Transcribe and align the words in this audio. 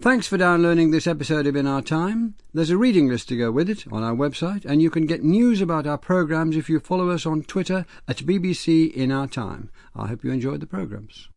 Thanks 0.00 0.26
for 0.26 0.38
downloading 0.38 0.92
this 0.92 1.06
episode 1.06 1.46
of 1.46 1.54
In 1.54 1.66
Our 1.66 1.82
Time. 1.82 2.34
There's 2.54 2.70
a 2.70 2.78
reading 2.78 3.06
list 3.10 3.28
to 3.28 3.36
go 3.36 3.52
with 3.52 3.68
it 3.68 3.84
on 3.92 4.02
our 4.02 4.14
website, 4.14 4.64
and 4.64 4.80
you 4.80 4.88
can 4.88 5.04
get 5.04 5.22
news 5.22 5.60
about 5.60 5.86
our 5.86 5.98
programmes 5.98 6.56
if 6.56 6.70
you 6.70 6.80
follow 6.80 7.10
us 7.10 7.26
on 7.26 7.42
Twitter 7.42 7.84
at 8.08 8.24
BBC 8.24 8.90
In 8.94 9.12
Our 9.12 9.26
Time. 9.26 9.68
I 9.94 10.06
hope 10.06 10.24
you 10.24 10.30
enjoyed 10.30 10.60
the 10.60 10.66
programmes. 10.66 11.28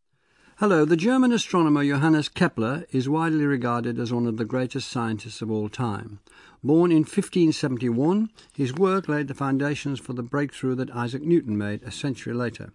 Hello, 0.59 0.85
the 0.85 0.95
German 0.95 1.33
astronomer 1.33 1.83
Johannes 1.83 2.29
Kepler 2.29 2.85
is 2.93 3.09
widely 3.09 3.43
regarded 3.45 3.99
as 3.99 4.13
one 4.13 4.27
of 4.27 4.37
the 4.37 4.45
greatest 4.45 4.89
scientists 4.89 5.41
of 5.41 5.51
all 5.51 5.67
time. 5.67 6.21
Born 6.63 6.89
in 6.89 6.99
1571, 6.99 8.29
his 8.55 8.73
work 8.73 9.09
laid 9.09 9.27
the 9.27 9.33
foundations 9.33 9.99
for 9.99 10.13
the 10.13 10.23
breakthrough 10.23 10.75
that 10.75 10.91
Isaac 10.91 11.23
Newton 11.23 11.57
made 11.57 11.83
a 11.83 11.91
century 11.91 12.33
later. 12.33 12.71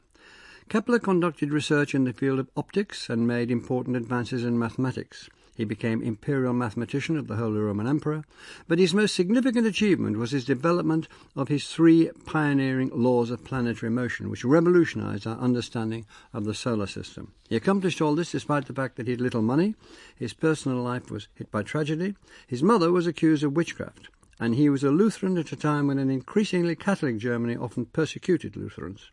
Kepler 0.69 0.99
conducted 0.99 1.51
research 1.51 1.95
in 1.95 2.05
the 2.05 2.13
field 2.13 2.39
of 2.39 2.51
optics 2.59 3.09
and 3.09 3.27
made 3.27 3.51
important 3.51 3.97
advances 3.97 4.45
in 4.45 4.59
mathematics. 4.59 5.31
He 5.59 5.65
became 5.65 6.03
imperial 6.03 6.53
mathematician 6.53 7.17
of 7.17 7.27
the 7.27 7.35
Holy 7.35 7.59
Roman 7.59 7.89
Emperor, 7.89 8.23
but 8.69 8.79
his 8.79 8.95
most 8.95 9.13
significant 9.13 9.67
achievement 9.67 10.17
was 10.17 10.31
his 10.31 10.45
development 10.45 11.09
of 11.35 11.49
his 11.49 11.67
three 11.67 12.13
pioneering 12.27 12.93
laws 12.95 13.33
of 13.33 13.43
planetary 13.43 13.91
motion, 13.91 14.31
which 14.31 14.45
revolutionized 14.45 15.27
our 15.27 15.37
understanding 15.39 16.07
of 16.33 16.45
the 16.45 16.55
solar 16.55 16.87
system. 16.87 17.33
He 17.49 17.57
accomplished 17.57 18.01
all 18.01 18.15
this 18.15 18.31
despite 18.31 18.67
the 18.67 18.73
fact 18.73 18.95
that 18.97 19.09
he 19.09 19.11
had 19.11 19.21
little 19.21 19.43
money, 19.43 19.75
his 20.17 20.33
personal 20.33 20.81
life 20.81 21.11
was 21.11 21.27
hit 21.35 21.51
by 21.51 21.65
tragedy, 21.65 22.15
his 22.47 22.63
mother 22.63 22.93
was 22.93 23.09
accused 23.09 23.43
of 23.43 23.57
witchcraft, 23.57 24.11
and 24.39 24.55
he 24.55 24.69
was 24.69 24.85
a 24.85 24.93
Lutheran 24.93 25.37
at 25.39 25.51
a 25.51 25.57
time 25.57 25.89
when 25.89 25.99
an 25.99 26.09
increasingly 26.09 26.77
Catholic 26.77 27.19
Germany 27.19 27.57
often 27.57 27.87
persecuted 27.87 28.57
Lutherans. 28.57 29.11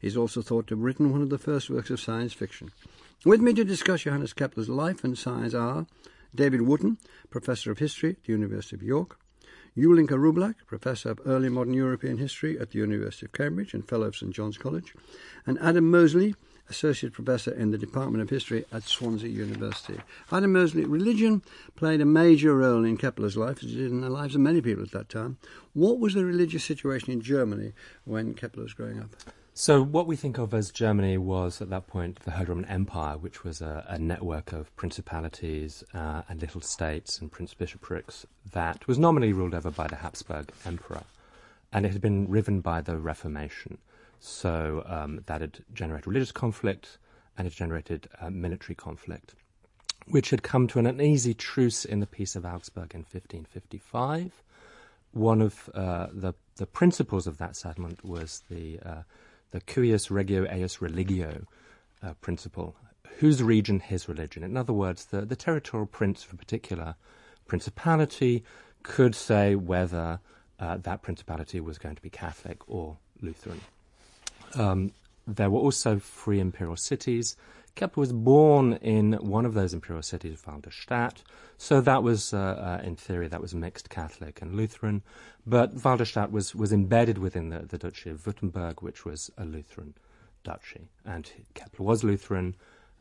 He 0.00 0.08
is 0.08 0.16
also 0.16 0.42
thought 0.42 0.66
to 0.66 0.74
have 0.74 0.82
written 0.82 1.12
one 1.12 1.22
of 1.22 1.30
the 1.30 1.38
first 1.38 1.70
works 1.70 1.90
of 1.90 2.00
science 2.00 2.32
fiction. 2.32 2.72
With 3.24 3.40
me 3.40 3.54
to 3.54 3.64
discuss 3.64 4.02
Johannes 4.02 4.32
Kepler's 4.32 4.68
life 4.68 5.02
and 5.02 5.18
science 5.18 5.54
are 5.54 5.86
David 6.34 6.62
Wootton, 6.62 6.98
Professor 7.30 7.72
of 7.72 7.78
History 7.78 8.10
at 8.10 8.24
the 8.24 8.32
University 8.32 8.76
of 8.76 8.82
York, 8.82 9.18
Ulinka 9.76 10.16
Rublack, 10.16 10.54
Professor 10.66 11.10
of 11.10 11.20
Early 11.26 11.48
Modern 11.48 11.74
European 11.74 12.18
History 12.18 12.58
at 12.58 12.70
the 12.70 12.78
University 12.78 13.26
of 13.26 13.32
Cambridge 13.32 13.74
and 13.74 13.88
Fellow 13.88 14.06
of 14.06 14.16
St 14.16 14.32
John's 14.32 14.58
College, 14.58 14.94
and 15.44 15.58
Adam 15.60 15.90
Mosley, 15.90 16.36
Associate 16.68 17.12
Professor 17.12 17.52
in 17.52 17.70
the 17.70 17.78
Department 17.78 18.22
of 18.22 18.30
History 18.30 18.64
at 18.72 18.84
Swansea 18.84 19.30
University. 19.30 19.98
Adam 20.30 20.52
Mosley, 20.52 20.84
religion 20.84 21.42
played 21.74 22.00
a 22.00 22.06
major 22.06 22.54
role 22.56 22.84
in 22.84 22.96
Kepler's 22.96 23.36
life, 23.36 23.64
as 23.64 23.72
it 23.72 23.76
did 23.76 23.90
in 23.90 24.02
the 24.02 24.10
lives 24.10 24.34
of 24.34 24.40
many 24.40 24.60
people 24.60 24.84
at 24.84 24.92
that 24.92 25.08
time. 25.08 25.38
What 25.72 25.98
was 25.98 26.14
the 26.14 26.24
religious 26.24 26.64
situation 26.64 27.12
in 27.12 27.22
Germany 27.22 27.72
when 28.04 28.34
Kepler 28.34 28.64
was 28.64 28.74
growing 28.74 29.00
up? 29.00 29.16
So, 29.58 29.82
what 29.82 30.06
we 30.06 30.16
think 30.16 30.36
of 30.36 30.52
as 30.52 30.70
Germany 30.70 31.16
was 31.16 31.62
at 31.62 31.70
that 31.70 31.86
point 31.86 32.20
the 32.20 32.32
Holy 32.32 32.44
Roman 32.44 32.66
Empire, 32.66 33.16
which 33.16 33.42
was 33.42 33.62
a, 33.62 33.86
a 33.88 33.98
network 33.98 34.52
of 34.52 34.76
principalities 34.76 35.82
uh, 35.94 36.20
and 36.28 36.42
little 36.42 36.60
states 36.60 37.18
and 37.18 37.32
prince 37.32 37.54
bishoprics 37.54 38.26
that 38.52 38.86
was 38.86 38.98
nominally 38.98 39.32
ruled 39.32 39.54
over 39.54 39.70
by 39.70 39.86
the 39.86 39.96
Habsburg 39.96 40.52
Emperor. 40.66 41.04
And 41.72 41.86
it 41.86 41.92
had 41.92 42.02
been 42.02 42.28
riven 42.28 42.60
by 42.60 42.82
the 42.82 42.98
Reformation. 42.98 43.78
So, 44.20 44.84
um, 44.84 45.22
that 45.24 45.40
had 45.40 45.60
generated 45.72 46.06
religious 46.06 46.32
conflict 46.32 46.98
and 47.38 47.46
it 47.46 47.54
generated 47.54 48.10
uh, 48.20 48.28
military 48.28 48.74
conflict, 48.74 49.36
which 50.06 50.28
had 50.28 50.42
come 50.42 50.66
to 50.66 50.78
an 50.80 50.86
uneasy 50.86 51.32
truce 51.32 51.86
in 51.86 52.00
the 52.00 52.06
Peace 52.06 52.36
of 52.36 52.44
Augsburg 52.44 52.92
in 52.92 53.00
1555. 53.00 54.32
One 55.12 55.40
of 55.40 55.70
uh, 55.72 56.08
the, 56.12 56.34
the 56.56 56.66
principles 56.66 57.26
of 57.26 57.38
that 57.38 57.56
settlement 57.56 58.04
was 58.04 58.42
the 58.50 58.80
uh, 58.84 59.02
the 59.50 59.60
cuius 59.60 60.10
regio 60.10 60.44
eius 60.46 60.80
religio 60.80 61.46
uh, 62.02 62.14
principle. 62.20 62.76
Whose 63.18 63.42
region, 63.42 63.80
his 63.80 64.08
religion. 64.08 64.42
In 64.42 64.56
other 64.56 64.74
words, 64.74 65.06
the, 65.06 65.22
the 65.22 65.36
territorial 65.36 65.86
prince 65.86 66.24
of 66.24 66.34
a 66.34 66.36
particular 66.36 66.96
principality 67.46 68.44
could 68.82 69.14
say 69.14 69.54
whether 69.54 70.20
uh, 70.60 70.76
that 70.78 71.02
principality 71.02 71.60
was 71.60 71.78
going 71.78 71.96
to 71.96 72.02
be 72.02 72.10
Catholic 72.10 72.58
or 72.68 72.98
Lutheran. 73.22 73.60
Um, 74.54 74.92
there 75.26 75.50
were 75.50 75.58
also 75.58 75.98
free 75.98 76.40
imperial 76.40 76.76
cities. 76.76 77.36
Kepler 77.76 78.00
was 78.00 78.12
born 78.12 78.72
in 78.74 79.12
one 79.12 79.44
of 79.44 79.54
those 79.54 79.74
imperial 79.74 80.02
cities, 80.02 80.42
Weil 80.46 80.60
der 80.60 80.70
Stadt, 80.70 81.22
so 81.58 81.80
that 81.82 82.02
was, 82.02 82.32
uh, 82.32 82.38
uh, 82.38 82.82
in 82.82 82.96
theory, 82.96 83.28
that 83.28 83.42
was 83.42 83.54
mixed 83.54 83.90
Catholic 83.90 84.40
and 84.42 84.54
Lutheran. 84.54 85.02
But 85.46 85.84
Weil 85.84 85.98
der 85.98 86.06
Stadt 86.06 86.32
was, 86.32 86.54
was 86.54 86.72
embedded 86.72 87.18
within 87.18 87.50
the, 87.50 87.60
the 87.60 87.78
Duchy 87.78 88.10
of 88.10 88.24
Württemberg, 88.24 88.82
which 88.82 89.04
was 89.04 89.30
a 89.36 89.44
Lutheran 89.44 89.94
duchy. 90.42 90.88
And 91.04 91.30
Kepler 91.54 91.84
was 91.84 92.02
Lutheran. 92.02 92.56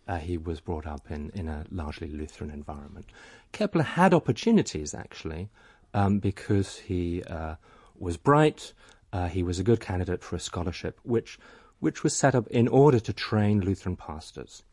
Uh, 0.07 0.17
he 0.17 0.37
was 0.37 0.59
brought 0.59 0.85
up 0.85 1.09
in, 1.09 1.31
in 1.33 1.47
a 1.47 1.65
largely 1.71 2.09
Lutheran 2.09 2.51
environment. 2.51 3.05
Kepler 3.53 3.83
had 3.83 4.13
opportunities, 4.13 4.93
actually, 4.93 5.49
um, 5.93 6.19
because 6.19 6.79
he 6.79 7.23
uh, 7.23 7.55
was 7.97 8.17
bright. 8.17 8.73
Uh, 9.13 9.27
he 9.27 9.41
was 9.41 9.57
a 9.57 9.63
good 9.63 9.79
candidate 9.79 10.21
for 10.21 10.35
a 10.35 10.39
scholarship, 10.39 10.99
which, 11.03 11.39
which 11.85 12.03
was 12.03 12.16
set 12.16 12.34
up 12.34 12.47
in 12.47 12.68
order 12.68 13.00
to 13.00 13.13
train 13.13 13.62
Lutheran 13.62 13.96
pastors, 13.96 14.63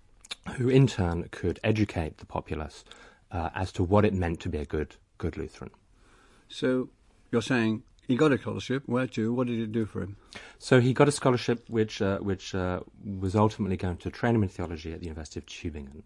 who 0.56 0.70
in 0.70 0.86
turn 0.86 1.28
could 1.30 1.60
educate 1.62 2.16
the 2.16 2.24
populace 2.24 2.84
uh, 3.30 3.50
as 3.54 3.70
to 3.70 3.84
what 3.84 4.06
it 4.06 4.14
meant 4.14 4.40
to 4.40 4.48
be 4.48 4.56
a 4.56 4.64
good 4.64 4.96
good 5.18 5.36
Lutheran. 5.36 5.70
So 6.48 6.88
you're 7.30 7.42
saying 7.42 7.82
he 8.08 8.16
got 8.16 8.32
a 8.32 8.38
scholarship. 8.38 8.84
Where 8.86 9.06
to? 9.08 9.34
What 9.34 9.46
did 9.48 9.60
it 9.60 9.72
do 9.72 9.84
for 9.84 10.00
him? 10.00 10.16
So 10.58 10.80
he 10.80 10.94
got 10.94 11.06
a 11.06 11.12
scholarship 11.12 11.68
which 11.68 12.00
uh, 12.00 12.18
which 12.30 12.54
uh, 12.54 12.80
was 13.04 13.36
ultimately 13.36 13.76
going 13.76 13.98
to 13.98 14.10
train 14.10 14.34
him 14.34 14.42
in 14.42 14.48
theology 14.48 14.94
at 14.94 15.00
the 15.00 15.06
University 15.06 15.38
of 15.38 15.44
Tübingen. 15.44 16.04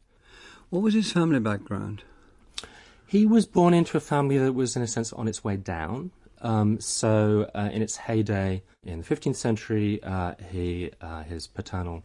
What 0.71 0.83
was 0.83 0.95
his 0.95 1.13
family 1.13 1.39
background? 1.39 2.03
He 3.07 3.25
was 3.25 3.47
born 3.47 3.75
into 3.75 3.97
a 3.97 4.01
family 4.01 4.39
that 4.39 4.55
was, 4.55 4.75
in 4.75 4.83
a 4.83 4.89
sense, 4.89 5.13
on 5.13 5.29
its 5.29 5.45
way 5.45 5.57
down. 5.57 6.11
Um, 6.43 6.81
so, 6.81 7.51
uh, 7.55 7.71
in 7.73 7.83
its 7.83 7.97
heyday 7.97 8.63
in 8.85 9.01
the 9.01 9.05
15th 9.05 9.37
century, 9.37 10.03
uh, 10.03 10.35
he 10.51 10.91
uh, 11.01 11.23
his 11.23 11.47
paternal 11.47 12.05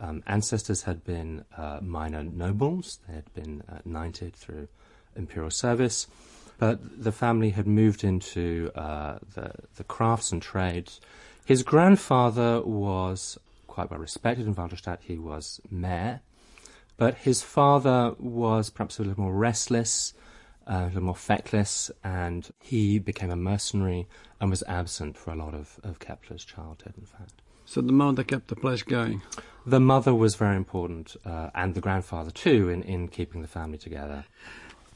um, 0.00 0.22
ancestors 0.26 0.82
had 0.82 1.04
been 1.04 1.44
uh, 1.56 1.78
minor 1.82 2.22
nobles. 2.22 2.98
They 3.06 3.14
had 3.14 3.32
been 3.34 3.62
uh, 3.68 3.78
knighted 3.84 4.34
through 4.34 4.68
imperial 5.16 5.50
service, 5.50 6.06
but 6.58 7.02
the 7.02 7.12
family 7.12 7.50
had 7.50 7.66
moved 7.66 8.04
into 8.04 8.70
uh, 8.74 9.18
the, 9.34 9.52
the 9.76 9.84
crafts 9.84 10.32
and 10.32 10.40
trades. 10.40 11.00
His 11.44 11.62
grandfather 11.62 12.62
was 12.62 13.38
quite 13.66 13.90
well 13.90 14.00
respected 14.00 14.46
in 14.46 14.54
Weil 14.54 14.68
der 14.68 14.76
Stadt. 14.76 15.00
He 15.02 15.18
was 15.18 15.60
mayor, 15.70 16.20
but 16.96 17.14
his 17.14 17.42
father 17.42 18.14
was 18.18 18.70
perhaps 18.70 18.98
a 18.98 19.02
little 19.02 19.22
more 19.22 19.34
restless, 19.34 20.14
uh, 20.68 20.82
a 20.82 20.86
little 20.86 21.02
more 21.02 21.16
feckless, 21.16 21.90
and 22.04 22.50
he 22.60 22.98
became 22.98 23.30
a 23.30 23.36
mercenary 23.36 24.06
and 24.40 24.50
was 24.50 24.62
absent 24.68 25.16
for 25.16 25.32
a 25.32 25.36
lot 25.36 25.54
of, 25.54 25.80
of 25.82 25.98
Kepler's 25.98 26.44
childhood, 26.44 26.94
in 26.98 27.06
fact. 27.06 27.32
So 27.64 27.80
the 27.80 27.92
mother 27.92 28.24
kept 28.24 28.48
the 28.48 28.56
place 28.56 28.82
going. 28.82 29.22
The 29.66 29.80
mother 29.80 30.14
was 30.14 30.34
very 30.36 30.56
important, 30.56 31.16
uh, 31.26 31.50
and 31.54 31.74
the 31.74 31.80
grandfather 31.80 32.30
too, 32.30 32.68
in, 32.68 32.82
in 32.82 33.08
keeping 33.08 33.42
the 33.42 33.48
family 33.48 33.78
together. 33.78 34.24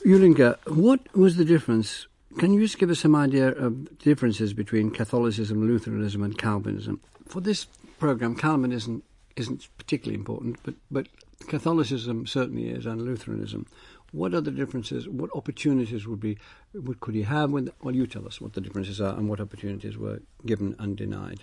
Ulinka, 0.05 0.57
what 0.67 1.01
was 1.15 1.37
the 1.37 1.45
difference? 1.45 2.07
Can 2.39 2.53
you 2.55 2.61
just 2.61 2.79
give 2.79 2.91
us 2.91 3.01
some 3.01 3.15
idea 3.15 3.49
of 3.49 3.99
differences 3.99 4.55
between 4.55 4.91
Catholicism, 4.91 5.67
Lutheranism, 5.67 6.23
and 6.23 6.37
Calvinism? 6.39 7.01
For 7.29 7.41
this 7.41 7.67
program, 7.99 8.35
Calvinism 8.35 9.03
isn't 9.37 9.69
particularly 9.77 10.19
important, 10.19 10.59
but, 10.63 10.75
but 10.91 11.09
Catholicism 11.49 12.27
certainly 12.27 12.69
is, 12.69 12.87
and 12.87 13.03
Lutheranism. 13.03 13.67
What 14.13 14.35
are 14.35 14.43
the 14.43 14.51
differences? 14.51 15.09
What 15.09 15.31
opportunities 15.35 16.07
would 16.07 16.21
be? 16.21 16.39
What 16.73 17.01
could 17.01 17.15
you 17.15 17.25
have? 17.25 17.51
With, 17.51 17.71
well, 17.83 17.95
you 17.95 18.07
tell 18.07 18.27
us 18.27 18.41
what 18.41 18.53
the 18.53 18.61
differences 18.61 19.01
are 19.01 19.17
and 19.17 19.29
what 19.29 19.41
opportunities 19.41 19.97
were 19.97 20.21
given 20.45 20.77
and 20.79 20.97
denied. 20.97 21.41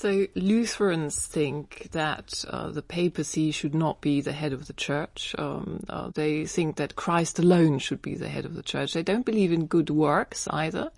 So 0.00 0.26
Lutherans 0.34 1.26
think 1.26 1.90
that 1.92 2.42
uh, 2.48 2.70
the 2.70 2.80
papacy 2.80 3.50
should 3.50 3.74
not 3.74 4.00
be 4.00 4.22
the 4.22 4.32
head 4.32 4.54
of 4.54 4.66
the 4.66 4.72
church. 4.72 5.34
Um, 5.36 5.84
uh, 5.90 6.08
they 6.14 6.46
think 6.46 6.76
that 6.76 6.96
Christ 6.96 7.38
alone 7.38 7.78
should 7.80 8.00
be 8.00 8.14
the 8.14 8.30
head 8.30 8.46
of 8.46 8.54
the 8.54 8.62
church. 8.62 8.94
They 8.94 9.02
don't 9.02 9.26
believe 9.26 9.52
in 9.52 9.66
good 9.66 9.90
works 9.90 10.48
either, 10.48 10.90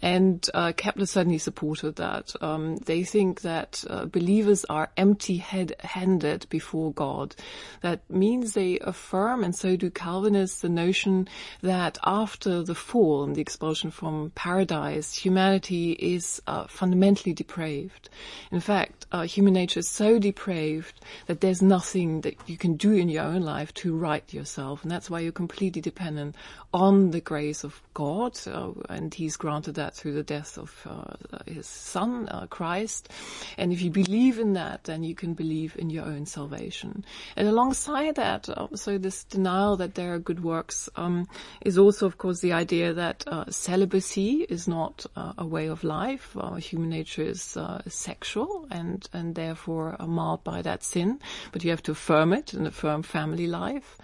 and 0.00 0.48
uh, 0.54 0.70
Kepler 0.76 1.06
certainly 1.06 1.38
supported 1.38 1.96
that. 1.96 2.32
Um, 2.40 2.76
they 2.76 3.02
think 3.02 3.40
that 3.40 3.82
uh, 3.90 4.04
believers 4.04 4.64
are 4.66 4.88
empty-handed 4.96 6.46
before 6.48 6.92
God. 6.92 7.34
That 7.80 8.08
means 8.08 8.52
they 8.52 8.78
affirm, 8.78 9.42
and 9.42 9.56
so 9.56 9.74
do 9.74 9.90
Calvinists, 9.90 10.60
the 10.60 10.68
notion 10.68 11.26
that 11.62 11.98
after 12.04 12.62
the 12.62 12.76
fall 12.76 13.24
and 13.24 13.34
the 13.34 13.42
expulsion 13.42 13.90
from 13.90 14.30
paradise, 14.36 15.12
humanity 15.12 15.90
is 15.90 16.40
uh, 16.46 16.68
fundamentally 16.68 17.32
depraved 17.32 18.10
In 18.50 18.60
fact, 18.60 19.06
uh, 19.12 19.22
human 19.22 19.54
nature 19.54 19.80
is 19.80 19.88
so 19.88 20.18
depraved 20.18 21.00
that 21.26 21.40
there's 21.40 21.62
nothing 21.62 22.20
that 22.22 22.36
you 22.46 22.56
can 22.56 22.76
do 22.76 22.92
in 22.92 23.08
your 23.08 23.24
own 23.24 23.42
life 23.42 23.72
to 23.74 23.96
right 23.96 24.32
yourself, 24.32 24.82
and 24.82 24.90
that's 24.90 25.10
why 25.10 25.20
you're 25.20 25.32
completely 25.32 25.80
dependent 25.80 26.34
on 26.74 27.12
the 27.12 27.20
grace 27.20 27.62
of 27.62 27.80
God, 27.94 28.36
uh, 28.48 28.72
and 28.88 29.14
He's 29.14 29.36
granted 29.36 29.76
that 29.76 29.94
through 29.94 30.14
the 30.14 30.24
death 30.24 30.58
of 30.58 30.74
uh, 30.90 31.38
His 31.46 31.66
Son, 31.66 32.28
uh, 32.28 32.46
Christ. 32.48 33.08
And 33.56 33.72
if 33.72 33.80
you 33.80 33.90
believe 33.90 34.40
in 34.40 34.54
that, 34.54 34.82
then 34.84 35.04
you 35.04 35.14
can 35.14 35.34
believe 35.34 35.76
in 35.78 35.88
your 35.90 36.04
own 36.04 36.26
salvation. 36.26 37.04
And 37.36 37.46
alongside 37.46 38.16
that, 38.16 38.48
uh, 38.48 38.66
so 38.74 38.98
this 38.98 39.22
denial 39.22 39.76
that 39.76 39.94
there 39.94 40.14
are 40.14 40.18
good 40.18 40.42
works 40.42 40.88
um, 40.96 41.28
is 41.60 41.78
also, 41.78 42.06
of 42.06 42.18
course, 42.18 42.40
the 42.40 42.52
idea 42.52 42.92
that 42.92 43.22
uh, 43.28 43.44
celibacy 43.50 44.44
is 44.48 44.66
not 44.66 45.06
a 45.38 45.46
way 45.46 45.68
of 45.68 45.84
life. 45.84 46.36
human 46.58 46.90
nature 46.90 47.22
is 47.22 47.56
sexual, 47.86 48.33
and 48.70 49.08
and 49.12 49.34
therefore 49.34 49.96
marred 50.06 50.44
by 50.44 50.62
that 50.62 50.82
sin. 50.82 51.20
But 51.52 51.64
you 51.64 51.70
have 51.70 51.82
to 51.84 51.92
affirm 51.92 52.32
it 52.32 52.52
and 52.52 52.66
affirm 52.66 53.02
family 53.02 53.46
life. 53.46 53.96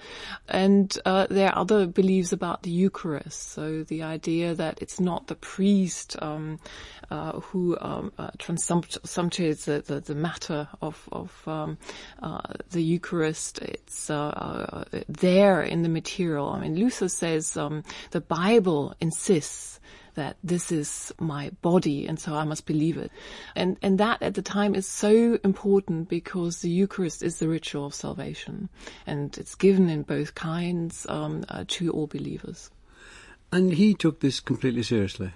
And 0.48 0.90
there 1.04 1.48
are 1.48 1.58
other 1.58 1.86
beliefs 1.86 2.32
about 2.32 2.62
the 2.62 2.70
Eucharist. 2.70 3.52
So 3.52 3.82
the 3.82 4.02
idea 4.02 4.54
that 4.54 4.80
it's 4.82 5.00
not 5.00 5.26
the 5.26 5.34
priest 5.34 6.16
um, 6.22 6.58
uh, 7.10 7.40
who 7.40 7.76
um, 7.80 8.12
uh, 8.18 8.30
the, 9.64 9.82
the, 9.86 10.00
the, 10.00 10.14
matter 10.14 10.68
of, 10.80 11.08
of 11.12 11.42
um, 11.46 11.78
uh, 12.22 12.40
the 12.70 12.82
Eucharist. 12.82 13.58
It's 13.60 14.10
uh, 14.10 14.28
uh, 14.28 14.84
there 15.08 15.62
in 15.62 15.82
the 15.82 15.88
material. 15.88 16.48
I 16.48 16.60
mean, 16.60 16.76
Luther 16.76 17.08
says 17.08 17.56
um, 17.56 17.82
the 18.10 18.20
Bible 18.20 18.94
insists 19.00 19.80
that 20.14 20.36
this 20.42 20.72
is 20.72 21.12
my 21.18 21.50
body 21.62 22.06
and 22.06 22.18
so 22.18 22.34
I 22.34 22.44
must 22.44 22.66
believe 22.66 22.96
it. 22.96 23.10
And, 23.54 23.76
and 23.82 23.98
that 23.98 24.22
at 24.22 24.34
the 24.34 24.42
time 24.42 24.74
is 24.74 24.86
so 24.86 25.38
important 25.44 26.08
because 26.08 26.60
the 26.60 26.70
Eucharist 26.70 27.22
is 27.22 27.38
the 27.38 27.48
ritual 27.48 27.86
of 27.86 27.94
salvation 27.94 28.68
and 29.06 29.36
it's 29.38 29.54
given 29.54 29.88
in 29.88 30.02
both 30.02 30.34
kinds 30.34 31.06
um, 31.08 31.44
uh, 31.48 31.64
to 31.68 31.90
all 31.90 32.06
believers. 32.06 32.70
And 33.52 33.74
he 33.74 33.94
took 33.94 34.20
this 34.20 34.40
completely 34.40 34.82
seriously. 34.82 35.32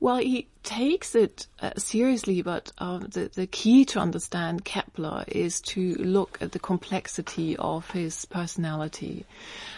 Well, 0.00 0.18
he 0.18 0.48
takes 0.66 1.14
it 1.14 1.46
uh, 1.62 1.70
seriously, 1.76 2.42
but 2.42 2.72
uh, 2.78 2.98
the, 2.98 3.30
the 3.32 3.46
key 3.46 3.84
to 3.86 4.00
understand 4.00 4.64
Kepler 4.64 5.24
is 5.28 5.60
to 5.60 5.94
look 5.94 6.36
at 6.40 6.52
the 6.52 6.58
complexity 6.58 7.56
of 7.56 7.88
his 7.92 8.24
personality. 8.26 9.24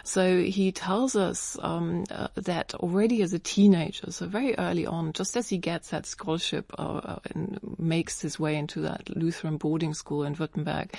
So 0.03 0.41
he 0.41 0.73
tells 0.73 1.15
us 1.15 1.59
um, 1.63 2.05
uh, 2.11 2.29
that 2.37 2.75
already 2.75 3.21
as 3.23 3.35
a 3.35 3.39
teenager, 3.39 4.11
so 4.11 4.27
very 4.27 4.59
early 4.59 4.87
on, 4.87 5.13
just 5.13 5.37
as 5.37 5.51
he 5.51 5.59
gets 5.59 5.91
that 5.91 6.07
scholarship 6.07 6.73
uh, 6.79 7.01
uh, 7.05 7.19
and 7.35 7.61
makes 7.79 8.23
his 8.23 8.41
way 8.41 8.57
into 8.57 8.81
that 8.81 9.15
Lutheran 9.15 9.59
boarding 9.59 9.93
school 9.93 10.25
in 10.25 10.35
Württemberg, 10.35 10.95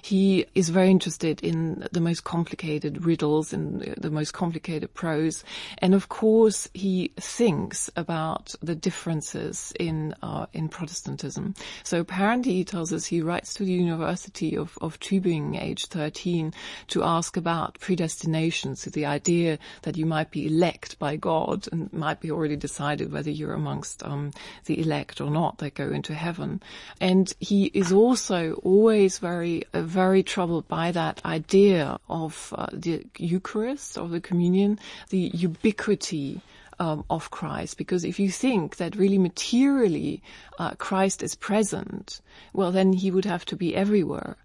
he 0.00 0.46
is 0.54 0.70
very 0.70 0.90
interested 0.90 1.42
in 1.42 1.86
the 1.92 2.00
most 2.00 2.24
complicated 2.24 3.04
riddles 3.04 3.52
and 3.52 3.82
the 3.98 4.10
most 4.10 4.32
complicated 4.32 4.94
prose. 4.94 5.44
And 5.78 5.94
of 5.94 6.08
course, 6.08 6.66
he 6.72 7.12
thinks 7.20 7.90
about 7.94 8.54
the 8.62 8.74
differences 8.74 9.33
in 9.34 10.14
uh, 10.22 10.46
in 10.52 10.68
Protestantism. 10.68 11.54
So 11.82 12.00
apparently, 12.00 12.52
he 12.52 12.64
tells 12.64 12.92
us 12.92 13.06
he 13.06 13.20
writes 13.20 13.54
to 13.54 13.64
the 13.64 13.72
University 13.72 14.56
of, 14.56 14.78
of 14.80 14.98
Tübingen, 15.00 15.60
age 15.60 15.86
13, 15.86 16.52
to 16.88 17.02
ask 17.02 17.36
about 17.36 17.78
predestination, 17.80 18.76
so 18.76 18.90
the 18.90 19.06
idea 19.06 19.58
that 19.82 19.96
you 19.96 20.06
might 20.06 20.30
be 20.30 20.46
elect 20.46 20.98
by 20.98 21.16
God 21.16 21.68
and 21.72 21.92
might 21.92 22.20
be 22.20 22.30
already 22.30 22.56
decided 22.56 23.12
whether 23.12 23.30
you're 23.30 23.54
amongst 23.54 24.02
um, 24.02 24.30
the 24.66 24.80
elect 24.80 25.20
or 25.20 25.30
not 25.30 25.58
that 25.58 25.74
go 25.74 25.90
into 25.90 26.14
heaven. 26.14 26.62
And 27.00 27.32
he 27.40 27.66
is 27.74 27.92
also 27.92 28.54
always 28.62 29.18
very 29.18 29.64
uh, 29.72 29.82
very 29.82 30.22
troubled 30.22 30.68
by 30.68 30.92
that 30.92 31.24
idea 31.24 31.98
of 32.08 32.52
uh, 32.56 32.66
the 32.72 33.04
Eucharist, 33.18 33.98
of 33.98 34.10
the 34.10 34.20
communion, 34.20 34.78
the 35.10 35.30
ubiquity 35.34 36.40
um, 36.78 37.04
of 37.10 37.30
Christ. 37.30 37.78
Because 37.78 38.04
if 38.04 38.18
you 38.18 38.30
think 38.30 38.76
that 38.76 38.96
really 38.96 39.18
materially 39.18 40.22
uh, 40.58 40.74
Christ 40.74 41.22
is 41.22 41.34
present, 41.34 42.20
well, 42.52 42.72
then 42.72 42.92
he 42.92 43.10
would 43.10 43.24
have 43.24 43.44
to 43.46 43.56
be 43.56 43.74
everywhere. 43.74 44.36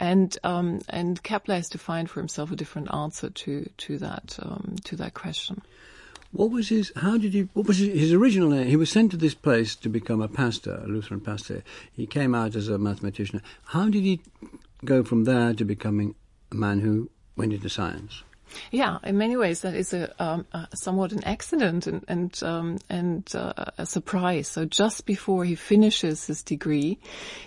And 0.00 0.36
um, 0.42 0.80
and 0.88 1.22
Kepler 1.22 1.54
has 1.54 1.68
to 1.70 1.78
find 1.78 2.10
for 2.10 2.20
himself 2.20 2.50
a 2.50 2.56
different 2.56 2.92
answer 2.92 3.30
to 3.30 3.70
to 3.76 3.98
that 3.98 4.36
um, 4.42 4.76
to 4.84 4.96
that 4.96 5.14
question. 5.14 5.62
What 6.32 6.50
was 6.50 6.68
his? 6.68 6.92
How 6.96 7.16
did 7.16 7.32
he? 7.32 7.42
What 7.52 7.68
was 7.68 7.78
his, 7.78 7.96
his 7.96 8.12
original 8.12 8.50
name? 8.50 8.66
He 8.66 8.74
was 8.74 8.90
sent 8.90 9.12
to 9.12 9.16
this 9.16 9.34
place 9.34 9.76
to 9.76 9.88
become 9.88 10.20
a 10.20 10.26
pastor, 10.26 10.82
a 10.84 10.88
Lutheran 10.88 11.20
pastor. 11.20 11.62
He 11.92 12.06
came 12.06 12.34
out 12.34 12.56
as 12.56 12.68
a 12.68 12.76
mathematician. 12.76 13.40
How 13.66 13.88
did 13.88 14.02
he 14.02 14.20
go 14.84 15.04
from 15.04 15.24
there 15.24 15.54
to 15.54 15.64
becoming 15.64 16.16
a 16.50 16.56
man 16.56 16.80
who 16.80 17.08
went 17.36 17.52
into 17.52 17.68
science? 17.68 18.24
Yeah, 18.70 18.98
in 19.04 19.18
many 19.18 19.36
ways 19.36 19.60
that 19.60 19.74
is 19.74 19.92
a, 19.92 20.12
um, 20.22 20.46
a 20.52 20.68
somewhat 20.74 21.12
an 21.12 21.24
accident 21.24 21.86
and 21.86 22.04
and 22.08 22.42
um, 22.42 22.78
and 22.88 23.30
uh, 23.34 23.52
a 23.78 23.86
surprise. 23.86 24.48
So 24.48 24.64
just 24.64 25.06
before 25.06 25.44
he 25.44 25.54
finishes 25.54 26.26
his 26.26 26.42
degree, 26.42 26.98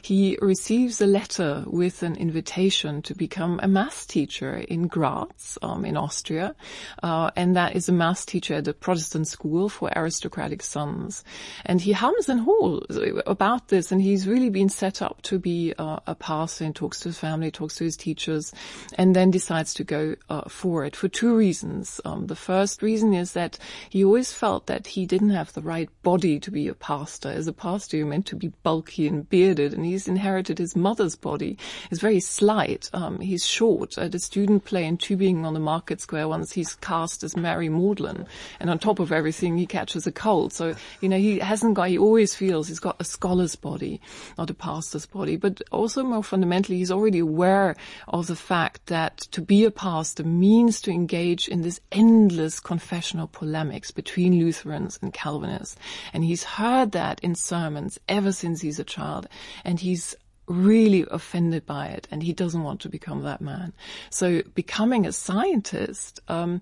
he 0.02 0.38
receives 0.42 1.02
a 1.02 1.08
letter 1.08 1.64
with 1.68 2.04
an 2.04 2.16
invitation 2.16 3.02
to 3.04 3.14
become 3.16 3.60
a 3.62 3.68
math 3.68 4.08
teacher 4.08 4.58
in 4.58 4.88
Graz, 4.88 5.58
um, 5.62 5.86
in 5.86 5.98
Austria, 5.98 6.56
uh, 7.04 7.32
and 7.36 7.56
that 7.56 7.76
is 7.76 7.90
a 7.90 7.94
math 7.94 8.26
teacher 8.26 8.56
at 8.56 8.68
a 8.68 8.74
Protestant 8.74 9.28
school 9.28 9.70
for 9.70 9.92
aristocratic 9.96 10.62
sons. 10.64 11.24
And 11.66 11.82
he 11.82 11.92
hums 11.92 12.30
and 12.30 12.42
haws 12.42 13.00
about 13.26 13.70
this, 13.70 13.92
and 13.92 14.02
he's 14.02 14.28
really 14.28 14.50
been 14.50 14.70
set 14.70 15.02
up 15.02 15.22
to 15.24 15.40
be 15.40 15.74
uh, 15.78 16.00
a 16.08 16.16
pastor 16.16 16.66
and 16.66 16.76
talks 16.76 17.00
to 17.02 17.10
his 17.10 17.20
family, 17.20 17.52
talks 17.52 17.76
to 17.76 17.84
his 17.84 17.98
teachers, 17.98 18.54
and 18.96 19.16
then 19.16 19.32
decides 19.32 19.74
to 19.76 19.84
go 19.84 20.16
uh, 20.30 20.48
for 20.50 20.86
it 20.86 20.96
for 20.98 21.08
two 21.08 21.36
reasons. 21.36 22.02
Um, 22.04 22.28
the 22.28 22.36
first 22.36 22.82
reason 22.82 23.14
is 23.14 23.34
that 23.34 23.58
he 23.90 24.04
always 24.04 24.34
felt 24.34 24.66
that 24.66 24.88
he 24.88 25.06
didn't 25.06 25.30
have 25.30 25.54
the 25.54 25.62
right 25.62 25.90
body 26.02 26.40
to 26.40 26.52
be 26.52 26.68
a 26.68 26.74
pastor. 26.74 27.30
As 27.30 27.48
a 27.48 27.54
pastor, 27.54 27.98
you're 27.98 28.08
meant 28.08 28.26
to 28.28 28.36
be 28.36 28.52
bulky 28.64 29.08
and 29.08 29.30
bearded, 29.30 29.74
and 29.74 29.86
he's 29.86 30.08
inherited 30.08 30.58
his 30.58 30.76
mother's 30.76 31.16
body. 31.16 31.58
He's 31.90 32.02
very 32.02 32.20
slight. 32.20 32.90
Um, 32.94 33.20
he's 33.20 33.46
short. 33.46 33.98
At 33.98 34.16
a 34.16 34.20
student 34.20 34.66
play 34.66 34.86
in 34.86 34.98
Tübingen 34.98 35.46
on 35.46 35.54
the 35.54 35.60
market 35.60 36.02
square 36.02 36.28
once, 36.28 36.52
he's 36.52 36.76
cast 36.76 37.24
as 37.24 37.38
Mary 37.38 37.70
Magdalene, 37.70 38.26
and 38.60 38.70
on 38.70 38.80
top 38.80 39.00
of 39.00 39.12
everything, 39.12 39.58
he 39.58 39.68
catches 39.68 40.08
a 40.08 40.12
cold. 40.12 40.52
So, 40.52 40.76
you 41.02 41.10
know, 41.10 41.18
he 41.18 41.40
hasn't 41.40 41.76
got, 41.76 41.90
he 41.90 41.98
always 41.98 42.34
feels 42.34 42.68
he's 42.68 42.80
got 42.80 43.00
a 43.00 43.04
scholar's 43.04 43.56
body, 43.56 44.02
not 44.38 44.50
a 44.50 44.54
pastor's 44.56 45.06
body. 45.06 45.38
But 45.38 45.62
also 45.72 46.04
more 46.04 46.24
fundamentally, 46.24 46.80
he's 46.80 46.92
already 46.92 47.20
aware 47.20 47.76
of 48.08 48.28
the 48.28 48.36
fact 48.36 48.88
that 48.88 49.18
to 49.32 49.42
be 49.42 49.64
a 49.64 49.72
pastor 49.72 50.24
means 50.24 50.77
to 50.82 50.92
engage 50.92 51.48
in 51.48 51.62
this 51.62 51.80
endless 51.92 52.60
confessional 52.60 53.28
polemics 53.28 53.92
between 53.92 54.40
Lutherans 54.40 55.00
and 55.02 55.14
Calvinists. 55.14 55.76
And 56.14 56.24
he's 56.24 56.44
heard 56.44 56.92
that 56.92 57.20
in 57.22 57.36
sermons 57.36 58.00
ever 58.08 58.32
since 58.32 58.62
he's 58.62 58.80
a 58.80 58.84
child. 58.84 59.28
And 59.64 59.80
he's 59.80 60.16
really 60.48 61.06
offended 61.12 61.66
by 61.66 61.88
it 61.88 62.08
and 62.10 62.24
he 62.24 62.32
doesn't 62.32 62.64
want 62.64 62.80
to 62.82 62.90
become 62.90 63.22
that 63.24 63.42
man. 63.42 63.74
So 64.10 64.42
becoming 64.56 65.06
a 65.06 65.12
scientist 65.12 66.22
um, 66.30 66.62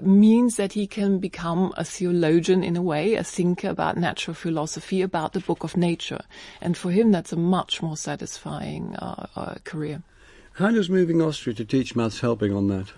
means 0.00 0.56
that 0.56 0.72
he 0.72 0.86
can 0.86 1.18
become 1.18 1.72
a 1.76 1.84
theologian 1.84 2.64
in 2.64 2.76
a 2.76 2.82
way, 2.82 3.14
a 3.14 3.24
thinker 3.24 3.68
about 3.68 3.98
natural 3.98 4.34
philosophy, 4.34 5.02
about 5.02 5.34
the 5.34 5.40
book 5.40 5.64
of 5.64 5.76
nature. 5.76 6.22
And 6.60 6.76
for 6.76 6.90
him, 6.90 7.12
that's 7.12 7.32
a 7.32 7.36
much 7.36 7.82
more 7.82 7.96
satisfying 7.96 8.96
uh, 8.96 9.26
uh, 9.36 9.54
career. 9.64 10.02
How 10.54 10.70
does 10.70 10.88
moving 10.88 11.20
Austria 11.20 11.54
to 11.56 11.64
teach 11.66 11.94
maths 11.94 12.20
helping 12.20 12.54
on 12.54 12.68
that? 12.68 12.92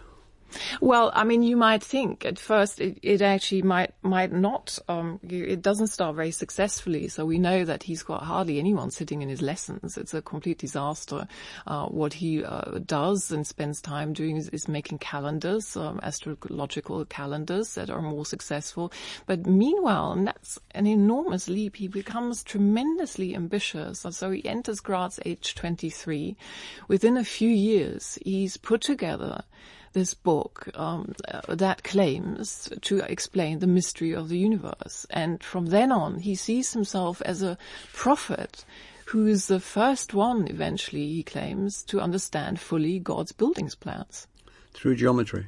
Well, 0.80 1.10
I 1.14 1.24
mean, 1.24 1.42
you 1.42 1.56
might 1.56 1.82
think 1.82 2.24
at 2.24 2.38
first 2.38 2.80
it, 2.80 2.98
it 3.02 3.22
actually 3.22 3.62
might 3.62 3.92
might 4.02 4.32
not. 4.32 4.78
Um, 4.88 5.20
it 5.22 5.62
doesn't 5.62 5.88
start 5.88 6.16
very 6.16 6.30
successfully. 6.30 7.08
So 7.08 7.24
we 7.26 7.38
know 7.38 7.64
that 7.64 7.82
he's 7.82 8.02
got 8.02 8.22
hardly 8.22 8.58
anyone 8.58 8.90
sitting 8.90 9.22
in 9.22 9.28
his 9.28 9.42
lessons. 9.42 9.96
It's 9.96 10.14
a 10.14 10.22
complete 10.22 10.58
disaster. 10.58 11.26
Uh, 11.66 11.86
what 11.86 12.14
he 12.14 12.44
uh, 12.44 12.78
does 12.84 13.30
and 13.30 13.46
spends 13.46 13.80
time 13.80 14.12
doing 14.12 14.36
is, 14.36 14.48
is 14.50 14.68
making 14.68 14.98
calendars, 14.98 15.76
um, 15.76 16.00
astrological 16.02 17.04
calendars 17.06 17.74
that 17.74 17.90
are 17.90 18.02
more 18.02 18.24
successful. 18.26 18.92
But 19.26 19.46
meanwhile, 19.46 20.12
and 20.12 20.26
that's 20.26 20.58
an 20.72 20.86
enormous 20.86 21.48
leap, 21.48 21.76
he 21.76 21.88
becomes 21.88 22.42
tremendously 22.42 23.34
ambitious. 23.34 24.06
So 24.10 24.30
he 24.30 24.44
enters 24.46 24.80
Graz 24.80 25.20
age 25.24 25.54
23. 25.54 26.36
Within 26.88 27.16
a 27.16 27.24
few 27.24 27.50
years, 27.50 28.18
he's 28.24 28.56
put 28.56 28.80
together 28.80 29.42
this 29.92 30.14
book 30.14 30.68
um, 30.74 31.14
that 31.48 31.82
claims 31.84 32.68
to 32.82 32.98
explain 33.00 33.58
the 33.58 33.66
mystery 33.66 34.14
of 34.14 34.28
the 34.28 34.38
universe. 34.38 35.06
And 35.10 35.42
from 35.42 35.66
then 35.66 35.92
on, 35.92 36.18
he 36.18 36.34
sees 36.34 36.72
himself 36.72 37.22
as 37.22 37.42
a 37.42 37.58
prophet 37.92 38.64
who 39.06 39.26
is 39.26 39.46
the 39.46 39.60
first 39.60 40.12
one, 40.12 40.46
eventually, 40.48 41.06
he 41.06 41.22
claims, 41.22 41.82
to 41.84 42.00
understand 42.00 42.60
fully 42.60 42.98
God's 42.98 43.32
buildings 43.32 43.74
plans. 43.74 44.26
Through 44.74 44.96
geometry? 44.96 45.46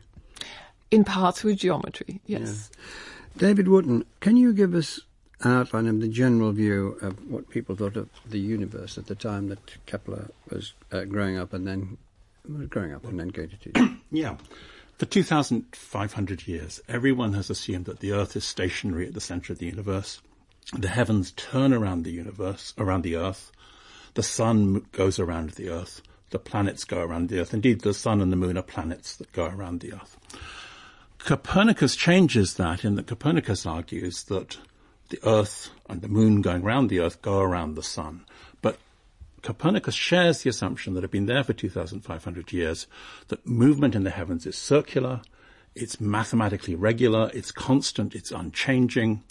In 0.91 1.05
part 1.05 1.37
through 1.37 1.57
geometry, 1.57 2.21
yes. 2.27 2.71
Yeah. 2.73 3.49
David 3.49 3.69
Wootton, 3.69 4.05
can 4.21 4.37
you 4.37 4.53
give 4.55 4.75
us 4.75 5.01
an 5.43 5.53
outline 5.53 5.87
of 5.87 6.01
the 6.01 6.09
general 6.09 6.53
view 6.53 6.99
of 7.03 7.31
what 7.31 7.49
people 7.49 7.77
thought 7.77 7.97
of 7.97 8.09
the 8.29 8.41
universe 8.41 8.99
at 8.99 9.07
the 9.07 9.15
time 9.15 9.49
that 9.49 9.59
Kepler 9.87 10.31
was 10.51 10.73
uh, 10.91 11.05
growing 11.05 11.39
up 11.39 11.53
and 11.53 11.67
then 11.67 11.97
growing 12.69 12.93
up 12.93 13.05
and 13.05 13.19
then 13.19 13.29
going 13.29 13.51
to 13.51 13.57
teach. 13.57 13.77
Yeah. 14.13 14.37
For 14.99 15.07
2,500 15.07 16.49
years, 16.49 16.81
everyone 16.89 17.33
has 17.35 17.49
assumed 17.49 17.87
that 17.87 18.01
the 18.01 18.13
Earth 18.13 18.37
is 18.37 18.45
stationary 18.45 19.07
at 19.07 19.15
the 19.15 19.21
center 19.21 19.53
of 19.53 19.59
the 19.59 19.67
universe. 19.67 20.21
The 20.77 20.89
heavens 20.89 21.31
turn 21.33 21.73
around 21.73 22.05
the 22.05 22.11
universe, 22.11 22.75
around 22.77 23.03
the 23.03 23.17
Earth. 23.17 23.51
The 24.15 24.23
sun 24.23 24.85
goes 24.93 25.19
around 25.19 25.51
the 25.51 25.71
Earth. 25.71 26.03
The 26.31 26.39
planets 26.39 26.85
go 26.85 27.01
around 27.01 27.29
the 27.29 27.41
Earth. 27.41 27.55
Indeed, 27.55 27.81
the 27.81 27.95
sun 27.95 28.21
and 28.21 28.31
the 28.31 28.37
moon 28.37 28.59
are 28.59 28.63
planets 28.63 29.17
that 29.17 29.33
go 29.33 29.47
around 29.47 29.81
the 29.81 29.95
Earth. 29.95 30.19
Copernicus 31.19 31.97
changes 31.97 32.55
that 32.55 32.85
in 32.85 32.95
that 32.97 33.07
Copernicus 33.07 33.67
argues 33.67 34.25
that 34.25 34.59
the 35.11 35.19
Earth 35.25 35.71
and 35.89 36.03
the 36.03 36.09
moon 36.09 36.41
going 36.41 36.63
around 36.63 36.89
the 36.89 37.01
Earth 37.01 37.21
go 37.23 37.41
around 37.41 37.75
the 37.75 37.83
sun. 37.83 38.25
Copernicus 39.43 39.95
shares 39.95 40.43
the 40.43 40.51
assumption 40.51 40.95
that 40.95 41.03
had 41.03 41.11
been 41.11 41.27
there 41.27 41.45
for 41.45 41.53
2,500 41.53 42.53
years 42.53 42.87
that 43.29 43.47
movement 43.47 43.95
in 43.95 44.05
the 44.05 44.11
heavens 44.11 44.47
is 44.47 44.57
circular, 44.57 45.23
it's 45.75 46.01
mathematically 46.01 46.75
regular, 46.75 47.31
it's 47.33 47.53
constant, 47.53 48.15
it's 48.15 48.31
unchanging, 48.31 49.23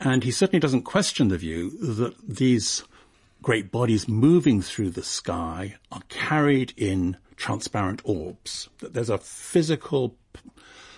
and 0.00 0.24
he 0.24 0.30
certainly 0.30 0.60
doesn't 0.60 0.82
question 0.82 1.28
the 1.28 1.38
view 1.38 1.70
that 1.78 2.14
these 2.26 2.84
great 3.42 3.70
bodies 3.70 4.08
moving 4.08 4.60
through 4.62 4.90
the 4.90 5.02
sky 5.02 5.76
are 5.92 6.02
carried 6.08 6.72
in 6.76 7.16
transparent 7.36 8.00
orbs, 8.04 8.68
that 8.78 8.94
there's 8.94 9.10
a 9.10 9.18
physical 9.18 10.16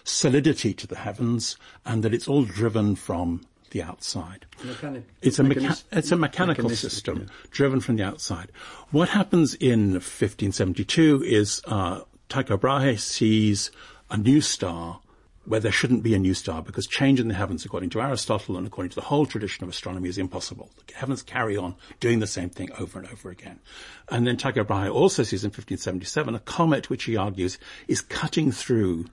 solidity 0.04 0.72
to 0.72 0.86
the 0.86 0.96
heavens 0.96 1.56
and 1.84 2.02
that 2.02 2.14
it's 2.14 2.28
all 2.28 2.44
driven 2.44 2.94
from 2.94 3.44
the 3.76 3.82
outside. 3.82 4.46
Mechanic- 4.64 5.04
It's 5.22 5.38
a, 5.38 5.42
mecha- 5.42 5.84
it's 5.92 6.12
a 6.12 6.16
mechanical 6.16 6.70
system 6.70 7.18
yeah. 7.20 7.26
driven 7.50 7.80
from 7.80 7.96
the 7.96 8.04
outside. 8.04 8.50
What 8.90 9.10
happens 9.10 9.54
in 9.54 9.92
1572 9.92 11.22
is 11.24 11.60
uh, 11.66 12.00
Tycho 12.28 12.56
Brahe 12.56 12.98
sees 12.98 13.70
a 14.10 14.16
new 14.16 14.40
star 14.40 15.00
where 15.44 15.60
there 15.60 15.70
shouldn't 15.72 16.02
be 16.02 16.12
a 16.14 16.18
new 16.18 16.34
star 16.34 16.60
because 16.60 16.86
change 16.88 17.20
in 17.20 17.28
the 17.28 17.34
heavens, 17.34 17.64
according 17.64 17.90
to 17.90 18.00
Aristotle 18.00 18.56
and 18.56 18.66
according 18.66 18.90
to 18.90 18.96
the 18.96 19.02
whole 19.02 19.26
tradition 19.26 19.62
of 19.62 19.70
astronomy, 19.70 20.08
is 20.08 20.18
impossible. 20.18 20.70
The 20.88 20.94
heavens 20.94 21.22
carry 21.22 21.56
on 21.56 21.76
doing 22.00 22.18
the 22.18 22.26
same 22.26 22.50
thing 22.50 22.70
over 22.80 22.98
and 22.98 23.06
over 23.08 23.30
again. 23.30 23.60
And 24.08 24.26
then 24.26 24.36
Tycho 24.36 24.64
Brahe 24.64 24.90
also 24.92 25.22
sees 25.22 25.44
in 25.44 25.48
1577 25.48 26.34
a 26.34 26.40
comet 26.40 26.90
which 26.90 27.04
he 27.04 27.16
argues 27.16 27.58
is 27.86 28.00
cutting 28.00 28.50
through 28.50 29.06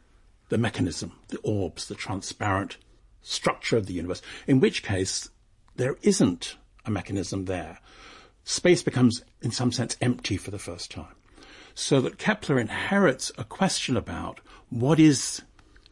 the 0.50 0.58
mechanism, 0.58 1.12
the 1.28 1.38
orbs, 1.40 1.88
the 1.88 1.96
transparent 1.96 2.78
structure 3.24 3.78
of 3.78 3.88
the 3.88 3.94
universe, 3.94 4.22
in 4.46 4.60
which 4.60 4.84
case 4.84 5.30
there 5.76 5.98
isn't 6.04 6.58
a 6.86 6.92
mechanism 6.92 7.46
there. 7.46 7.80
Space 8.44 8.84
becomes, 8.84 9.24
in 9.42 9.52
some 9.52 9.72
sense, 9.72 9.98
empty 10.02 10.38
for 10.38 10.52
the 10.52 10.60
first 10.60 10.92
time. 10.92 11.16
So 11.74 12.02
that 12.02 12.20
Kepler 12.20 12.60
inherits 12.60 13.32
a 13.38 13.44
question 13.44 13.98
about 13.98 14.40
what 14.70 15.00
is 15.00 15.42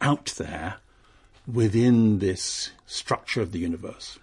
out 0.00 0.26
there 0.36 0.76
within 1.46 2.18
this 2.20 2.70
structure 2.86 3.40
of 3.40 3.52
the 3.52 3.58
universe. 3.58 4.18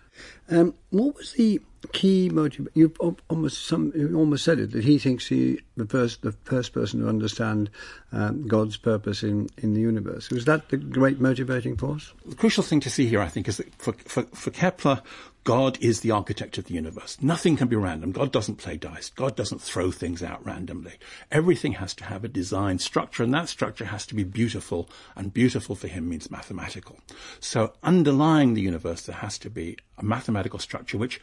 Um, 0.51 0.73
what 0.89 1.15
was 1.15 1.33
the 1.33 1.61
key 1.91 2.29
motive? 2.29 2.67
You've 2.73 2.97
almost 3.29 3.67
some 3.67 3.91
you 3.95 4.15
almost 4.15 4.43
said 4.43 4.59
it 4.59 4.71
that 4.71 4.83
he 4.83 4.97
thinks 4.97 5.27
he 5.27 5.59
the 5.77 5.85
first 5.85 6.21
the 6.23 6.31
first 6.43 6.73
person 6.73 7.01
to 7.01 7.09
understand 7.09 7.69
um, 8.11 8.47
God's 8.47 8.77
purpose 8.77 9.23
in, 9.23 9.49
in 9.57 9.73
the 9.73 9.81
universe. 9.81 10.29
Was 10.29 10.45
that 10.45 10.69
the 10.69 10.77
great 10.77 11.19
motivating 11.19 11.77
force? 11.77 12.13
The 12.25 12.35
crucial 12.35 12.63
thing 12.63 12.79
to 12.81 12.89
see 12.89 13.07
here, 13.07 13.21
I 13.21 13.27
think, 13.27 13.47
is 13.47 13.57
that 13.57 13.73
for, 13.75 13.93
for, 13.93 14.23
for 14.23 14.51
Kepler, 14.51 15.01
God 15.49 15.79
is 15.81 16.01
the 16.01 16.11
architect 16.11 16.59
of 16.59 16.65
the 16.65 16.75
universe. 16.75 17.17
Nothing 17.23 17.57
can 17.57 17.67
be 17.67 17.75
random. 17.75 18.11
God 18.11 18.31
doesn't 18.31 18.57
play 18.57 18.77
dice. 18.77 19.09
God 19.09 19.35
doesn't 19.35 19.63
throw 19.63 19.89
things 19.89 20.21
out 20.21 20.45
randomly. 20.45 20.93
Everything 21.31 21.71
has 21.71 21.95
to 21.95 22.03
have 22.03 22.23
a 22.23 22.27
design 22.27 22.77
structure, 22.77 23.23
and 23.23 23.33
that 23.33 23.49
structure 23.49 23.85
has 23.85 24.05
to 24.05 24.13
be 24.13 24.23
beautiful, 24.23 24.87
and 25.15 25.33
beautiful 25.33 25.73
for 25.73 25.87
him 25.87 26.07
means 26.07 26.29
mathematical. 26.29 26.99
So 27.39 27.73
underlying 27.81 28.53
the 28.53 28.61
universe, 28.61 29.01
there 29.01 29.15
has 29.15 29.39
to 29.39 29.49
be 29.49 29.75
a 29.97 30.05
mathematical 30.05 30.59
structure 30.59 30.99
which 30.99 31.19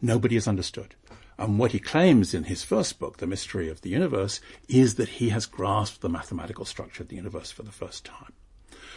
nobody 0.00 0.36
has 0.36 0.48
understood. 0.48 0.94
And 1.36 1.58
what 1.58 1.72
he 1.72 1.78
claims 1.78 2.32
in 2.32 2.44
his 2.44 2.64
first 2.64 2.98
book, 2.98 3.18
The 3.18 3.26
Mystery 3.26 3.68
of 3.68 3.82
the 3.82 3.90
Universe, 3.90 4.40
is 4.66 4.94
that 4.94 5.10
he 5.20 5.28
has 5.28 5.44
grasped 5.44 6.00
the 6.00 6.08
mathematical 6.08 6.64
structure 6.64 7.02
of 7.02 7.10
the 7.10 7.16
universe 7.16 7.50
for 7.50 7.64
the 7.64 7.70
first 7.70 8.06
time. 8.06 8.32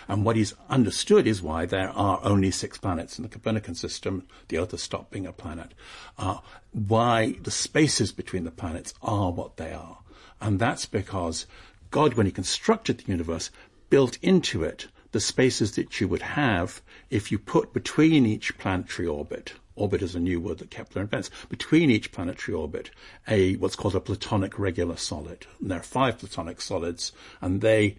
And 0.07 0.23
what 0.23 0.35
he's 0.35 0.53
understood 0.69 1.27
is 1.27 1.41
why 1.41 1.65
there 1.65 1.89
are 1.89 2.19
only 2.23 2.51
six 2.51 2.77
planets 2.77 3.17
in 3.17 3.23
the 3.23 3.29
Copernican 3.29 3.75
system. 3.75 4.27
The 4.47 4.59
Earth 4.59 4.71
has 4.71 4.83
stopped 4.83 5.11
being 5.11 5.25
a 5.25 5.31
planet. 5.31 5.73
Uh, 6.17 6.39
why 6.71 7.35
the 7.41 7.51
spaces 7.51 8.11
between 8.11 8.43
the 8.43 8.51
planets 8.51 8.93
are 9.01 9.31
what 9.31 9.57
they 9.57 9.73
are. 9.73 9.99
And 10.41 10.59
that's 10.59 10.85
because 10.85 11.47
God, 11.91 12.15
when 12.15 12.25
he 12.25 12.31
constructed 12.31 12.99
the 12.99 13.11
universe, 13.11 13.49
built 13.89 14.17
into 14.21 14.63
it 14.63 14.87
the 15.11 15.19
spaces 15.21 15.75
that 15.75 16.01
you 16.01 16.09
would 16.09 16.21
have 16.21 16.81
if 17.09 17.31
you 17.31 17.39
put 17.39 17.71
between 17.71 18.25
each 18.25 18.57
planetary 18.57 19.07
orbit, 19.07 19.53
orbit 19.75 20.01
is 20.01 20.13
a 20.13 20.19
new 20.19 20.41
word 20.41 20.57
that 20.57 20.69
Kepler 20.69 21.03
invents, 21.03 21.29
between 21.47 21.89
each 21.89 22.11
planetary 22.11 22.53
orbit, 22.53 22.89
a 23.27 23.55
what's 23.55 23.77
called 23.77 23.95
a 23.95 24.01
platonic 24.01 24.59
regular 24.59 24.97
solid. 24.97 25.45
And 25.61 25.71
there 25.71 25.79
are 25.79 25.83
five 25.83 26.19
platonic 26.19 26.59
solids, 26.59 27.13
and 27.39 27.61
they, 27.61 27.95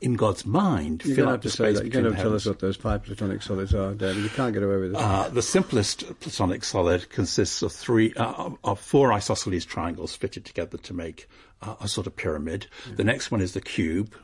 in 0.00 0.14
God's 0.14 0.46
mind, 0.46 1.04
You're 1.04 1.16
fill 1.16 1.28
up 1.28 1.42
the 1.42 1.50
space. 1.50 1.80
You're 1.80 1.88
going 1.88 2.04
to 2.04 2.14
tell 2.14 2.34
us 2.34 2.46
what 2.46 2.60
those 2.60 2.76
five 2.76 3.04
platonic 3.04 3.42
solids 3.42 3.74
are, 3.74 3.94
David. 3.94 4.22
You 4.22 4.30
can't 4.30 4.52
get 4.52 4.62
away 4.62 4.76
with 4.76 4.92
it. 4.92 4.96
Uh, 4.96 5.28
the 5.28 5.42
simplest 5.42 6.20
platonic 6.20 6.64
solid 6.64 7.10
consists 7.10 7.62
of 7.62 7.72
three, 7.72 8.14
uh, 8.14 8.50
of 8.64 8.80
four 8.80 9.12
isosceles 9.12 9.64
triangles 9.64 10.14
fitted 10.14 10.44
together 10.44 10.78
to 10.78 10.94
make 10.94 11.28
uh, 11.62 11.74
a 11.80 11.88
sort 11.88 12.06
of 12.06 12.16
pyramid. 12.16 12.66
The 12.96 13.04
next 13.04 13.30
one 13.30 13.40
is 13.40 13.54
the 13.54 13.60
cube 13.60 14.14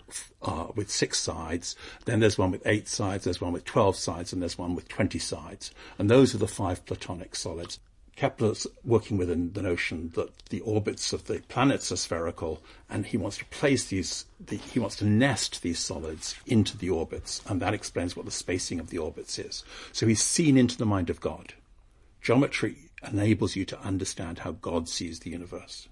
uh, 0.42 0.68
with 0.74 0.90
six 0.90 1.18
sides. 1.18 1.74
Then 2.04 2.20
there's 2.20 2.38
one 2.38 2.50
with 2.50 2.66
eight 2.66 2.86
sides. 2.88 3.24
There's 3.24 3.40
one 3.40 3.52
with 3.52 3.64
twelve 3.64 3.96
sides, 3.96 4.32
and 4.32 4.40
there's 4.40 4.58
one 4.58 4.74
with 4.74 4.88
twenty 4.88 5.18
sides. 5.18 5.72
And 5.98 6.08
those 6.08 6.34
are 6.34 6.38
the 6.38 6.48
five 6.48 6.84
platonic 6.86 7.34
solids. 7.34 7.80
Kepler's 8.16 8.66
working 8.84 9.16
within 9.16 9.52
the 9.52 9.62
notion 9.62 10.12
that 10.14 10.30
the 10.50 10.60
orbits 10.60 11.12
of 11.12 11.24
the 11.24 11.40
planets 11.48 11.90
are 11.90 11.96
spherical, 11.96 12.62
and 12.88 13.06
he 13.06 13.16
wants 13.16 13.38
to 13.38 13.44
place 13.46 13.84
these, 13.86 14.26
the, 14.38 14.56
he 14.56 14.78
wants 14.78 14.96
to 14.96 15.04
nest 15.04 15.62
these 15.62 15.78
solids 15.78 16.36
into 16.46 16.76
the 16.78 16.90
orbits, 16.90 17.42
and 17.48 17.60
that 17.60 17.74
explains 17.74 18.16
what 18.16 18.24
the 18.24 18.32
spacing 18.32 18.78
of 18.78 18.90
the 18.90 18.98
orbits 18.98 19.38
is. 19.38 19.64
So 19.92 20.06
he's 20.06 20.22
seen 20.22 20.56
into 20.56 20.78
the 20.78 20.86
mind 20.86 21.10
of 21.10 21.20
God. 21.20 21.54
Geometry 22.22 22.90
enables 23.06 23.56
you 23.56 23.64
to 23.66 23.80
understand 23.80 24.40
how 24.40 24.52
God 24.52 24.88
sees 24.88 25.20
the 25.20 25.30
universe. 25.30 25.88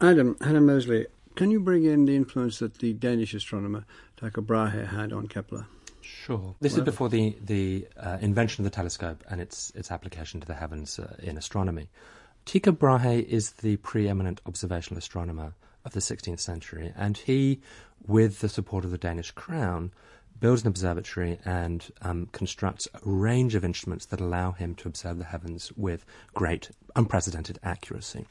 Adam, 0.00 0.36
Adam 0.40 0.66
Mosley, 0.66 1.06
can 1.34 1.50
you 1.50 1.60
bring 1.60 1.84
in 1.84 2.04
the 2.04 2.16
influence 2.16 2.60
that 2.60 2.78
the 2.78 2.92
Danish 2.92 3.34
astronomer 3.34 3.84
Tycho 4.16 4.40
Brahe 4.40 4.86
had 4.86 5.12
on 5.12 5.26
Kepler? 5.26 5.66
Sure. 6.08 6.54
This 6.60 6.76
is 6.76 6.84
before 6.84 7.08
the 7.08 7.36
the 7.40 7.86
uh, 7.96 8.18
invention 8.20 8.64
of 8.64 8.70
the 8.70 8.74
telescope 8.74 9.22
and 9.28 9.40
its 9.40 9.70
its 9.74 9.90
application 9.90 10.40
to 10.40 10.46
the 10.46 10.54
heavens 10.54 10.98
uh, 10.98 11.14
in 11.22 11.36
astronomy. 11.36 11.88
Tycho 12.46 12.72
Brahe 12.72 13.22
is 13.28 13.52
the 13.52 13.76
preeminent 13.76 14.40
observational 14.46 14.96
astronomer 14.96 15.52
of 15.84 15.92
the 15.92 16.00
16th 16.00 16.40
century, 16.40 16.92
and 16.96 17.18
he, 17.18 17.60
with 18.06 18.40
the 18.40 18.48
support 18.48 18.86
of 18.86 18.90
the 18.90 18.96
Danish 18.96 19.32
crown, 19.32 19.92
builds 20.40 20.62
an 20.62 20.68
observatory 20.68 21.38
and 21.44 21.92
um, 22.00 22.26
constructs 22.32 22.88
a 22.94 23.00
range 23.02 23.54
of 23.54 23.64
instruments 23.64 24.06
that 24.06 24.20
allow 24.20 24.52
him 24.52 24.74
to 24.76 24.88
observe 24.88 25.18
the 25.18 25.24
heavens 25.24 25.72
with 25.76 26.06
great, 26.32 26.70
unprecedented 26.96 27.58
accuracy. 27.62 28.26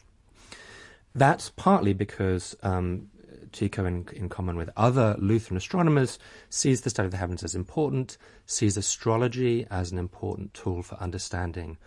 That's 1.13 1.51
partly 1.51 1.93
because 1.93 2.55
um, 2.63 3.10
Tycho, 3.51 3.86
in, 3.86 4.08
in 4.13 4.30
common 4.30 4.58
with 4.58 4.70
other 4.75 5.16
Lutheran 5.20 5.58
astronomers, 5.58 6.20
sees 6.50 6.82
the 6.82 6.89
study 6.89 7.06
of 7.06 7.12
the 7.12 7.18
heavens 7.18 7.44
as 7.44 7.56
important, 7.56 8.18
sees 8.46 8.77
astrology 8.77 9.66
as 9.70 9.92
an 9.92 9.98
important 9.98 10.54
tool 10.54 10.84
for 10.84 10.96
understanding 10.96 11.77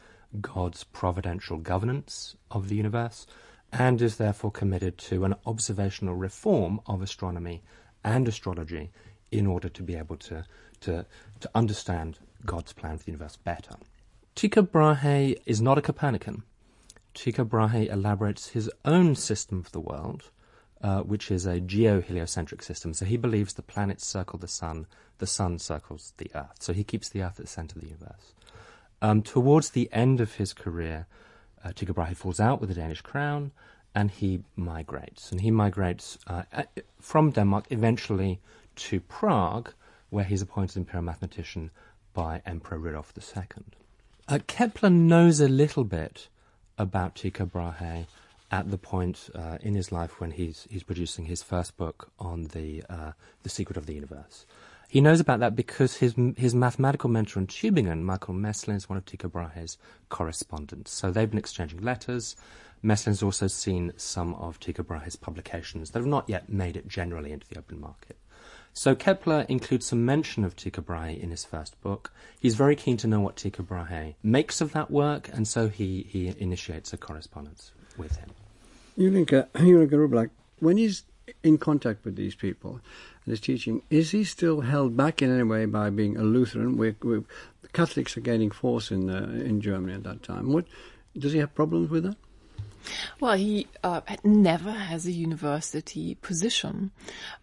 God's 0.40 0.85
providential 0.85 1.59
governance 1.59 2.37
of 2.50 2.69
the 2.69 2.76
universe, 2.76 3.26
and 3.73 4.00
is 4.02 4.17
therefore 4.17 4.50
committed 4.50 4.99
to 4.99 5.25
an 5.25 5.35
observational 5.47 6.14
reform 6.14 6.81
of 6.87 7.02
astronomy 7.02 7.62
and 8.05 8.26
astrology 8.26 8.90
in 9.31 9.47
order 9.47 9.69
to 9.69 9.83
be 9.83 9.95
able 9.97 10.17
to, 10.17 10.45
to, 10.81 11.07
to 11.40 11.50
understand 11.55 12.19
God's 12.45 12.73
plan 12.73 12.99
for 12.99 13.05
the 13.05 13.12
universe 13.12 13.37
better. 13.37 13.76
Tycho 14.35 14.62
Brahe 14.62 15.37
is 15.47 15.61
not 15.61 15.79
a 15.79 15.83
Copernican. 15.83 16.43
Tycho 17.14 17.45
Brahe 17.45 17.88
elaborates 17.88 18.49
his 18.49 18.71
own 18.85 19.14
system 19.14 19.59
of 19.59 19.73
the 19.73 19.81
world, 19.81 20.31
uh, 20.82 21.00
which 21.00 21.30
is 21.30 21.46
a 21.46 21.60
geo-heliocentric 21.60 22.62
system. 22.62 22.94
So 22.94 23.04
he 23.04 23.16
believes 23.16 23.54
the 23.54 23.62
planets 23.62 24.06
circle 24.06 24.38
the 24.38 24.49
sun, 24.49 24.87
the 25.18 25.26
sun 25.26 25.58
circles 25.58 26.12
the 26.16 26.30
earth. 26.34 26.56
So 26.60 26.72
he 26.72 26.84
keeps 26.84 27.08
the 27.08 27.22
earth 27.22 27.38
at 27.38 27.44
the 27.44 27.50
center 27.50 27.76
of 27.76 27.82
the 27.82 27.88
universe. 27.88 28.32
Um, 29.02 29.22
towards 29.22 29.70
the 29.70 29.88
end 29.92 30.20
of 30.20 30.34
his 30.34 30.52
career, 30.52 31.06
uh, 31.64 31.72
Tycho 31.72 31.92
Brahe 31.92 32.14
falls 32.14 32.40
out 32.40 32.60
with 32.60 32.68
the 32.68 32.75
Danish 32.75 33.00
crown, 33.02 33.52
and 33.94 34.10
he 34.10 34.42
migrates. 34.56 35.30
And 35.32 35.40
he 35.40 35.50
migrates 35.50 36.18
uh, 36.26 36.42
uh, 36.52 36.62
from 37.00 37.30
Denmark 37.30 37.66
eventually 37.70 38.40
to 38.76 39.00
Prague, 39.00 39.72
where 40.10 40.25
he's 40.25 40.42
appointed 40.42 40.76
imperial 40.76 41.04
mathematician 41.04 41.70
by 42.14 42.42
Emperor 42.46 42.78
Rudolf 42.78 43.12
II. 43.16 43.44
Uh, 44.28 44.38
Kepler 44.46 44.90
knows 44.90 45.40
a 45.40 45.49
little 45.49 45.84
bit 45.84 46.28
about 46.78 47.16
Tycho 47.16 47.46
Brahe 47.46 48.06
at 48.50 48.71
the 48.71 48.78
point 48.78 49.30
uh, 49.35 49.59
in 49.61 49.75
his 49.75 49.92
life 49.92 50.21
when 50.21 50.33
he's 50.33 50.66
he's 50.71 50.83
producing 50.83 51.26
his 51.26 51.42
first 51.42 51.76
book 51.76 52.11
on 52.19 52.45
the 52.45 52.83
uh, 52.90 53.12
the 53.42 53.49
secret 53.49 53.76
of 53.76 53.87
the 53.87 53.95
universe. 53.95 54.47
He 54.88 55.00
knows 55.00 55.21
about 55.21 55.38
that 55.40 55.54
because 55.54 55.99
his 55.99 56.14
his 56.37 56.54
mathematical 56.54 57.09
mentor 57.09 57.40
in 57.40 57.47
Tübingen, 57.47 58.02
Michael 58.02 58.35
Maestlin, 58.35 58.76
is 58.76 58.88
one 58.88 58.99
of 58.99 59.04
Tycho 59.04 59.28
Brahe's 59.28 59.78
correspondents. 60.09 60.90
So 60.90 61.11
they've 61.11 61.30
been 61.30 61.38
exchanging 61.38 61.80
letters. 61.80 62.35
Maestlin's 62.83 63.23
also 63.23 63.47
seen 63.47 63.92
some 63.97 64.35
of 64.35 64.59
Tycho 64.59 64.83
Brahe's 64.83 65.14
publications 65.14 65.90
that 65.90 66.00
have 66.00 66.07
not 66.07 66.28
yet 66.28 66.49
made 66.49 66.76
it 66.76 66.88
generally 66.88 67.30
into 67.30 67.47
the 67.49 67.59
open 67.59 67.80
market. 67.80 68.16
So 68.73 68.95
Kepler 68.95 69.45
includes 69.49 69.87
some 69.87 70.04
mention 70.04 70.45
of 70.45 70.57
Tycho 70.57 70.80
Brahe 70.80 71.21
in 71.21 71.30
his 71.30 71.45
first 71.45 71.80
book. 71.83 72.12
He's 72.38 72.54
very 72.54 72.76
keen 72.76 72.97
to 72.99 73.07
know 73.07 73.21
what 73.21 73.37
Tycho 73.37 73.62
Brahe 73.62 74.14
makes 74.23 74.61
of 74.61 74.73
that 74.73 74.90
work, 74.90 75.28
and 75.28 75.47
so 75.47 75.69
he, 75.69 76.07
he 76.09 76.35
initiates 76.38 76.92
a 76.92 76.97
correspondence 76.97 77.73
with 78.00 78.16
him. 78.16 78.30
Ulrike, 78.99 79.49
Ulrike 79.52 79.90
Rublack, 79.92 80.30
when 80.59 80.76
he's 80.76 81.04
in 81.42 81.59
contact 81.59 82.04
with 82.04 82.16
these 82.16 82.35
people 82.35 82.80
and 83.25 83.30
his 83.30 83.40
teaching, 83.40 83.83
is 83.90 84.11
he 84.11 84.25
still 84.25 84.62
held 84.62 84.97
back 84.97 85.23
in 85.23 85.33
any 85.33 85.45
way 85.45 85.66
by 85.66 85.90
being 85.90 86.16
a 86.16 86.23
Lutheran? 86.23 86.76
We're, 86.76 86.97
we're, 87.02 87.23
the 87.62 87.69
Catholics 87.73 88.16
are 88.16 88.21
gaining 88.21 88.50
force 88.50 88.90
in 88.90 89.09
uh, 89.09 89.30
in 89.45 89.61
Germany 89.61 89.95
at 89.95 90.02
that 90.02 90.23
time. 90.23 90.52
What 90.52 90.66
does 91.16 91.33
he 91.33 91.38
have 91.38 91.54
problems 91.54 91.90
with 91.90 92.04
that? 92.04 92.16
Well, 93.21 93.37
he 93.37 93.66
uh, 93.85 94.00
never 94.25 94.73
has 94.73 95.07
a 95.07 95.12
university 95.12 96.14
position. 96.16 96.90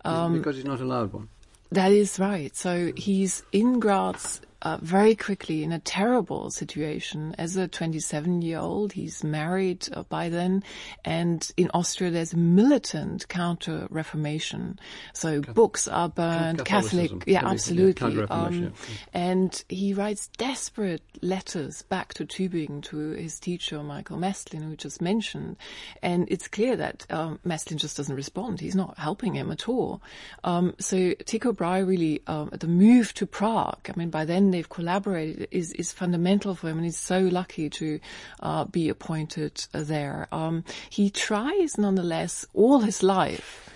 Um, 0.03 0.37
because 0.37 0.55
he's 0.55 0.65
not 0.65 0.81
allowed 0.81 1.13
one. 1.13 1.29
That 1.71 1.91
is 1.91 2.19
right. 2.19 2.55
So 2.55 2.91
he's 2.95 3.43
in 3.51 3.79
Graz 3.79 4.41
uh, 4.61 4.77
very 4.81 5.15
quickly 5.15 5.63
in 5.63 5.71
a 5.71 5.79
terrible 5.79 6.49
situation. 6.49 7.35
As 7.37 7.55
a 7.55 7.67
27 7.67 8.41
year 8.41 8.59
old, 8.59 8.93
he's 8.93 9.23
married 9.23 9.87
uh, 9.93 10.03
by 10.03 10.29
then, 10.29 10.63
and 11.05 11.49
in 11.57 11.69
Austria 11.73 12.09
there's 12.09 12.33
a 12.33 12.37
militant 12.37 13.27
counter 13.27 13.87
Reformation. 13.89 14.79
So 15.13 15.39
Catholic, 15.39 15.55
books 15.55 15.87
are 15.87 16.09
burned, 16.09 16.65
Catholic, 16.65 17.23
yeah, 17.27 17.45
absolutely. 17.45 18.15
Yeah, 18.15 18.25
um, 18.29 18.63
yeah. 18.63 18.69
And 19.13 19.63
he 19.69 19.93
writes 19.93 20.27
desperate 20.37 21.03
letters 21.21 21.83
back 21.83 22.13
to 22.15 22.25
Tübingen 22.25 22.81
to 22.83 23.11
his 23.11 23.39
teacher 23.39 23.81
Michael 23.83 24.17
Maestlin, 24.17 24.63
who 24.63 24.75
just 24.75 25.01
mentioned, 25.01 25.57
and 26.01 26.27
it's 26.29 26.47
clear 26.47 26.75
that 26.75 27.05
um, 27.09 27.39
Maestlin 27.45 27.77
just 27.77 27.97
doesn't 27.97 28.15
respond. 28.15 28.59
He's 28.59 28.75
not 28.75 28.97
helping 28.97 29.33
him 29.33 29.51
at 29.51 29.69
all. 29.69 30.01
Um, 30.43 30.73
so 30.79 31.13
Tycho 31.25 31.53
Brahe 31.53 31.87
really, 31.87 32.21
um, 32.27 32.49
the 32.51 32.67
move 32.67 33.13
to 33.15 33.25
Prague. 33.25 33.89
I 33.89 33.93
mean, 33.95 34.09
by 34.09 34.25
then 34.25 34.51
they've 34.57 34.69
collaborated 34.69 35.47
is, 35.51 35.71
is 35.73 35.91
fundamental 35.91 36.55
for 36.55 36.69
him, 36.69 36.77
and 36.77 36.85
he's 36.85 36.97
so 36.97 37.19
lucky 37.19 37.69
to 37.69 37.99
uh, 38.39 38.65
be 38.65 38.89
appointed 38.89 39.67
there. 39.71 40.27
Um, 40.31 40.63
he 40.89 41.11
tries, 41.11 41.77
nonetheless, 41.77 42.45
all 42.53 42.79
his 42.79 43.03
life 43.03 43.69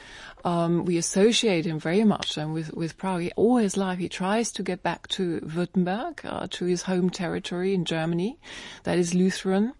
um, 0.44 0.86
we 0.86 0.98
associate 0.98 1.66
him 1.66 1.80
very 1.80 2.04
much 2.04 2.38
um, 2.38 2.54
with, 2.54 2.74
with 2.74 2.98
Prague. 2.98 3.30
All 3.36 3.58
his 3.58 3.78
life 3.78 4.00
he 4.00 4.10
tries 4.10 4.52
to 4.54 4.64
get 4.64 4.84
back 4.84 5.08
to 5.10 5.40
Württemberg, 5.42 6.20
uh, 6.24 6.48
to 6.52 6.66
his 6.66 6.84
home 6.84 7.10
territory 7.10 7.74
in 7.74 7.86
Germany, 7.86 8.40
that 8.84 8.98
is 8.98 9.14
Lutheran. 9.14 9.74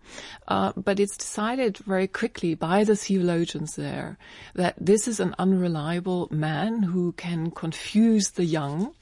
Uh, 0.48 0.74
but 0.76 1.00
it's 1.00 1.18
decided 1.18 1.78
very 1.78 2.08
quickly 2.08 2.56
by 2.56 2.84
the 2.84 2.96
theologians 2.96 3.76
there 3.76 4.18
that 4.56 4.76
this 4.80 5.08
is 5.08 5.20
an 5.20 5.34
unreliable 5.40 6.28
man 6.32 6.84
who 6.84 7.14
can 7.14 7.52
confuse 7.52 8.32
the 8.32 8.46
young 8.46 8.94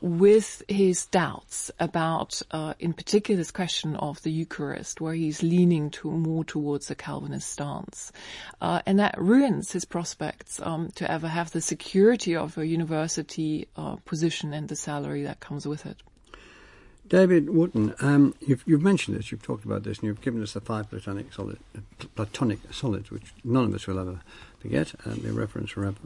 with 0.00 0.62
his 0.68 1.06
doubts 1.06 1.70
about, 1.78 2.40
uh, 2.50 2.74
in 2.78 2.92
particular, 2.92 3.36
this 3.36 3.50
question 3.50 3.96
of 3.96 4.22
the 4.22 4.30
Eucharist, 4.30 5.00
where 5.00 5.14
he's 5.14 5.42
leaning 5.42 5.90
to 5.90 6.10
more 6.10 6.44
towards 6.44 6.90
a 6.90 6.94
Calvinist 6.94 7.50
stance. 7.50 8.12
Uh, 8.60 8.80
and 8.86 8.98
that 8.98 9.14
ruins 9.18 9.72
his 9.72 9.84
prospects 9.84 10.60
um, 10.62 10.90
to 10.94 11.03
to 11.04 11.10
ever 11.10 11.28
have 11.28 11.50
the 11.50 11.60
security 11.60 12.34
of 12.34 12.56
a 12.56 12.66
university 12.66 13.68
uh, 13.76 13.96
position 14.06 14.54
and 14.54 14.68
the 14.68 14.76
salary 14.76 15.22
that 15.24 15.38
comes 15.38 15.68
with 15.68 15.84
it. 15.84 15.98
David 17.06 17.50
Wootton, 17.50 17.94
um, 18.00 18.34
you've, 18.40 18.64
you've, 18.66 18.80
mentioned 18.80 19.18
this, 19.18 19.30
you've 19.30 19.42
talked 19.42 19.66
about 19.66 19.82
this, 19.82 19.98
and 19.98 20.06
you've 20.06 20.22
given 20.22 20.42
us 20.42 20.54
the 20.54 20.62
five 20.62 20.88
platonic, 20.88 21.30
solid, 21.30 21.58
platonic 22.14 22.60
solids, 22.72 23.10
which 23.10 23.34
none 23.44 23.64
of 23.64 23.74
us 23.74 23.86
will 23.86 23.98
ever 23.98 24.20
forget, 24.60 24.94
and 25.04 25.22
the 25.22 25.34
reference 25.34 25.72
forever. 25.72 25.98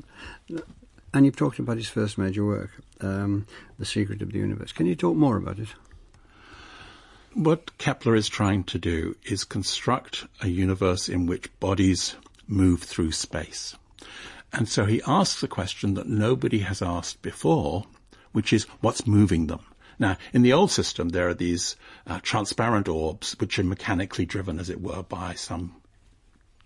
And 1.14 1.24
you've 1.24 1.36
talked 1.36 1.60
about 1.60 1.76
his 1.76 1.88
first 1.88 2.18
major 2.18 2.44
work, 2.44 2.70
um, 3.00 3.46
The 3.78 3.84
Secret 3.84 4.20
of 4.20 4.32
the 4.32 4.40
Universe. 4.40 4.72
Can 4.72 4.86
you 4.86 4.96
talk 4.96 5.16
more 5.16 5.36
about 5.36 5.60
it? 5.60 5.68
What 7.34 7.78
Kepler 7.78 8.16
is 8.16 8.28
trying 8.28 8.64
to 8.64 8.78
do 8.80 9.14
is 9.22 9.44
construct 9.44 10.26
a 10.42 10.48
universe 10.48 11.08
in 11.08 11.26
which 11.26 11.56
bodies 11.60 12.16
move 12.48 12.82
through 12.82 13.12
space. 13.12 13.76
And 14.52 14.68
so 14.68 14.86
he 14.86 15.02
asks 15.06 15.42
a 15.42 15.48
question 15.48 15.94
that 15.94 16.08
nobody 16.08 16.60
has 16.60 16.80
asked 16.80 17.22
before, 17.22 17.84
which 18.32 18.52
is 18.52 18.64
what's 18.80 19.06
moving 19.06 19.46
them? 19.46 19.60
Now, 19.98 20.16
in 20.32 20.42
the 20.42 20.52
old 20.52 20.70
system, 20.70 21.10
there 21.10 21.28
are 21.28 21.34
these 21.34 21.76
uh, 22.06 22.20
transparent 22.22 22.88
orbs 22.88 23.36
which 23.40 23.58
are 23.58 23.64
mechanically 23.64 24.24
driven, 24.24 24.58
as 24.58 24.70
it 24.70 24.80
were, 24.80 25.02
by 25.02 25.34
some 25.34 25.74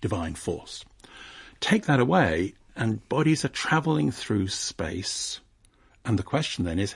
divine 0.00 0.34
force. 0.34 0.84
Take 1.60 1.86
that 1.86 2.00
away, 2.00 2.54
and 2.76 3.08
bodies 3.08 3.44
are 3.44 3.48
traveling 3.48 4.10
through 4.10 4.48
space. 4.48 5.40
And 6.04 6.18
the 6.18 6.22
question 6.22 6.64
then 6.64 6.78
is, 6.78 6.94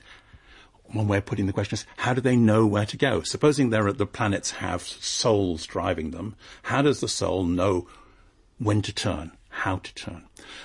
one 0.84 1.08
way 1.08 1.18
of 1.18 1.26
putting 1.26 1.46
the 1.46 1.52
question 1.52 1.76
is, 1.76 1.86
how 1.96 2.14
do 2.14 2.20
they 2.20 2.36
know 2.36 2.66
where 2.66 2.86
to 2.86 2.96
go? 2.96 3.22
Supposing 3.22 3.70
the 3.70 4.06
planets 4.06 4.52
have 4.52 4.82
souls 4.82 5.66
driving 5.66 6.10
them, 6.10 6.36
how 6.64 6.82
does 6.82 7.00
the 7.00 7.08
soul 7.08 7.44
know 7.44 7.88
when 8.58 8.82
to 8.82 8.92
turn? 8.92 9.32
How 9.56 9.78
to 9.78 9.94
turn. 9.94 10.22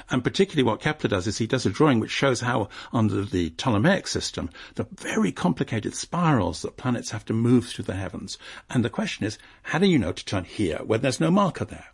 And 0.09 0.21
particularly 0.21 0.63
what 0.63 0.81
Kepler 0.81 1.09
does 1.09 1.25
is 1.25 1.37
he 1.37 1.47
does 1.47 1.65
a 1.65 1.69
drawing 1.69 2.01
which 2.01 2.11
shows 2.11 2.41
how 2.41 2.67
under 2.91 3.23
the 3.23 3.51
Ptolemaic 3.51 4.05
system, 4.05 4.49
the 4.75 4.85
very 4.91 5.31
complicated 5.31 5.95
spirals 5.95 6.61
that 6.61 6.75
planets 6.75 7.11
have 7.11 7.23
to 7.25 7.33
move 7.33 7.67
through 7.67 7.85
the 7.85 7.95
heavens. 7.95 8.37
And 8.69 8.83
the 8.83 8.89
question 8.89 9.25
is, 9.25 9.39
how 9.63 9.79
do 9.79 9.87
you 9.87 9.97
know 9.97 10.11
to 10.11 10.25
turn 10.25 10.43
here 10.43 10.79
when 10.83 10.99
there's 10.99 11.21
no 11.21 11.31
marker 11.31 11.63
there? 11.63 11.87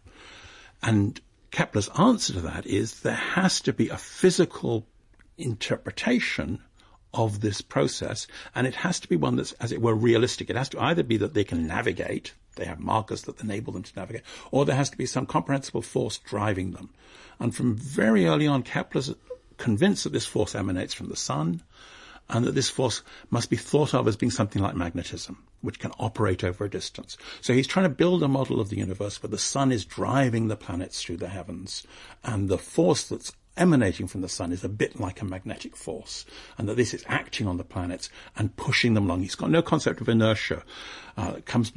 And 0.82 1.22
Kepler's 1.52 1.90
answer 1.90 2.34
to 2.34 2.42
that 2.42 2.66
is 2.66 3.02
there 3.02 3.14
has 3.14 3.62
to 3.62 3.74
be 3.74 3.90
a 3.90 3.98
physical 3.98 4.88
interpretation 5.38 6.64
of 7.14 7.42
this 7.42 7.62
process, 7.62 8.26
and 8.56 8.66
it 8.66 8.76
has 8.76 9.00
to 9.02 9.08
be 9.08 9.16
one 9.16 9.36
that's, 9.36 9.52
as 9.54 9.72
it 9.72 9.82
were, 9.84 9.94
realistic. 9.94 10.50
It 10.50 10.56
has 10.56 10.70
to 10.70 10.82
either 10.82 11.04
be 11.04 11.18
that 11.18 11.36
they 11.36 11.44
can 11.44 11.68
navigate, 11.68 12.34
they 12.58 12.66
have 12.66 12.80
markers 12.80 13.24
that 13.24 13.42
enable 13.42 13.74
them 13.74 13.84
to 13.84 13.96
navigate, 13.96 14.24
or 14.52 14.66
there 14.66 14.76
has 14.76 14.90
to 14.90 14.98
be 14.98 15.06
some 15.06 15.26
comprehensible 15.26 15.82
force 15.82 16.18
driving 16.18 16.72
them. 16.72 16.90
And 17.40 17.56
from 17.56 17.76
very 17.76 18.26
early 18.26 18.48
on, 18.48 18.64
Kepler's 18.64 19.14
convinced 19.58 20.04
that 20.04 20.14
this 20.14 20.26
force 20.26 20.54
emanates 20.54 20.94
from 20.94 21.10
the 21.10 21.16
sun, 21.16 21.64
and 22.30 22.46
that 22.46 22.56
this 22.56 22.70
force 22.70 23.04
must 23.30 23.50
be 23.50 23.56
thought 23.56 23.94
of 23.94 24.08
as 24.08 24.18
being 24.18 24.32
something 24.32 24.62
like 24.62 24.76
magnetism, 24.76 25.44
which 25.62 25.80
can 25.80 25.92
operate 25.98 26.44
over 26.44 26.66
a 26.66 26.70
distance. 26.70 27.18
So 27.42 27.54
he's 27.54 27.68
trying 27.68 27.90
to 27.90 27.96
build 27.96 28.22
a 28.22 28.28
model 28.28 28.60
of 28.60 28.70
the 28.70 28.78
universe 28.78 29.24
where 29.24 29.30
the 29.30 29.38
sun 29.38 29.72
is 29.72 29.86
driving 29.86 30.48
the 30.48 30.58
planets 30.58 31.02
through 31.02 31.18
the 31.18 31.30
heavens, 31.30 31.88
and 32.24 32.50
the 32.50 32.58
force 32.58 33.08
that's 33.08 33.34
emanating 33.58 34.08
from 34.08 34.22
the 34.22 34.30
sun 34.30 34.52
is 34.52 34.64
a 34.64 34.70
bit 34.70 35.00
like 35.00 35.22
a 35.22 35.26
magnetic 35.26 35.76
force, 35.76 36.26
and 36.58 36.70
that 36.70 36.76
this 36.76 36.94
is 36.94 37.04
acting 37.08 37.48
on 37.48 37.58
the 37.58 37.64
planets 37.64 38.10
and 38.36 38.56
pushing 38.56 38.94
them 38.94 39.06
along. 39.06 39.22
He's 39.22 39.36
got 39.36 39.50
no 39.50 39.62
concept 39.62 40.02
of 40.02 40.10
inertia. 40.10 40.64
Uh, 41.18 41.40
comes 41.46 41.74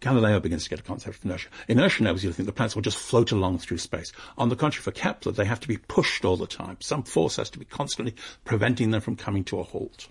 Galileo 0.00 0.40
begins 0.40 0.64
to 0.64 0.70
get 0.70 0.80
a 0.80 0.82
concept 0.82 1.18
of 1.18 1.24
inertia. 1.24 1.48
Inertia 1.68 2.02
knows 2.02 2.24
you 2.24 2.32
think 2.32 2.46
the 2.46 2.52
planets 2.52 2.74
will 2.74 2.82
just 2.82 2.96
float 2.96 3.32
along 3.32 3.58
through 3.58 3.78
space. 3.78 4.12
On 4.36 4.48
the 4.48 4.56
contrary, 4.56 4.82
for 4.82 4.90
Kepler, 4.90 5.32
they 5.32 5.44
have 5.44 5.60
to 5.60 5.68
be 5.68 5.76
pushed 5.76 6.24
all 6.24 6.36
the 6.36 6.46
time. 6.46 6.76
Some 6.80 7.02
force 7.02 7.36
has 7.36 7.50
to 7.50 7.58
be 7.58 7.64
constantly 7.64 8.14
preventing 8.44 8.90
them 8.90 9.00
from 9.00 9.16
coming 9.16 9.44
to 9.44 9.60
a 9.60 9.62
halt. 9.62 10.08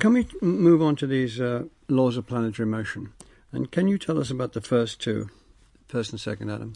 Can 0.00 0.12
we 0.12 0.26
move 0.42 0.82
on 0.82 0.96
to 0.96 1.06
these 1.06 1.40
uh, 1.40 1.64
laws 1.88 2.16
of 2.16 2.26
planetary 2.26 2.66
motion? 2.66 3.12
And 3.52 3.70
can 3.70 3.86
you 3.86 3.98
tell 3.98 4.18
us 4.18 4.30
about 4.30 4.52
the 4.52 4.60
first 4.60 5.00
two, 5.00 5.30
first 5.86 6.10
and 6.10 6.20
second, 6.20 6.50
Adam? 6.50 6.74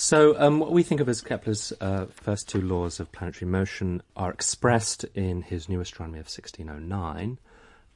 So, 0.00 0.38
um, 0.38 0.60
what 0.60 0.70
we 0.70 0.84
think 0.84 1.00
of 1.00 1.08
as 1.08 1.20
Kepler's 1.20 1.72
uh, 1.80 2.06
first 2.12 2.48
two 2.48 2.60
laws 2.60 3.00
of 3.00 3.10
planetary 3.10 3.50
motion 3.50 4.00
are 4.14 4.30
expressed 4.30 5.02
in 5.16 5.42
his 5.42 5.68
New 5.68 5.80
Astronomy 5.80 6.20
of 6.20 6.26
1609. 6.26 7.38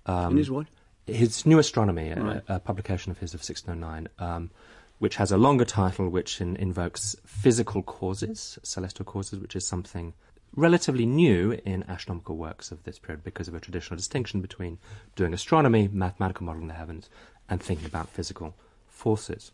Um, 0.06 0.32
in 0.32 0.36
his 0.36 0.50
what? 0.50 0.66
His 1.06 1.46
New 1.46 1.60
Astronomy, 1.60 2.12
right. 2.12 2.42
a, 2.48 2.56
a, 2.56 2.58
publication 2.58 3.12
of 3.12 3.18
his 3.18 3.34
of 3.34 3.38
1609, 3.38 4.08
um, 4.18 4.50
which 4.98 5.14
has 5.14 5.30
a 5.30 5.36
longer 5.36 5.64
title 5.64 6.08
which 6.08 6.40
in, 6.40 6.56
invokes 6.56 7.14
physical 7.24 7.84
causes, 7.84 8.58
celestial 8.64 9.04
causes, 9.04 9.38
which 9.38 9.54
is 9.54 9.64
something 9.64 10.12
relatively 10.56 11.06
new 11.06 11.56
in 11.64 11.84
astronomical 11.88 12.36
works 12.36 12.72
of 12.72 12.82
this 12.82 12.98
period 12.98 13.22
because 13.22 13.46
of 13.46 13.54
a 13.54 13.60
traditional 13.60 13.96
distinction 13.96 14.40
between 14.40 14.76
doing 15.14 15.32
astronomy, 15.32 15.88
mathematical 15.92 16.46
modeling 16.46 16.66
the 16.66 16.74
heavens, 16.74 17.08
and 17.48 17.62
thinking 17.62 17.86
about 17.86 18.08
physical 18.08 18.56
forces. 18.88 19.52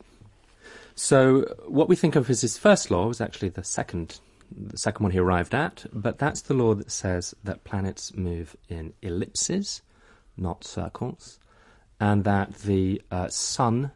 So 0.99 1.43
what 1.69 1.89
we 1.89 1.95
think 1.95 2.17
of 2.17 2.29
as 2.29 2.41
his 2.41 2.59
first 2.59 2.91
law 2.91 3.07
was 3.07 3.21
actually 3.21 3.51
the 3.51 3.63
second, 3.63 4.19
the 4.51 4.77
second 4.77 5.05
one 5.05 5.13
he 5.13 5.21
arrived 5.21 5.55
at, 5.55 5.87
but 5.93 6.19
that's 6.19 6.41
the 6.41 6.55
law 6.55 6.75
that 6.75 6.91
says 6.91 7.37
that 7.45 7.63
planets 7.63 8.17
move 8.17 8.57
in 8.69 8.93
ellipses, 9.01 9.83
not 10.37 10.65
circles, 10.65 11.39
and 12.01 12.25
that 12.25 12.53
the 12.63 13.01
uh, 13.13 13.29
sun 13.29 13.93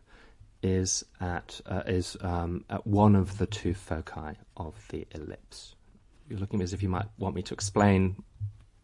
is 0.63 1.05
at 1.21 1.61
uh, 1.67 1.83
is 1.89 2.17
um, 2.21 2.65
at 2.71 2.87
one 2.87 3.17
of 3.17 3.39
the 3.39 3.47
two 3.47 3.75
foci 3.75 4.37
of 4.57 4.87
the 4.91 5.05
ellipse. 5.11 5.75
You're 6.29 6.39
looking 6.39 6.63
as 6.63 6.73
if 6.73 6.85
you 6.85 6.89
might 6.89 7.09
want 7.19 7.35
me 7.35 7.43
to 7.43 7.53
explain 7.53 8.23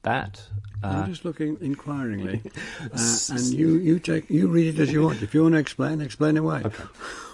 that. 0.03 0.43
I'm 0.83 1.09
just 1.09 1.25
looking 1.25 1.57
inquiringly, 1.61 2.43
uh, 2.93 3.19
and 3.31 3.45
you, 3.45 3.77
you 3.77 4.01
take 4.01 4.29
you 4.29 4.49
read 4.49 4.75
it 4.75 4.83
as 4.83 4.93
you 4.93 5.05
want. 5.05 5.23
If 5.23 5.35
you 5.35 5.43
want 5.43 5.53
to 5.53 5.61
explain, 5.61 6.01
explain 6.01 6.37
away. 6.37 6.63
Okay. 6.65 6.83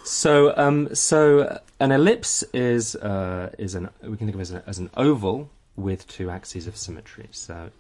So, 0.05 0.55
um, 0.59 0.95
so 0.95 1.61
an 1.81 1.91
ellipse 1.91 2.43
is 2.53 2.95
uh, 2.95 3.51
is 3.59 3.75
an 3.75 3.89
we 4.03 4.19
can 4.19 4.27
think 4.27 4.35
of 4.35 4.41
it 4.41 4.43
as, 4.43 4.53
as 4.67 4.79
an 4.79 4.91
oval 4.99 5.49
with 5.77 6.07
two 6.07 6.29
axes 6.29 6.67
of 6.67 6.77
symmetry. 6.77 7.29
So, 7.31 7.71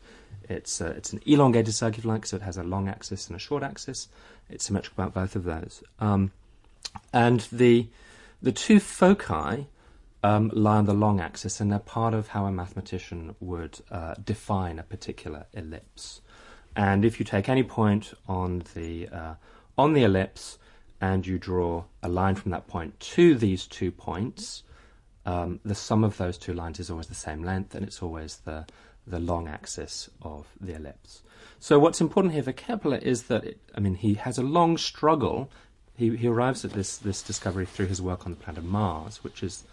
it's 0.49 0.81
uh, 0.81 0.95
it's 0.97 1.13
an 1.13 1.21
elongated 1.27 1.75
circle, 1.75 2.11
like. 2.11 2.25
So 2.25 2.37
it 2.37 2.43
has 2.43 2.57
a 2.57 2.63
long 2.63 2.89
axis 2.89 3.29
and 3.29 3.37
a 3.37 3.39
short 3.39 3.63
axis. 3.63 4.09
It's 4.49 4.65
symmetrical 4.65 5.05
about 5.05 5.13
both 5.13 5.37
of 5.37 5.45
those. 5.45 5.83
Um, 6.01 6.33
and 7.13 7.41
the 7.53 7.89
the 8.43 8.53
two 8.53 8.81
foci 8.81 9.67
um, 10.23 10.51
lie 10.55 10.79
on 10.79 10.87
the 10.87 10.95
long 10.95 11.21
axis, 11.21 11.61
and 11.61 11.71
they're 11.71 11.79
part 11.79 12.15
of 12.15 12.29
how 12.29 12.47
a 12.47 12.53
mathematician 12.53 13.35
would 13.39 13.81
uh, 13.91 14.15
define 14.15 14.79
a 14.79 14.83
particular 14.83 15.45
ellipse. 15.53 16.23
And 16.75 17.05
if 17.05 17.19
you 17.19 17.27
take 17.27 17.51
any 17.51 17.63
point 17.63 18.15
on 18.27 18.63
the 18.75 19.09
uh, 19.09 19.35
on 19.77 19.93
the 19.93 20.05
ellipse 20.05 20.59
and 21.05 21.27
you 21.27 21.39
draw 21.39 21.85
a 22.03 22.09
line 22.09 22.35
from 22.35 22.51
that 22.51 22.67
point 22.67 22.99
to 22.99 23.35
these 23.35 23.67
two 23.67 23.93
points, 23.93 24.63
um, 25.27 25.61
the 25.63 25.75
sum 25.75 26.03
of 26.03 26.17
those 26.17 26.39
two 26.39 26.55
lines 26.55 26.81
is 26.81 26.89
always 26.89 27.09
the 27.09 27.15
same 27.15 27.43
length, 27.43 27.75
and 27.75 27.85
it's 27.85 28.03
always 28.03 28.37
the 28.47 28.65
the 29.07 29.19
long 29.19 29.47
axis 29.47 30.09
of 30.23 30.47
the 30.59 30.75
ellipse. 30.75 31.21
So 31.61 31.79
what's 31.79 32.01
important 32.01 32.33
here 32.33 32.43
for 32.43 32.53
Kepler 32.53 32.97
is 32.97 33.25
that 33.25 33.45
it, 33.45 33.59
I 33.75 33.81
mean 33.81 33.97
he 33.97 34.15
has 34.15 34.39
a 34.39 34.43
long 34.43 34.79
struggle. 34.79 35.51
He 35.95 36.17
he 36.17 36.27
arrives 36.27 36.65
at 36.65 36.73
this 36.73 36.97
this 36.97 37.21
discovery 37.23 37.67
through 37.67 37.89
his 37.89 38.01
work 38.01 38.25
on 38.25 38.33
the 38.33 38.43
planet 38.45 38.65
Mars, 38.65 39.23
which 39.23 39.43
is 39.43 39.65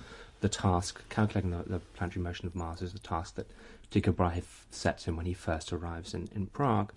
the 0.42 0.50
task, 0.50 1.02
calculating 1.08 1.52
the, 1.52 1.64
the, 1.64 1.80
planetary 1.80 2.24
motion 2.24 2.46
of 2.48 2.56
Mars 2.56 2.82
is 2.82 2.92
the 2.92 3.00
task 3.00 3.36
that 3.36 3.50
Tycho 3.90 4.12
Brahe 4.12 4.44
sets 4.72 5.06
him 5.06 5.16
when 5.16 5.28
he 5.28 5.36
first 5.36 5.72
arrives 5.72 6.14
in, 6.14 6.30
in 6.36 6.48
Prague. 6.48 6.92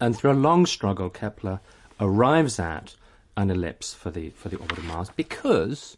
And 0.00 0.16
through 0.16 0.32
a 0.32 0.44
long 0.48 0.64
struggle, 0.64 1.10
Kepler 1.10 1.60
arrives 2.00 2.58
at 2.58 2.96
an 3.36 3.50
ellipse 3.50 3.94
for 3.94 4.10
the 4.10 4.30
for 4.30 4.48
the 4.48 4.56
orbit 4.56 4.78
of 4.78 4.84
Mars 4.84 5.10
because 5.16 5.96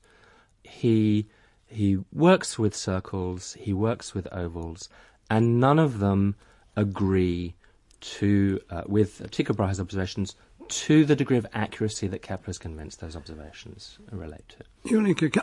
he 0.62 1.26
he 1.66 1.98
works 2.12 2.58
with 2.58 2.74
circles, 2.74 3.54
he 3.60 3.72
works 3.72 4.14
with 4.14 4.26
ovals, 4.32 4.88
and 5.30 5.60
none 5.60 5.78
of 5.78 5.98
them 5.98 6.34
agree 6.76 7.54
to 8.00 8.60
uh, 8.70 8.82
with 8.86 9.30
Tycho 9.30 9.52
Brahe's 9.52 9.80
observations 9.80 10.34
to 10.68 11.04
the 11.04 11.16
degree 11.16 11.36
of 11.36 11.46
accuracy 11.52 12.06
that 12.08 12.22
Kepler 12.22 12.54
convinced 12.54 13.00
those 13.00 13.16
observations 13.16 13.98
relate 14.10 14.48
to. 14.48 14.64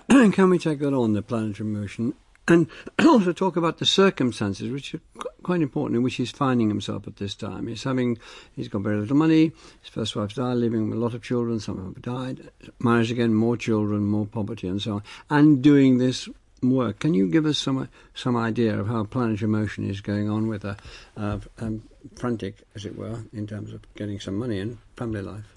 Can 0.32 0.50
we 0.50 0.60
take 0.60 0.80
that 0.80 0.94
on, 0.94 1.14
the 1.14 1.22
planetary 1.22 1.70
motion, 1.70 2.14
and 2.48 2.68
also 3.00 3.34
talk 3.34 3.56
about 3.56 3.80
the 3.80 3.86
circumstances, 3.86 4.70
which 4.70 4.94
are 4.94 5.02
quite 5.44 5.62
important, 5.62 5.98
in 5.98 6.04
which 6.04 6.16
he's 6.16 6.32
finding 6.32 6.70
himself 6.70 7.08
at 7.08 7.18
this 7.18 7.36
time. 7.36 7.68
He's 7.68 7.84
having, 7.84 8.18
he's 8.56 8.68
got 8.68 8.82
very 8.82 8.98
little 8.98 9.18
money. 9.18 9.52
His 9.82 9.90
first 9.90 10.16
wife's 10.16 10.36
died, 10.36 10.58
leaving 10.58 10.84
him 10.84 10.94
a 10.94 10.96
lot 10.96 11.14
of 11.14 11.24
children. 11.24 11.60
Some 11.60 11.78
of 11.78 11.84
them 11.84 11.94
have 11.96 12.04
died. 12.04 12.50
Marries 12.80 13.12
again, 13.12 13.34
more 13.34 13.58
children, 13.58 14.06
more 14.06 14.26
poverty, 14.26 14.68
and 14.68 14.82
so 14.82 14.96
on. 14.96 15.04
And 15.30 15.62
doing 15.62 15.98
this 15.98 16.30
work. 16.62 17.00
Can 17.00 17.14
you 17.14 17.30
give 17.30 17.46
us 17.46 17.58
some 17.58 17.90
some 18.14 18.36
idea 18.36 18.80
of 18.80 18.88
how 18.88 19.04
planetary 19.04 19.50
motion 19.50 19.88
is 19.88 20.02
going 20.02 20.30
on 20.30 20.48
with 20.48 20.66
a, 20.66 20.78
frantic, 22.16 22.64
as 22.76 22.86
it 22.86 22.98
were, 22.98 23.24
in 23.34 23.48
terms 23.48 23.74
of 23.74 23.82
getting 23.96 24.20
some 24.20 24.36
money 24.36 24.60
and 24.60 24.78
family 24.96 25.22
life? 25.22 25.55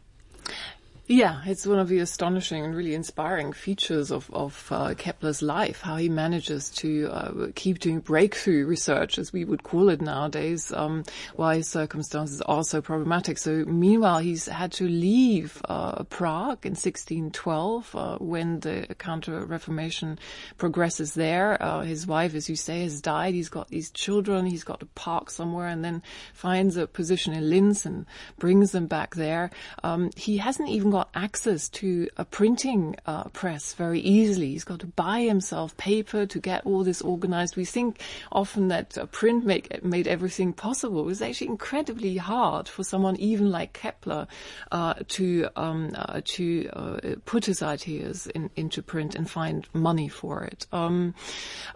Yeah, 1.11 1.41
it's 1.47 1.67
one 1.67 1.79
of 1.79 1.89
the 1.89 2.01
astonishing 2.01 2.67
and 2.67 2.77
really 2.77 2.95
inspiring 2.95 3.55
features 3.55 4.11
of, 4.11 4.31
of 4.31 4.69
uh, 4.71 4.93
Kepler's 4.95 5.41
life, 5.41 5.81
how 5.81 5.97
he 5.97 6.11
manages 6.11 6.69
to 6.73 7.09
uh, 7.11 7.47
keep 7.55 7.79
doing 7.79 8.01
breakthrough 8.01 8.67
research, 8.67 9.19
as 9.19 9.33
we 9.33 9.47
would 9.47 9.63
call 9.63 9.89
it 9.89 10.03
nowadays, 10.03 10.71
um, 10.71 11.05
while 11.35 11.57
his 11.57 11.67
circumstances 11.67 12.43
are 12.43 12.63
so 12.63 12.83
problematic. 12.83 13.39
So 13.39 13.65
meanwhile, 13.65 14.19
he's 14.19 14.49
had 14.49 14.71
to 14.73 14.87
leave 14.87 15.63
uh, 15.67 16.05
Prague 16.05 16.67
in 16.67 16.73
1612 16.73 17.97
uh, 17.97 18.19
when 18.19 18.61
the 18.61 18.95
Counter-Reformation 18.99 20.19
progresses 20.59 21.15
there. 21.15 21.57
Uh, 21.63 21.85
his 21.85 22.07
wife, 22.07 22.35
as 22.35 22.51
you 22.51 22.57
say, 22.57 22.83
has 22.83 23.01
died. 23.01 23.33
He's 23.33 23.49
got 23.49 23.69
these 23.69 23.91
children. 23.91 24.45
He's 24.45 24.63
got 24.63 24.81
to 24.81 24.87
park 24.95 25.31
somewhere 25.31 25.69
and 25.69 25.83
then 25.83 26.03
finds 26.35 26.77
a 26.77 26.87
position 26.87 27.33
in 27.33 27.49
Linz 27.49 27.87
and 27.87 28.05
brings 28.39 28.73
them 28.73 28.89
back 28.89 29.15
there. 29.15 29.49
Um, 29.83 30.11
he 30.15 30.37
hasn't 30.37 30.69
even 30.69 30.91
got 30.91 30.98
got 30.99 31.11
access 31.15 31.69
to 31.69 32.09
a 32.17 32.25
printing 32.25 32.97
uh, 33.07 33.23
press 33.29 33.73
very 33.75 34.01
easily. 34.01 34.49
He's 34.49 34.65
got 34.65 34.81
to 34.81 34.89
buy 34.89 35.21
himself 35.21 35.77
paper 35.77 36.27
to 36.27 36.41
get 36.41 36.67
all 36.67 36.83
this 36.83 37.01
organized. 37.03 37.55
We 37.57 37.65
think 37.65 38.01
often 38.33 38.67
that 38.69 38.99
print 39.13 39.47
make, 39.47 39.85
made 39.85 40.09
everything 40.09 40.53
possible. 40.53 40.99
It 41.03 41.07
was 41.07 41.23
actually 41.23 41.51
incredibly 41.51 42.17
hard 42.17 42.69
for 42.69 42.83
someone 42.83 43.15
even 43.21 43.49
like 43.49 43.75
Kepler 43.75 44.27
uh, 44.73 44.95
to 45.17 45.49
um, 45.55 45.93
uh, 45.95 46.21
to 46.37 46.69
uh, 46.73 46.99
put 47.25 47.45
his 47.45 47.63
ideas 47.63 48.27
in, 48.35 48.51
into 48.57 48.83
print 48.83 49.15
and 49.15 49.31
find 49.31 49.69
money 49.73 50.09
for 50.09 50.43
it. 50.43 50.67
Um, 50.73 51.15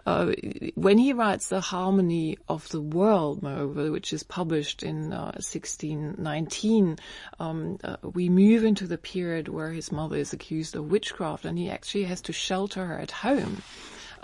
uh, 0.05 0.33
when 0.75 0.97
he 0.97 1.13
writes 1.13 1.47
the 1.47 1.61
Harmony 1.61 2.37
of 2.49 2.67
the 2.69 2.81
World, 2.81 3.41
moreover, 3.41 3.89
which 3.89 4.11
is 4.11 4.23
published 4.23 4.83
in 4.83 5.11
1619, 5.11 6.97
uh, 7.39 7.43
um, 7.43 7.77
we 8.01 8.27
move 8.27 8.65
into 8.65 8.85
the 8.85 8.97
period 9.13 9.47
where 9.47 9.71
his 9.71 9.91
mother 9.91 10.17
is 10.17 10.33
accused 10.33 10.75
of 10.75 10.89
witchcraft 10.89 11.45
and 11.45 11.57
he 11.57 11.69
actually 11.69 12.05
has 12.05 12.21
to 12.21 12.33
shelter 12.33 12.85
her 12.85 12.97
at 12.97 13.11
home. 13.11 13.61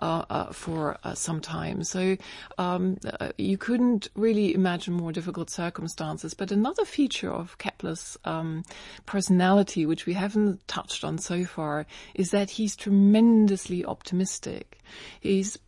Uh, 0.02 0.23
uh, 0.30 0.54
for 0.54 0.97
uh, 1.04 1.13
some 1.13 1.41
time. 1.41 1.84
So 1.84 2.15
um, 2.58 2.97
uh, 3.19 3.34
you 3.38 3.58
couldn't 3.58 4.08
really 4.15 4.54
imagine 4.54 4.93
more 4.93 5.12
difficult 5.12 5.49
circumstances. 5.49 6.34
But 6.34 6.54
another 6.54 6.86
feature 6.86 7.30
of 7.30 7.58
Kepler's 7.58 8.17
um, 8.23 8.63
personality, 9.06 9.86
which 9.86 10.06
we 10.06 10.13
haven't 10.13 10.65
touched 10.69 11.04
on 11.04 11.17
so 11.17 11.43
far, 11.43 11.86
is 12.15 12.32
that 12.32 12.49
he's 12.52 12.78
tremendously 12.78 13.84
optimistic. 13.84 14.78
He's 15.19 15.60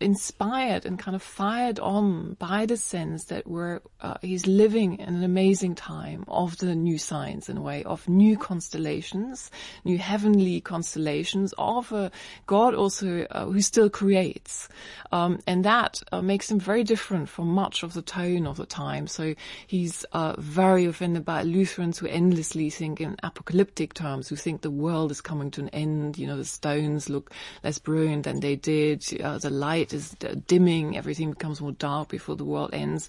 inspired 0.00 0.86
and 0.86 0.98
kind 0.98 1.14
of 1.14 1.22
fired 1.22 1.78
on 1.78 2.34
by 2.34 2.66
the 2.66 2.76
sense 2.76 3.24
that 3.24 3.46
we're 3.46 3.80
uh, 4.00 4.14
he's 4.20 4.46
living 4.46 4.98
in 4.98 5.14
an 5.14 5.24
amazing 5.24 5.74
time 5.74 6.24
of 6.28 6.58
the 6.58 6.74
new 6.74 6.98
science 6.98 7.48
in 7.48 7.56
a 7.56 7.62
way 7.62 7.82
of 7.84 8.06
new 8.08 8.36
constellations, 8.36 9.50
new 9.84 9.98
heavenly 9.98 10.60
constellations 10.60 11.54
of 11.58 11.90
a 11.92 12.10
God 12.46 12.74
also 12.74 13.26
uh, 13.30 13.46
who 13.46 13.60
still 13.60 13.88
creates, 13.88 14.68
um, 15.12 15.38
and 15.46 15.64
that 15.64 16.02
uh, 16.12 16.20
makes 16.20 16.50
him 16.50 16.60
very 16.60 16.84
different 16.84 17.28
from 17.28 17.48
much 17.48 17.82
of 17.82 17.94
the 17.94 18.02
tone 18.02 18.46
of 18.46 18.56
the 18.56 18.66
time. 18.66 19.06
So 19.06 19.34
he's 19.66 20.04
uh, 20.12 20.34
very 20.38 20.84
offended 20.84 21.24
by 21.24 21.42
Lutherans 21.42 21.98
who 21.98 22.06
endlessly 22.06 22.70
think 22.70 23.00
in 23.00 23.16
apocalyptic 23.22 23.94
terms, 23.94 24.28
who 24.28 24.36
think 24.36 24.60
the 24.60 24.70
world 24.70 25.10
is 25.10 25.20
coming 25.20 25.50
to 25.52 25.60
an 25.62 25.68
end. 25.70 26.18
You 26.18 26.26
know, 26.26 26.36
the 26.36 26.44
stones 26.44 27.08
look 27.08 27.32
less 27.62 27.78
brilliant 27.78 28.24
than 28.24 28.40
they 28.40 28.56
did. 28.56 29.04
Uh, 29.22 29.38
the 29.38 29.50
light 29.54 29.92
is 29.92 30.10
dimming, 30.46 30.96
everything 30.96 31.30
becomes 31.30 31.60
more 31.60 31.72
dark 31.72 32.08
before 32.08 32.36
the 32.36 32.44
world 32.44 32.70
ends. 32.72 33.08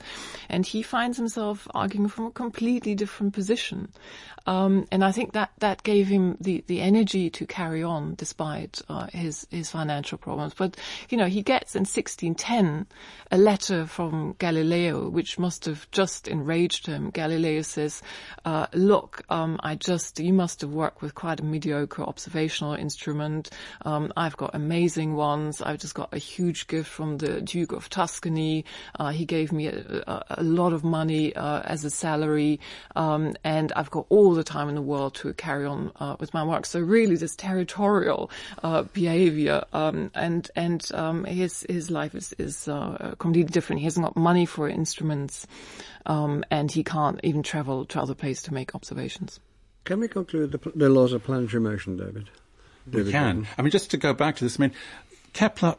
And 0.49 0.65
he 0.65 0.81
finds 0.81 1.17
himself 1.17 1.67
arguing 1.73 2.07
from 2.07 2.25
a 2.27 2.31
completely 2.31 2.95
different 2.95 3.33
position. 3.33 3.89
Um, 4.47 4.87
and 4.91 5.03
I 5.03 5.11
think 5.11 5.33
that, 5.33 5.51
that 5.59 5.83
gave 5.83 6.07
him 6.07 6.37
the, 6.39 6.63
the 6.67 6.81
energy 6.81 7.29
to 7.31 7.45
carry 7.47 7.81
on 7.81 8.13
despite 8.15 8.81
uh, 8.89 9.07
his, 9.07 9.47
his 9.49 9.71
financial 9.71 10.17
problems. 10.17 10.53
But, 10.53 10.77
you 11.09 11.17
know, 11.17 11.25
he 11.25 11.41
gets 11.41 11.75
in 11.75 11.81
1610 11.81 12.85
a 13.31 13.37
letter 13.37 13.87
from 13.87 14.35
Galileo, 14.37 15.09
which 15.09 15.39
must 15.39 15.65
have 15.65 15.89
just 15.91 16.27
enraged 16.27 16.85
him. 16.85 17.09
Galileo 17.09 17.63
says, 17.63 18.03
uh, 18.45 18.67
look, 18.73 19.23
um, 19.29 19.59
I 19.63 19.75
just, 19.75 20.19
you 20.19 20.33
must 20.33 20.61
have 20.61 20.71
worked 20.71 21.01
with 21.01 21.15
quite 21.15 21.39
a 21.39 21.43
mediocre 21.43 22.03
observational 22.03 22.73
instrument. 22.73 23.49
Um, 23.83 24.13
I've 24.15 24.37
got 24.37 24.53
amazing 24.53 25.15
ones. 25.15 25.61
I've 25.61 25.79
just 25.79 25.95
got 25.95 26.13
a 26.13 26.19
huge 26.35 26.67
gift 26.67 26.89
from 26.89 27.17
the 27.17 27.41
Duke 27.41 27.71
of 27.71 27.89
Tuscany. 27.89 28.65
Uh, 28.99 29.09
he 29.09 29.25
gave 29.25 29.51
me 29.51 29.67
a, 29.67 30.03
a, 30.07 30.25
a 30.41 30.43
lot 30.43 30.73
of 30.73 30.83
money 30.83 31.35
uh, 31.35 31.61
as 31.61 31.85
a 31.85 31.89
salary, 31.89 32.59
um, 32.95 33.35
and 33.43 33.71
I've 33.75 33.91
got 33.91 34.05
all 34.09 34.33
the 34.33 34.43
time 34.43 34.69
in 34.69 34.75
the 34.75 34.81
world 34.81 35.15
to 35.15 35.33
carry 35.33 35.65
on 35.65 35.91
uh, 35.99 36.15
with 36.19 36.33
my 36.33 36.43
work. 36.43 36.65
So 36.65 36.79
really, 36.79 37.15
this 37.15 37.35
territorial 37.35 38.29
uh, 38.63 38.83
behavior, 38.83 39.63
um, 39.73 40.11
and 40.13 40.49
and 40.55 40.87
um, 40.93 41.25
his 41.25 41.65
his 41.69 41.89
life 41.89 42.15
is 42.15 42.33
is 42.37 42.67
uh, 42.67 43.15
completely 43.17 43.51
different. 43.51 43.79
He 43.79 43.85
hasn't 43.85 44.05
got 44.05 44.15
money 44.15 44.45
for 44.45 44.67
instruments, 44.67 45.47
um, 46.05 46.43
and 46.51 46.71
he 46.71 46.83
can't 46.83 47.19
even 47.23 47.43
travel 47.43 47.85
to 47.85 48.01
other 48.01 48.15
places 48.15 48.43
to 48.43 48.53
make 48.53 48.75
observations. 48.75 49.39
Can 49.85 49.99
we 49.99 50.07
conclude 50.07 50.51
the, 50.51 50.71
the 50.75 50.89
laws 50.89 51.13
of 51.13 51.23
planetary 51.23 51.61
motion, 51.61 51.95
David? 51.95 52.29
David 52.89 53.05
we 53.05 53.11
can. 53.11 53.35
Gordon? 53.35 53.47
I 53.57 53.61
mean, 53.61 53.71
just 53.71 53.91
to 53.91 53.97
go 53.97 54.13
back 54.13 54.37
to 54.37 54.43
this, 54.43 54.59
I 54.59 54.63
mean, 54.63 54.71
Kepler 55.33 55.75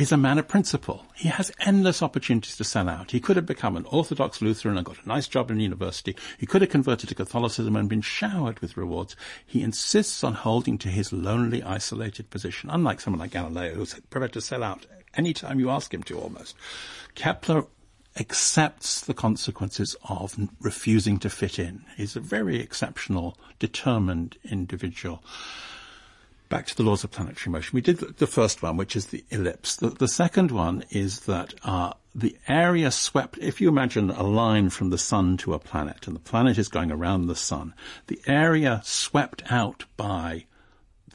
is 0.00 0.12
a 0.12 0.16
man 0.16 0.38
of 0.38 0.48
principle. 0.48 1.04
He 1.14 1.28
has 1.28 1.52
endless 1.60 2.02
opportunities 2.02 2.56
to 2.56 2.64
sell 2.64 2.88
out. 2.88 3.10
He 3.10 3.20
could 3.20 3.36
have 3.36 3.44
become 3.44 3.76
an 3.76 3.84
Orthodox 3.84 4.40
Lutheran 4.40 4.78
and 4.78 4.86
got 4.86 5.04
a 5.04 5.08
nice 5.08 5.28
job 5.28 5.50
in 5.50 5.60
university. 5.60 6.16
He 6.38 6.46
could 6.46 6.62
have 6.62 6.70
converted 6.70 7.10
to 7.10 7.14
Catholicism 7.14 7.76
and 7.76 7.86
been 7.86 8.00
showered 8.00 8.60
with 8.60 8.78
rewards. 8.78 9.14
He 9.46 9.62
insists 9.62 10.24
on 10.24 10.32
holding 10.32 10.78
to 10.78 10.88
his 10.88 11.12
lonely, 11.12 11.62
isolated 11.62 12.30
position, 12.30 12.70
unlike 12.70 13.00
someone 13.00 13.20
like 13.20 13.32
Galileo, 13.32 13.74
who's 13.74 13.92
prepared 14.08 14.32
to 14.32 14.40
sell 14.40 14.62
out 14.62 14.86
any 15.14 15.34
time 15.34 15.60
you 15.60 15.68
ask 15.68 15.92
him 15.92 16.02
to 16.04 16.18
almost. 16.18 16.56
Kepler 17.14 17.66
accepts 18.18 19.02
the 19.02 19.14
consequences 19.14 19.96
of 20.08 20.34
refusing 20.60 21.18
to 21.18 21.28
fit 21.28 21.58
in. 21.58 21.84
He's 21.98 22.16
a 22.16 22.20
very 22.20 22.58
exceptional, 22.58 23.36
determined 23.58 24.38
individual 24.44 25.22
back 26.50 26.66
to 26.66 26.76
the 26.76 26.82
laws 26.82 27.02
of 27.02 27.10
planetary 27.10 27.50
motion. 27.50 27.74
We 27.74 27.80
did 27.80 27.98
the 28.18 28.26
first 28.26 28.60
one, 28.60 28.76
which 28.76 28.94
is 28.94 29.06
the 29.06 29.24
ellipse. 29.30 29.76
The, 29.76 29.88
the 29.88 30.08
second 30.08 30.50
one 30.50 30.84
is 30.90 31.20
that 31.20 31.54
uh, 31.64 31.94
the 32.14 32.36
area 32.48 32.90
swept, 32.90 33.38
if 33.38 33.60
you 33.60 33.68
imagine 33.68 34.10
a 34.10 34.24
line 34.24 34.68
from 34.68 34.90
the 34.90 34.98
sun 34.98 35.38
to 35.38 35.54
a 35.54 35.58
planet, 35.58 36.06
and 36.06 36.14
the 36.14 36.20
planet 36.20 36.58
is 36.58 36.68
going 36.68 36.90
around 36.90 37.26
the 37.26 37.36
sun, 37.36 37.72
the 38.08 38.20
area 38.26 38.82
swept 38.84 39.42
out 39.50 39.84
by 39.96 40.44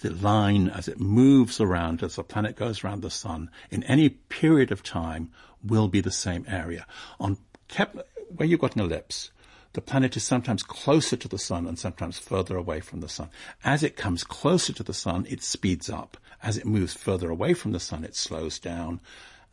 the 0.02 0.10
line 0.10 0.70
as 0.70 0.88
it 0.88 1.00
moves 1.00 1.60
around, 1.60 2.02
as 2.02 2.16
the 2.16 2.24
planet 2.24 2.56
goes 2.56 2.84
around 2.84 3.02
the 3.02 3.12
sun, 3.12 3.50
in 3.70 3.84
any 3.84 4.10
period 4.10 4.72
of 4.72 4.84
time 4.84 5.32
will 5.64 5.88
be 5.88 6.02
the 6.02 6.12
same 6.12 6.46
area. 6.48 6.88
On 7.20 7.38
Kepler, 7.68 8.04
where 8.30 8.48
you've 8.48 8.60
got 8.62 8.76
an 8.76 8.82
ellipse, 8.82 9.32
the 9.76 9.82
planet 9.82 10.16
is 10.16 10.24
sometimes 10.24 10.64
closer 10.64 11.18
to 11.18 11.28
the 11.28 11.38
sun 11.38 11.68
and 11.68 11.78
sometimes 11.78 12.18
further 12.18 12.56
away 12.56 12.80
from 12.80 13.02
the 13.02 13.10
sun. 13.10 13.30
As 13.64 13.84
it 13.84 13.98
comes 13.98 14.24
closer 14.24 14.72
to 14.72 14.84
the 14.84 14.94
sun, 14.94 15.28
it 15.30 15.44
speeds 15.44 15.90
up. 15.90 16.16
As 16.42 16.58
it 16.58 16.66
moves 16.66 16.94
further 16.94 17.30
away 17.30 17.54
from 17.54 17.74
the 17.74 17.80
sun, 17.80 18.06
it 18.06 18.16
slows 18.16 18.58
down. 18.58 19.02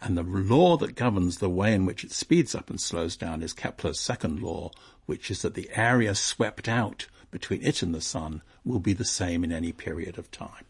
And 0.01 0.17
the 0.17 0.23
law 0.23 0.77
that 0.77 0.95
governs 0.95 1.39
the 1.39 1.51
way 1.51 1.75
in 1.75 1.87
which 1.87 2.05
it 2.05 2.13
speeds 2.13 2.55
up 2.55 2.71
and 2.71 2.81
slows 2.81 3.17
down 3.17 3.43
is 3.43 3.53
Kepler's 3.53 3.99
second 3.99 4.41
law, 4.41 4.71
which 5.07 5.29
is 5.29 5.43
that 5.43 5.55
the 5.55 5.69
area 5.75 6.15
swept 6.15 6.69
out 6.69 7.09
between 7.33 7.61
it 7.63 7.83
and 7.83 7.93
the 7.93 8.01
sun 8.01 8.43
will 8.65 8.79
be 8.79 8.93
the 8.93 9.05
same 9.05 9.43
in 9.43 9.51
any 9.51 9.73
period 9.73 10.19
of 10.19 10.31
time. 10.31 10.67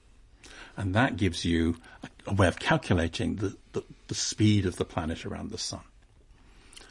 And 0.78 0.94
that 0.94 1.18
gives 1.18 1.44
you 1.44 1.76
a, 2.26 2.32
way 2.32 2.48
of 2.48 2.58
calculating 2.58 3.36
the, 3.36 3.56
the, 3.72 3.84
the 4.08 4.14
speed 4.14 4.64
of 4.64 4.76
the 4.76 4.86
planet 4.86 5.26
around 5.26 5.50
the 5.50 5.58
sun. 5.58 5.82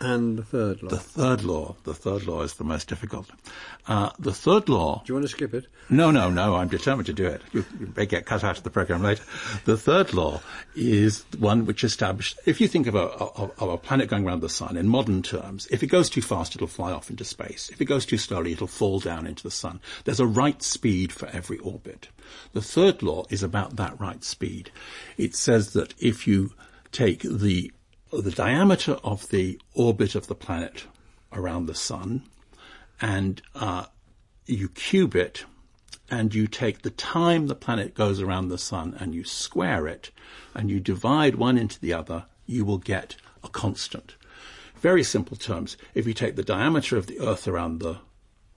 And 0.01 0.37
the 0.37 0.43
third 0.43 0.81
law. 0.81 0.89
The 0.89 0.97
third 0.97 1.43
law. 1.43 1.75
The 1.83 1.93
third 1.93 2.25
law 2.25 2.41
is 2.41 2.55
the 2.55 2.63
most 2.63 2.87
difficult. 2.87 3.29
Uh, 3.87 4.09
the 4.17 4.33
third 4.33 4.67
law. 4.67 5.03
Do 5.05 5.11
you 5.11 5.15
want 5.15 5.25
to 5.25 5.31
skip 5.31 5.53
it? 5.53 5.67
No, 5.89 6.09
no, 6.09 6.31
no. 6.31 6.55
I'm 6.55 6.69
determined 6.69 7.05
to 7.05 7.13
do 7.13 7.27
it. 7.27 7.41
You, 7.51 7.63
you 7.79 7.93
may 7.95 8.07
get 8.07 8.25
cut 8.25 8.43
out 8.43 8.57
of 8.57 8.63
the 8.63 8.71
program 8.71 9.03
later. 9.03 9.23
The 9.65 9.77
third 9.77 10.13
law 10.13 10.41
is 10.75 11.23
one 11.37 11.65
which 11.65 11.83
established. 11.83 12.39
If 12.47 12.59
you 12.59 12.67
think 12.67 12.87
of 12.87 12.95
a, 12.95 13.01
of, 13.01 13.51
of 13.59 13.69
a 13.69 13.77
planet 13.77 14.09
going 14.09 14.25
around 14.25 14.41
the 14.41 14.49
sun 14.49 14.75
in 14.75 14.87
modern 14.87 15.21
terms, 15.21 15.67
if 15.69 15.83
it 15.83 15.87
goes 15.87 16.09
too 16.09 16.23
fast, 16.23 16.55
it'll 16.55 16.67
fly 16.67 16.91
off 16.91 17.11
into 17.11 17.23
space. 17.23 17.69
If 17.69 17.79
it 17.79 17.85
goes 17.85 18.05
too 18.05 18.17
slowly, 18.17 18.53
it'll 18.53 18.67
fall 18.67 18.99
down 18.99 19.27
into 19.27 19.43
the 19.43 19.51
sun. 19.51 19.81
There's 20.05 20.19
a 20.19 20.25
right 20.25 20.61
speed 20.63 21.11
for 21.11 21.27
every 21.27 21.59
orbit. 21.59 22.09
The 22.53 22.61
third 22.61 23.03
law 23.03 23.25
is 23.29 23.43
about 23.43 23.75
that 23.75 23.99
right 23.99 24.23
speed. 24.23 24.71
It 25.17 25.35
says 25.35 25.73
that 25.73 25.93
if 25.99 26.27
you 26.27 26.53
take 26.91 27.21
the 27.21 27.71
the 28.11 28.31
diameter 28.31 28.93
of 29.03 29.29
the 29.29 29.59
orbit 29.73 30.15
of 30.15 30.27
the 30.27 30.35
planet 30.35 30.85
around 31.31 31.65
the 31.65 31.75
sun, 31.75 32.23
and 32.99 33.41
uh, 33.55 33.85
you 34.45 34.69
cube 34.69 35.15
it, 35.15 35.45
and 36.09 36.35
you 36.35 36.45
take 36.45 36.81
the 36.81 36.89
time 36.89 37.47
the 37.47 37.55
planet 37.55 37.95
goes 37.95 38.19
around 38.19 38.49
the 38.49 38.57
sun 38.57 38.95
and 38.99 39.15
you 39.15 39.23
square 39.23 39.87
it, 39.87 40.11
and 40.53 40.69
you 40.69 40.79
divide 40.79 41.35
one 41.35 41.57
into 41.57 41.79
the 41.79 41.93
other, 41.93 42.25
you 42.45 42.65
will 42.65 42.77
get 42.77 43.15
a 43.43 43.47
constant. 43.47 44.15
Very 44.75 45.03
simple 45.03 45.37
terms. 45.37 45.77
If 45.93 46.05
you 46.05 46.13
take 46.13 46.35
the 46.35 46.43
diameter 46.43 46.97
of 46.97 47.07
the 47.07 47.19
Earth 47.19 47.47
around 47.47 47.79
the 47.79 47.99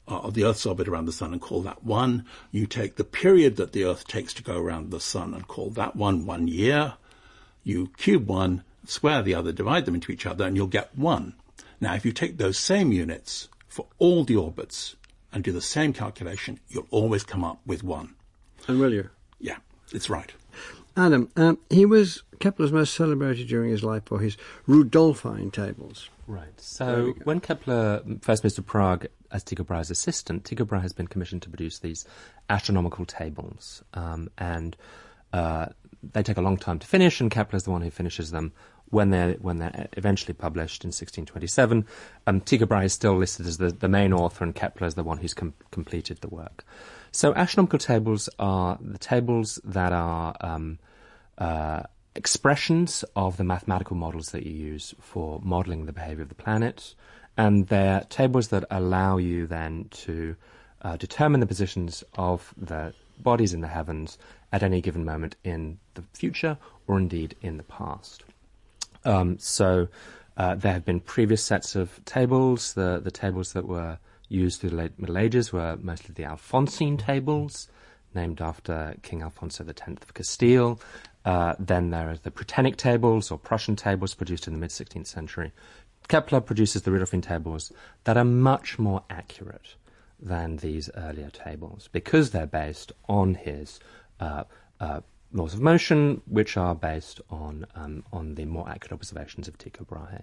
uh, 0.07 0.19
of 0.19 0.35
the 0.35 0.45
Earth's 0.45 0.67
orbit 0.67 0.87
around 0.87 1.07
the 1.07 1.13
sun 1.13 1.33
and 1.33 1.41
call 1.41 1.63
that 1.63 1.83
one, 1.83 2.27
you 2.51 2.67
take 2.67 2.97
the 2.97 3.05
period 3.05 3.57
that 3.57 3.73
the 3.73 3.85
Earth 3.85 4.07
takes 4.07 4.35
to 4.35 4.43
go 4.43 4.59
around 4.59 4.91
the 4.91 5.01
sun 5.01 5.33
and 5.33 5.47
call 5.49 5.71
that 5.71 5.97
one 5.97 6.27
one 6.27 6.49
year. 6.49 6.95
You 7.63 7.91
cube 7.97 8.29
one, 8.29 8.65
square 8.87 9.23
the 9.23 9.35
other, 9.35 9.53
divide 9.53 9.85
them 9.85 9.95
into 9.95 10.13
each 10.13 10.27
other, 10.27 10.47
and 10.47 10.57
you'll 10.57 10.67
get 10.67 10.97
one. 10.97 11.35
Now, 11.81 11.95
if 11.95 12.05
you 12.05 12.13
take 12.13 12.39
those 12.39 12.59
same 12.59 12.93
units 12.93 13.49
for 13.69 13.87
all 13.99 14.25
the 14.25 14.37
orbits 14.37 14.97
and 15.33 15.43
do 15.43 15.53
the 15.53 15.61
same 15.61 15.93
calculation, 15.93 16.61
you'll 16.69 16.87
always 16.91 17.25
come 17.25 17.45
up 17.45 17.61
with 17.67 17.83
one. 17.83 18.15
And 18.69 18.79
will 18.79 18.93
you? 18.93 19.11
Yeah, 19.41 19.59
it's 19.93 20.09
right. 20.09 20.33
Adam, 20.97 21.29
um, 21.37 21.59
he 21.71 21.85
was 21.85 22.23
Kepler's 22.39 22.73
most 22.73 22.95
celebrated 22.95 23.49
during 23.49 23.71
his 23.71 23.83
life 23.83 24.05
for 24.07 24.21
his 24.21 24.37
Rudolphine 24.69 25.53
tables. 25.53 26.09
Right. 26.27 26.59
So 26.59 27.15
when 27.25 27.41
Kepler 27.41 28.03
first 28.21 28.45
moved 28.45 28.57
to 28.57 28.63
Prague 28.63 29.07
as 29.31 29.43
Tycho 29.43 29.65
Brahe's 29.65 29.91
assistant, 29.91 30.45
Tycho 30.45 30.65
Brahe 30.65 30.83
has 30.83 30.93
been 30.93 31.09
commissioned 31.09 31.43
to 31.43 31.49
produce 31.49 31.81
these 31.81 32.07
astronomical 32.49 33.05
tables, 33.05 33.83
um, 33.95 34.31
and 34.39 34.77
uh, 35.33 35.67
they 36.13 36.23
take 36.23 36.37
a 36.37 36.43
long 36.43 36.57
time 36.57 36.79
to 36.79 36.87
finish, 36.87 37.21
and 37.21 37.31
Kepler's 37.31 37.65
the 37.65 37.71
one 37.71 37.83
who 37.83 37.91
finishes 37.91 38.31
them 38.31 38.53
when 38.91 39.11
they're 39.11 39.33
when 39.35 39.59
they're 39.59 39.89
eventually 39.97 40.35
published 40.35 40.85
in 40.85 40.89
1627. 40.89 41.87
Um, 42.27 42.41
Brahe 42.41 42.85
is 42.85 42.93
still 42.93 43.17
listed 43.17 43.47
as 43.47 43.59
the, 43.59 43.71
the 43.71 43.89
main 43.89 44.13
author, 44.13 44.45
and 44.45 44.55
Kepler 44.55 44.87
is 44.87 44.95
the 44.95 45.03
one 45.03 45.19
who's 45.19 45.35
com- 45.35 45.55
completed 45.71 46.19
the 46.21 46.29
work. 46.29 46.65
So 47.13 47.35
astronomical 47.35 47.79
tables 47.79 48.29
are 48.39 48.79
the 48.81 48.99
tables 48.99 49.61
that 49.65 49.93
are 49.93 50.35
um, 50.41 50.79
uh, 51.39 51.83
expressions 52.15 53.05
of 53.17 53.37
the 53.37 53.45
mathematical 53.45 53.97
models 53.97 54.31
that 54.31 54.45
you 54.45 54.53
use 54.53 54.95
for 55.01 55.41
modeling 55.43 55.87
the 55.87 55.93
behavior 55.93 56.23
of 56.23 56.29
the 56.29 56.35
planet, 56.35 56.95
and 57.37 57.69
they're 57.69 58.03
tables 58.09 58.49
that 58.49 58.65
allow 58.71 59.17
you 59.17 59.47
then 59.47 59.87
to 59.91 60.37
uh, 60.83 60.97
determine 60.97 61.41
the 61.41 61.47
positions 61.47 62.05
of 62.15 62.55
the 62.57 62.93
bodies 63.19 63.55
in 63.55 63.61
the 63.61 63.69
heavens 63.69 64.19
at 64.53 64.63
any 64.63 64.81
given 64.81 65.05
moment 65.05 65.37
in 65.45 65.79
the 65.95 66.03
future 66.13 66.59
or 66.87 66.99
indeed 66.99 67.35
in 67.41 67.57
the 67.57 67.63
past. 67.63 68.25
Um, 69.05 69.39
so 69.39 69.89
uh, 70.37 70.55
there 70.55 70.73
have 70.73 70.85
been 70.85 71.01
previous 71.01 71.43
sets 71.43 71.77
of 71.77 72.05
tables. 72.05 72.75
The, 72.75 73.01
the 73.03 73.11
tables 73.11 73.53
that 73.53 73.67
were 73.67 73.99
used 74.29 74.61
through 74.61 74.71
the 74.71 74.77
late 74.77 74.99
Middle 74.99 75.19
Ages 75.19 75.53
were 75.53 75.77
mostly 75.81 76.15
the 76.15 76.25
Alphonsine 76.25 76.99
tables, 76.99 77.69
named 78.15 78.41
after 78.41 78.97
King 79.03 79.23
Alfonso 79.23 79.65
X 79.67 79.81
of 79.87 80.15
Castile. 80.15 80.81
Uh, 81.25 81.55
then 81.59 81.91
there 81.91 82.11
are 82.11 82.17
the 82.17 82.31
Prutenic 82.31 82.77
tables 82.77 83.31
or 83.31 83.39
Prussian 83.39 83.77
tables 83.77 84.15
produced 84.15 84.47
in 84.47 84.53
the 84.53 84.59
mid 84.59 84.71
16th 84.71 85.07
century. 85.07 85.53
Kepler 86.09 86.41
produces 86.41 86.83
the 86.83 86.91
Rudolphine 86.91 87.23
tables 87.23 87.73
that 88.05 88.17
are 88.17 88.25
much 88.25 88.79
more 88.79 89.03
accurate 89.09 89.77
than 90.21 90.59
these 90.59 90.91
earlier 90.97 91.31
tables 91.31 91.89
because 91.93 92.31
they're 92.31 92.47
based 92.47 92.93
on 93.09 93.35
his 93.35 93.81
uh, 94.21 94.45
uh, 94.81 95.01
laws 95.35 95.53
of 95.53 95.61
motion, 95.61 96.23
which 96.27 96.57
are 96.57 96.75
based 96.75 97.21
on 97.29 97.67
um, 97.75 98.05
on 98.13 98.37
the 98.37 98.47
more 98.47 98.69
accurate 98.69 98.93
observations 98.93 99.49
of 99.49 99.59
Tycho 99.59 99.85
Brahe. 99.85 100.23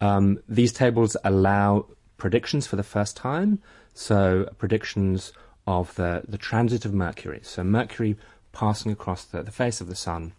Um, 0.00 0.40
these 0.48 0.72
tables 0.72 1.16
allow 1.24 1.86
predictions 2.18 2.66
for 2.66 2.76
the 2.76 2.82
first 2.82 3.16
time, 3.16 3.60
so 3.94 4.48
predictions 4.58 5.32
of 5.66 5.94
the, 5.94 6.22
the 6.28 6.36
transit 6.36 6.84
of 6.84 6.92
Mercury. 6.92 7.40
So 7.42 7.64
Mercury 7.64 8.16
passing 8.52 8.92
across 8.92 9.24
the, 9.24 9.42
the 9.42 9.50
face 9.50 9.80
of 9.80 9.86
the 9.86 9.94
sun. 9.94 10.32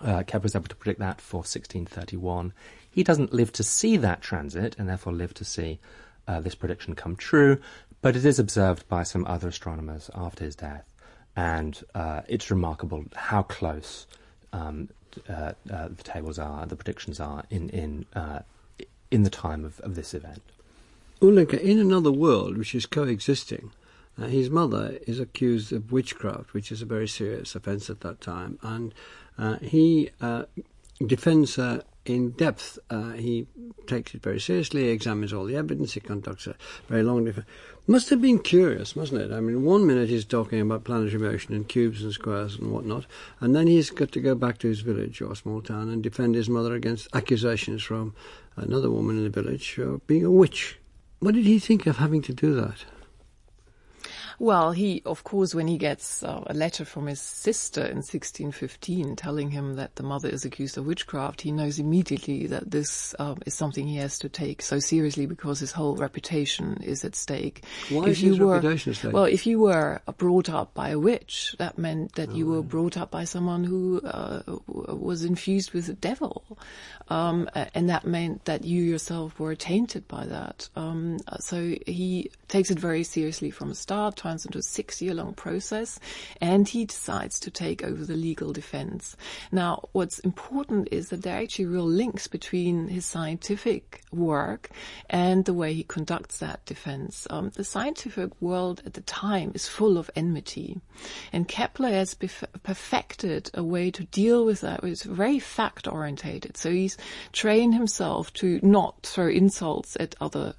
Uh, 0.00 0.22
Kepler 0.22 0.44
was 0.44 0.56
able 0.56 0.68
to 0.68 0.76
predict 0.76 1.00
that 1.00 1.20
for 1.20 1.38
1631. 1.38 2.52
He 2.90 3.02
doesn't 3.02 3.32
live 3.32 3.52
to 3.52 3.62
see 3.62 3.96
that 3.98 4.22
transit, 4.22 4.76
and 4.78 4.88
therefore 4.88 5.12
live 5.12 5.34
to 5.34 5.44
see 5.44 5.80
uh, 6.26 6.40
this 6.40 6.54
prediction 6.54 6.94
come 6.94 7.16
true, 7.16 7.58
but 8.00 8.16
it 8.16 8.24
is 8.24 8.38
observed 8.38 8.88
by 8.88 9.02
some 9.02 9.26
other 9.26 9.48
astronomers 9.48 10.10
after 10.14 10.44
his 10.44 10.56
death 10.56 10.93
and 11.36 11.82
uh, 11.94 12.22
it's 12.28 12.50
remarkable 12.50 13.04
how 13.14 13.42
close 13.42 14.06
um, 14.52 14.88
uh, 15.28 15.52
uh, 15.72 15.88
the 15.88 16.02
tables 16.02 16.38
are, 16.38 16.66
the 16.66 16.76
predictions 16.76 17.20
are 17.20 17.44
in 17.50 17.68
in 17.70 18.06
uh, 18.14 18.40
in 19.10 19.22
the 19.22 19.30
time 19.30 19.64
of, 19.64 19.80
of 19.80 19.94
this 19.94 20.14
event. 20.14 20.42
Ulinka, 21.20 21.60
in 21.60 21.78
another 21.78 22.12
world 22.12 22.58
which 22.58 22.74
is 22.74 22.86
coexisting, 22.86 23.70
uh, 24.20 24.26
his 24.26 24.50
mother 24.50 24.98
is 25.06 25.20
accused 25.20 25.72
of 25.72 25.92
witchcraft, 25.92 26.52
which 26.52 26.72
is 26.72 26.82
a 26.82 26.84
very 26.86 27.08
serious 27.08 27.54
offence 27.54 27.88
at 27.88 28.00
that 28.00 28.20
time, 28.20 28.58
and 28.62 28.92
uh, 29.38 29.56
he 29.58 30.10
defends 31.06 31.56
her 31.56 31.82
in 32.04 32.30
depth. 32.30 32.78
Uh, 32.90 33.12
he 33.12 33.46
takes 33.86 34.14
it 34.14 34.22
very 34.22 34.40
seriously, 34.40 34.88
examines 34.88 35.32
all 35.32 35.44
the 35.44 35.56
evidence, 35.56 35.94
he 35.94 36.00
conducts 36.00 36.46
a 36.46 36.54
very 36.88 37.02
long. 37.02 37.32
Must 37.86 38.10
have 38.10 38.22
been 38.22 38.38
curious, 38.38 38.96
mustn't 38.96 39.20
it? 39.20 39.30
I 39.30 39.40
mean, 39.40 39.64
one 39.64 39.86
minute 39.86 40.08
he's 40.08 40.24
talking 40.24 40.60
about 40.60 40.84
planetary 40.84 41.20
motion 41.20 41.54
and 41.54 41.68
cubes 41.68 42.02
and 42.02 42.12
squares 42.12 42.56
and 42.56 42.72
whatnot, 42.72 43.06
and 43.40 43.54
then 43.54 43.66
he's 43.66 43.90
got 43.90 44.12
to 44.12 44.20
go 44.20 44.34
back 44.34 44.58
to 44.58 44.68
his 44.68 44.80
village 44.80 45.20
or 45.20 45.34
small 45.34 45.60
town 45.60 45.90
and 45.90 46.02
defend 46.02 46.34
his 46.34 46.48
mother 46.48 46.74
against 46.74 47.08
accusations 47.14 47.82
from 47.82 48.14
another 48.56 48.90
woman 48.90 49.18
in 49.18 49.24
the 49.24 49.30
village 49.30 49.78
of 49.78 50.06
being 50.06 50.24
a 50.24 50.30
witch. 50.30 50.78
What 51.20 51.34
did 51.34 51.46
he 51.46 51.58
think 51.58 51.86
of 51.86 51.96
having 51.98 52.22
to 52.22 52.32
do 52.32 52.54
that? 52.54 52.84
Well, 54.38 54.72
he, 54.72 55.02
of 55.04 55.24
course, 55.24 55.54
when 55.54 55.66
he 55.66 55.78
gets 55.78 56.22
uh, 56.22 56.42
a 56.46 56.54
letter 56.54 56.84
from 56.84 57.06
his 57.06 57.20
sister 57.20 57.80
in 57.80 57.98
1615 57.98 59.16
telling 59.16 59.50
him 59.50 59.74
that 59.76 59.96
the 59.96 60.02
mother 60.02 60.28
is 60.28 60.44
accused 60.44 60.76
of 60.78 60.86
witchcraft, 60.86 61.40
he 61.40 61.52
knows 61.52 61.78
immediately 61.78 62.46
that 62.46 62.70
this 62.70 63.14
um, 63.18 63.38
is 63.46 63.54
something 63.54 63.86
he 63.86 63.96
has 63.96 64.18
to 64.18 64.28
take 64.28 64.62
so 64.62 64.78
seriously 64.78 65.26
because 65.26 65.60
his 65.60 65.72
whole 65.72 65.96
reputation 65.96 66.78
is 66.82 67.04
at 67.04 67.14
stake. 67.14 67.64
Why 67.90 68.04
if 68.04 68.10
is 68.10 68.20
his 68.20 68.38
were, 68.38 68.54
reputation 68.54 68.90
at 68.90 68.96
stake? 68.96 69.12
Well, 69.12 69.24
if 69.24 69.46
you 69.46 69.60
were 69.60 70.00
brought 70.16 70.48
up 70.48 70.74
by 70.74 70.90
a 70.90 70.98
witch, 70.98 71.54
that 71.58 71.78
meant 71.78 72.14
that 72.14 72.32
you 72.34 72.46
were 72.46 72.62
brought 72.62 72.96
up 72.96 73.10
by 73.10 73.24
someone 73.24 73.64
who 73.64 74.00
uh, 74.02 74.42
was 74.66 75.24
infused 75.24 75.72
with 75.72 75.86
the 75.86 75.94
devil. 75.94 76.44
Um, 77.08 77.48
and 77.74 77.88
that 77.90 78.06
meant 78.06 78.46
that 78.46 78.64
you 78.64 78.82
yourself 78.82 79.38
were 79.38 79.54
tainted 79.54 80.08
by 80.08 80.26
that. 80.26 80.68
Um, 80.76 81.18
so 81.38 81.74
he 81.86 82.30
takes 82.48 82.70
it 82.70 82.78
very 82.78 83.04
seriously 83.04 83.50
from 83.50 83.68
the 83.68 83.74
start, 83.74 84.16
turns 84.24 84.46
into 84.46 84.58
a 84.58 84.62
six 84.62 85.02
year 85.02 85.14
long 85.14 85.34
process, 85.34 86.00
and 86.40 86.66
he 86.66 86.86
decides 86.86 87.38
to 87.40 87.50
take 87.50 87.84
over 87.84 88.04
the 88.04 88.16
legal 88.16 88.52
defense. 88.52 89.16
Now, 89.52 89.88
what's 89.92 90.18
important 90.20 90.88
is 90.90 91.10
that 91.10 91.22
there 91.22 91.36
are 91.36 91.42
actually 91.42 91.66
real 91.66 91.86
links 91.86 92.26
between 92.26 92.88
his 92.88 93.04
scientific 93.04 94.02
work 94.12 94.70
and 95.10 95.44
the 95.44 95.52
way 95.52 95.74
he 95.74 95.82
conducts 95.82 96.38
that 96.38 96.64
defense. 96.64 97.26
Um, 97.28 97.50
the 97.54 97.64
scientific 97.64 98.30
world 98.40 98.82
at 98.86 98.94
the 98.94 99.02
time 99.02 99.52
is 99.54 99.68
full 99.68 99.98
of 99.98 100.10
enmity, 100.16 100.80
and 101.32 101.46
Kepler 101.46 101.90
has 101.90 102.14
bef- 102.14 102.62
perfected 102.62 103.50
a 103.52 103.62
way 103.62 103.90
to 103.90 104.04
deal 104.04 104.46
with 104.46 104.62
that. 104.62 104.82
It's 104.82 105.02
very 105.02 105.38
fact 105.38 105.86
orientated. 105.86 106.56
So 106.56 106.70
he's 106.70 106.96
trained 107.32 107.74
himself 107.74 108.32
to 108.34 108.58
not 108.62 109.02
throw 109.02 109.28
insults 109.28 109.96
at 110.00 110.14
other 110.20 110.54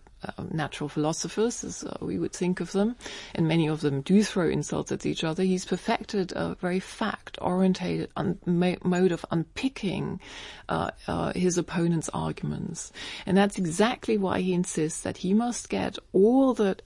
natural 0.52 0.90
philosophers, 0.90 1.64
as 1.64 1.84
uh, 1.84 1.98
we 2.02 2.18
would 2.18 2.34
think 2.34 2.60
of 2.60 2.72
them, 2.72 2.96
and 3.34 3.48
many 3.48 3.68
of 3.68 3.82
them 3.82 4.02
do 4.02 4.24
throw 4.24 4.50
insults 4.50 4.92
at 4.92 5.06
each 5.06 5.24
other. 5.24 5.44
He's 5.44 5.66
perfected 5.66 6.34
a 6.36 6.56
very 6.56 6.80
fact-orientated 6.80 8.10
un- 8.16 8.40
mode 8.84 9.12
of 9.12 9.26
unpicking 9.32 10.20
uh, 10.70 10.92
uh, 11.08 11.34
his 11.34 11.58
opponent's 11.58 12.10
arguments, 12.14 12.92
and 13.26 13.38
that's 13.38 13.58
exactly 13.58 14.18
why 14.18 14.42
he 14.42 14.54
insists 14.54 15.02
that 15.02 15.18
he 15.18 15.34
must 15.34 15.70
get 15.70 15.98
all 16.14 16.54
the 16.54 16.78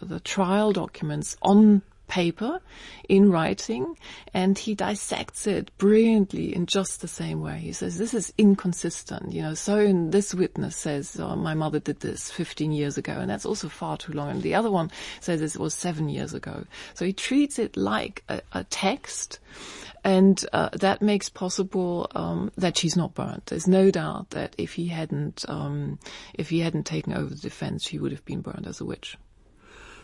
the 0.00 0.20
trial 0.20 0.72
documents 0.72 1.36
on 1.42 1.82
paper 2.10 2.60
in 3.08 3.30
writing 3.30 3.96
and 4.34 4.58
he 4.58 4.74
dissects 4.74 5.46
it 5.46 5.70
brilliantly 5.78 6.54
in 6.54 6.66
just 6.66 7.00
the 7.00 7.08
same 7.08 7.40
way. 7.40 7.58
He 7.58 7.72
says, 7.72 7.96
this 7.96 8.12
is 8.12 8.34
inconsistent, 8.36 9.32
you 9.32 9.40
know, 9.40 9.54
so 9.54 9.78
in 9.78 10.10
this 10.10 10.34
witness 10.34 10.76
says, 10.76 11.18
oh, 11.18 11.36
my 11.36 11.54
mother 11.54 11.78
did 11.78 12.00
this 12.00 12.30
15 12.30 12.72
years 12.72 12.98
ago 12.98 13.12
and 13.12 13.30
that's 13.30 13.46
also 13.46 13.68
far 13.68 13.96
too 13.96 14.12
long. 14.12 14.28
And 14.30 14.42
the 14.42 14.56
other 14.56 14.70
one 14.70 14.90
says 15.20 15.40
it 15.40 15.56
was 15.56 15.72
seven 15.72 16.08
years 16.08 16.34
ago. 16.34 16.64
So 16.94 17.04
he 17.04 17.12
treats 17.12 17.58
it 17.58 17.76
like 17.76 18.24
a, 18.28 18.42
a 18.52 18.64
text 18.64 19.38
and 20.02 20.44
uh, 20.52 20.70
that 20.72 21.02
makes 21.02 21.28
possible 21.28 22.10
um, 22.14 22.50
that 22.56 22.76
she's 22.76 22.96
not 22.96 23.14
burnt. 23.14 23.46
There's 23.46 23.68
no 23.68 23.90
doubt 23.90 24.30
that 24.30 24.54
if 24.58 24.72
he 24.74 24.88
hadn't, 24.88 25.44
um, 25.48 25.98
if 26.34 26.48
he 26.48 26.60
hadn't 26.60 26.86
taken 26.86 27.12
over 27.12 27.34
the 27.34 27.40
defense, 27.40 27.86
she 27.86 27.98
would 27.98 28.10
have 28.10 28.24
been 28.24 28.40
burned 28.40 28.66
as 28.66 28.80
a 28.80 28.84
witch. 28.84 29.16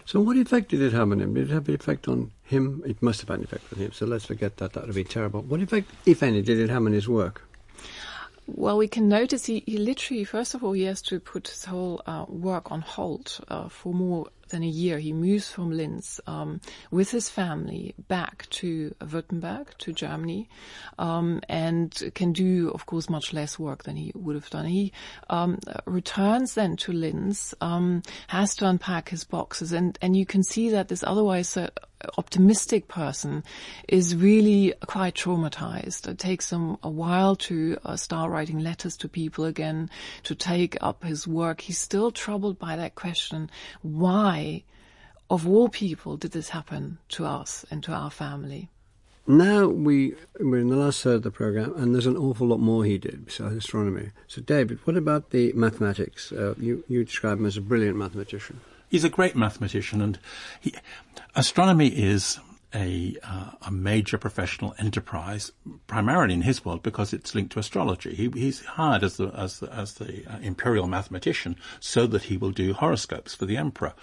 So 0.07 0.21
what 0.21 0.37
effect 0.37 0.69
did 0.69 0.81
it 0.81 0.93
have 0.93 1.11
on 1.11 1.21
him? 1.21 1.35
Did 1.35 1.51
it 1.51 1.53
have 1.53 1.69
an 1.69 1.75
effect 1.75 2.07
on 2.07 2.31
him? 2.45 2.81
It 2.87 3.03
must 3.03 3.21
have 3.23 3.29
had 3.29 3.39
an 3.39 3.45
effect 3.45 3.65
on 3.73 3.81
him, 3.81 3.91
so 3.91 4.07
let's 4.07 4.25
forget 4.25 4.57
that. 4.59 4.73
That 4.75 4.87
would 4.87 4.95
be 4.95 5.03
terrible. 5.03 5.43
What 5.43 5.61
effect, 5.61 5.91
if 6.07 6.23
any, 6.23 6.43
did 6.43 6.61
it 6.61 6.71
have 6.71 6.87
on 6.87 6.93
his 6.93 7.09
work? 7.09 7.43
Well, 8.47 8.77
we 8.77 8.87
can 8.87 9.09
notice 9.09 9.47
he, 9.47 9.65
he 9.67 9.79
literally, 9.79 10.23
first 10.23 10.55
of 10.55 10.63
all, 10.63 10.73
he 10.73 10.85
has 10.85 11.03
to 11.03 11.19
put 11.19 11.49
his 11.49 11.65
whole 11.65 12.03
uh, 12.07 12.25
work 12.29 12.71
on 12.71 12.83
hold 12.83 13.41
uh, 13.49 13.69
for 13.69 13.93
more 13.93 14.29
than 14.49 14.63
a 14.63 14.69
year. 14.69 14.99
He 14.99 15.13
moves 15.13 15.51
from 15.51 15.71
Linz 15.71 16.21
um, 16.27 16.61
with 16.91 17.11
his 17.11 17.29
family 17.29 17.95
back 18.09 18.49
to 18.51 18.95
Württemberg, 19.01 19.77
to 19.79 19.93
Germany, 19.93 20.49
um, 20.99 21.41
and 21.49 22.13
can 22.15 22.33
do, 22.33 22.71
of 22.71 22.87
course, 22.87 23.09
much 23.09 23.33
less 23.33 23.59
work 23.59 23.85
than 23.85 23.97
he 23.97 24.13
would 24.15 24.35
have 24.35 24.51
done. 24.51 24.67
He 24.67 24.93
um, 25.31 25.59
returns 25.85 26.55
then 26.55 26.77
to 26.77 26.93
Linz, 26.93 27.55
um, 27.61 28.03
has 28.29 28.55
to 28.57 28.69
unpack 28.69 29.09
his 29.09 29.25
boxes, 29.25 29.73
and, 29.73 29.99
and 30.03 30.17
you 30.17 30.27
can 30.27 30.43
see 30.43 30.71
that 30.71 30.89
this 30.89 31.03
otherwise 31.03 31.57
uh, 31.57 31.71
optimistic 32.19 32.89
person 32.89 33.43
is 33.89 34.15
really 34.15 34.75
quite 34.87 35.15
traumatized. 35.15 36.09
It 36.09 36.19
takes 36.19 36.51
him 36.51 36.77
a 36.83 36.91
while 36.91 37.37
to 37.37 37.79
uh, 37.85 37.97
start 37.97 38.31
writing 38.31 38.59
letters 38.59 38.97
to 38.99 39.09
people 39.09 39.45
again, 39.45 39.91
to 40.25 40.35
take 40.35 40.77
up 40.81 41.05
his 41.05 41.27
work. 41.27 41.63
He's 41.63 41.79
still 41.79 42.11
troubled 42.11 42.59
by 42.59 42.77
that 42.77 42.95
question, 42.95 43.51
why, 43.83 44.65
of 45.31 45.49
all 45.49 45.69
people, 45.69 46.17
did 46.17 46.33
this 46.33 46.51
happen 46.51 46.99
to 47.11 47.25
us 47.25 47.65
and 47.71 47.83
to 47.85 47.93
our 47.93 48.11
family? 48.11 48.69
Now 49.29 49.67
we 49.67 50.15
we're 50.39 50.61
in 50.61 50.69
the 50.69 50.77
last 50.77 51.03
third 51.03 51.17
of 51.17 51.23
the 51.25 51.33
program, 51.33 51.75
and 51.77 51.93
there's 51.93 52.07
an 52.07 52.17
awful 52.17 52.47
lot 52.47 52.61
more 52.61 52.85
he 52.85 52.97
did 52.97 53.27
besides 53.27 53.57
astronomy. 53.57 54.11
So, 54.29 54.41
David, 54.41 54.79
what 54.85 54.97
about 54.97 55.31
the 55.31 55.53
mathematics? 55.53 56.31
Uh, 56.31 56.55
you 56.59 56.85
you 56.87 57.05
describe 57.05 57.39
him 57.39 57.47
as 57.47 57.57
a 57.57 57.61
brilliant 57.61 57.97
mathematician. 57.97 58.61
He's 58.89 59.05
a 59.05 59.09
great 59.09 59.37
mathematician, 59.37 60.01
and 60.01 60.19
he, 60.61 60.75
astronomy 61.35 61.89
is 61.89 62.39
a, 62.75 63.17
uh, 63.23 63.51
a 63.63 63.71
major 63.71 64.19
professional 64.19 64.75
enterprise, 64.79 65.51
primarily 65.87 66.35
in 66.35 66.43
his 66.43 66.65
world 66.65 66.83
because 66.83 67.13
it's 67.13 67.35
linked 67.35 67.53
to 67.53 67.59
astrology. 67.59 68.15
He, 68.15 68.29
he's 68.31 68.65
hired 68.65 69.03
as 69.03 69.17
the 69.17 69.29
as 69.29 69.61
the, 69.61 69.73
as 69.73 69.95
the 69.95 70.25
uh, 70.27 70.39
imperial 70.41 70.87
mathematician 70.87 71.57
so 71.81 72.07
that 72.09 72.25
he 72.25 72.37
will 72.37 72.51
do 72.51 72.75
horoscopes 72.75 73.35
for 73.35 73.47
the 73.47 73.57
emperor. 73.57 73.95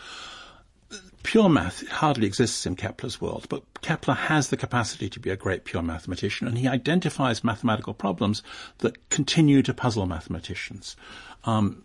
Pure 1.24 1.50
math 1.50 1.88
hardly 1.88 2.28
exists 2.28 2.66
in 2.66 2.76
Kepler's 2.76 3.22
world, 3.22 3.48
but 3.50 3.64
Kepler 3.82 4.14
has 4.14 4.50
the 4.50 4.58
capacity 4.58 5.10
to 5.10 5.20
be 5.20 5.30
a 5.30 5.38
great 5.38 5.64
pure 5.64 5.82
mathematician, 5.82 6.48
and 6.48 6.58
he 6.58 6.68
identifies 6.68 7.44
mathematical 7.44 7.94
problems 7.94 8.44
that 8.80 9.10
continue 9.10 9.62
to 9.62 9.74
puzzle 9.74 10.06
mathematicians. 10.06 10.96
Um, 11.46 11.84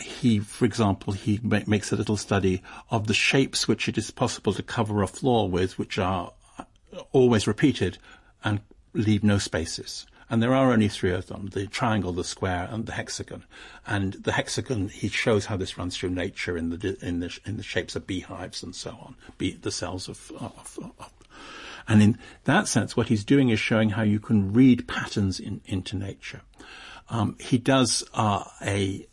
he, 0.00 0.38
for 0.38 0.64
example, 0.64 1.12
he 1.12 1.40
ma- 1.42 1.60
makes 1.66 1.92
a 1.92 1.96
little 1.96 2.16
study 2.16 2.62
of 2.90 3.06
the 3.06 3.14
shapes 3.14 3.68
which 3.68 3.88
it 3.88 3.98
is 3.98 4.10
possible 4.10 4.52
to 4.54 4.62
cover 4.62 5.02
a 5.02 5.06
floor 5.06 5.48
with, 5.48 5.78
which 5.78 5.98
are 5.98 6.32
always 7.12 7.46
repeated 7.46 7.98
and 8.44 8.60
leave 8.92 9.22
no 9.22 9.38
spaces. 9.38 10.06
And 10.28 10.42
there 10.42 10.54
are 10.54 10.72
only 10.72 10.88
three 10.88 11.12
of 11.12 11.26
them, 11.26 11.50
the 11.52 11.68
triangle, 11.68 12.12
the 12.12 12.24
square, 12.24 12.68
and 12.70 12.86
the 12.86 12.92
hexagon. 12.92 13.44
And 13.86 14.14
the 14.14 14.32
hexagon, 14.32 14.88
he 14.88 15.08
shows 15.08 15.46
how 15.46 15.56
this 15.56 15.78
runs 15.78 15.96
through 15.96 16.10
nature 16.10 16.56
in 16.56 16.70
the, 16.70 16.98
in 17.00 17.20
the, 17.20 17.38
in 17.44 17.56
the 17.56 17.62
shapes 17.62 17.94
of 17.94 18.08
beehives 18.08 18.62
and 18.62 18.74
so 18.74 18.90
on, 18.90 19.14
be 19.38 19.52
the 19.52 19.70
cells 19.70 20.08
of, 20.08 20.32
of, 20.40 20.78
of 20.98 21.12
and 21.88 22.02
in 22.02 22.18
that 22.44 22.66
sense, 22.68 22.96
what 22.96 23.08
he's 23.08 23.24
doing 23.24 23.50
is 23.50 23.60
showing 23.60 23.90
how 23.90 24.02
you 24.02 24.18
can 24.18 24.52
read 24.52 24.88
patterns 24.88 25.38
in, 25.38 25.60
into 25.66 25.96
nature. 25.96 26.40
Um, 27.08 27.36
he 27.38 27.58
does 27.58 28.02
uh, 28.14 28.44
a 28.60 29.06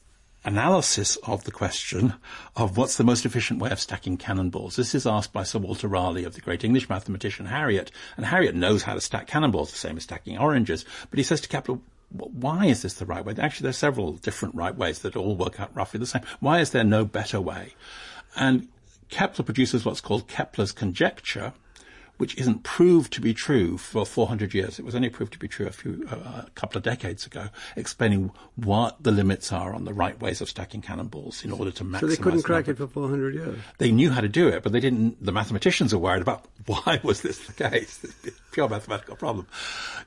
analysis 0.46 1.16
of 1.24 1.44
the 1.44 1.52
question 1.52 2.14
of 2.56 2.78
what's 2.78 2.98
the 2.98 3.04
most 3.04 3.26
efficient 3.26 3.60
way 3.60 3.70
of 3.70 3.80
stacking 3.80 4.18
cannonballs. 4.18 4.76
This 4.76 4.94
is 4.94 5.08
asked 5.08 5.34
by 5.34 5.44
Sir 5.44 5.60
Walter 5.60 5.88
Raleigh 5.88 6.26
of 6.26 6.36
the 6.36 6.42
great 6.42 6.64
English 6.64 6.90
mathematician 6.90 7.48
Harriot, 7.48 7.90
and 8.18 8.26
Harriot 8.26 8.56
knows 8.56 8.84
how 8.84 8.94
to 8.94 9.02
stack 9.02 9.28
cannonballs, 9.28 9.72
the 9.72 9.78
same 9.78 9.98
as 9.98 10.04
stacking 10.04 10.38
oranges, 10.38 10.86
but 11.10 11.18
he 11.18 11.24
says 11.24 11.42
to 11.42 11.50
Kepler, 11.50 11.80
why 12.10 12.66
is 12.68 12.84
this 12.84 12.94
the 12.96 13.06
right 13.06 13.26
way? 13.26 13.34
Actually, 13.38 13.66
there's 13.66 13.78
several 13.78 14.14
different 14.14 14.54
right 14.54 14.76
ways 14.76 15.00
that 15.00 15.16
all 15.16 15.36
work 15.36 15.60
out 15.60 15.76
roughly 15.76 16.00
the 16.00 16.06
same. 16.06 16.22
Why 16.40 16.60
is 16.60 16.70
there 16.70 16.84
no 16.84 17.06
better 17.06 17.42
way? 17.42 17.74
And 18.36 18.68
Kepler 19.10 19.46
produces 19.46 19.84
what's 19.84 20.02
called 20.02 20.28
Kepler's 20.28 20.72
conjecture, 20.72 21.54
which 22.24 22.38
isn't 22.38 22.64
proved 22.64 23.12
to 23.12 23.20
be 23.20 23.34
true 23.34 23.78
for 23.78 24.06
400 24.06 24.54
years. 24.54 24.80
It 24.80 24.86
was 24.86 24.96
only 24.96 25.10
proved 25.10 25.34
to 25.34 25.40
be 25.40 25.50
true 25.50 25.68
a 25.68 25.72
few, 25.72 26.08
uh, 26.10 26.44
a 26.48 26.50
couple 26.56 26.78
of 26.78 26.84
decades 26.84 27.26
ago, 27.26 27.50
explaining 27.76 28.32
what 28.56 29.04
the 29.04 29.12
limits 29.12 29.52
are 29.52 29.76
on 29.76 29.84
the 29.84 29.92
right 29.92 30.18
ways 30.22 30.40
of 30.40 30.48
stacking 30.48 30.82
cannonballs 30.82 31.44
in 31.44 31.52
order 31.52 31.72
to 31.72 31.84
maximize. 31.84 32.00
So 32.00 32.08
they 32.08 32.16
couldn't 32.16 32.44
crack 32.44 32.70
it 32.70 32.78
for 32.78 32.88
400 32.88 33.36
years. 33.36 33.60
They 33.78 33.92
knew 33.92 34.10
how 34.10 34.22
to 34.22 34.30
do 34.30 34.48
it, 34.48 34.64
but 34.64 34.72
they 34.72 34.80
didn't. 34.80 35.22
The 35.22 35.34
mathematicians 35.34 35.94
are 35.94 35.98
worried 35.98 36.22
about 36.22 36.46
why 36.66 37.02
was 37.04 37.24
this 37.24 37.40
the 37.46 37.52
case? 37.52 38.06
Pure 38.54 38.70
mathematical 38.70 39.16
problem. 39.16 39.48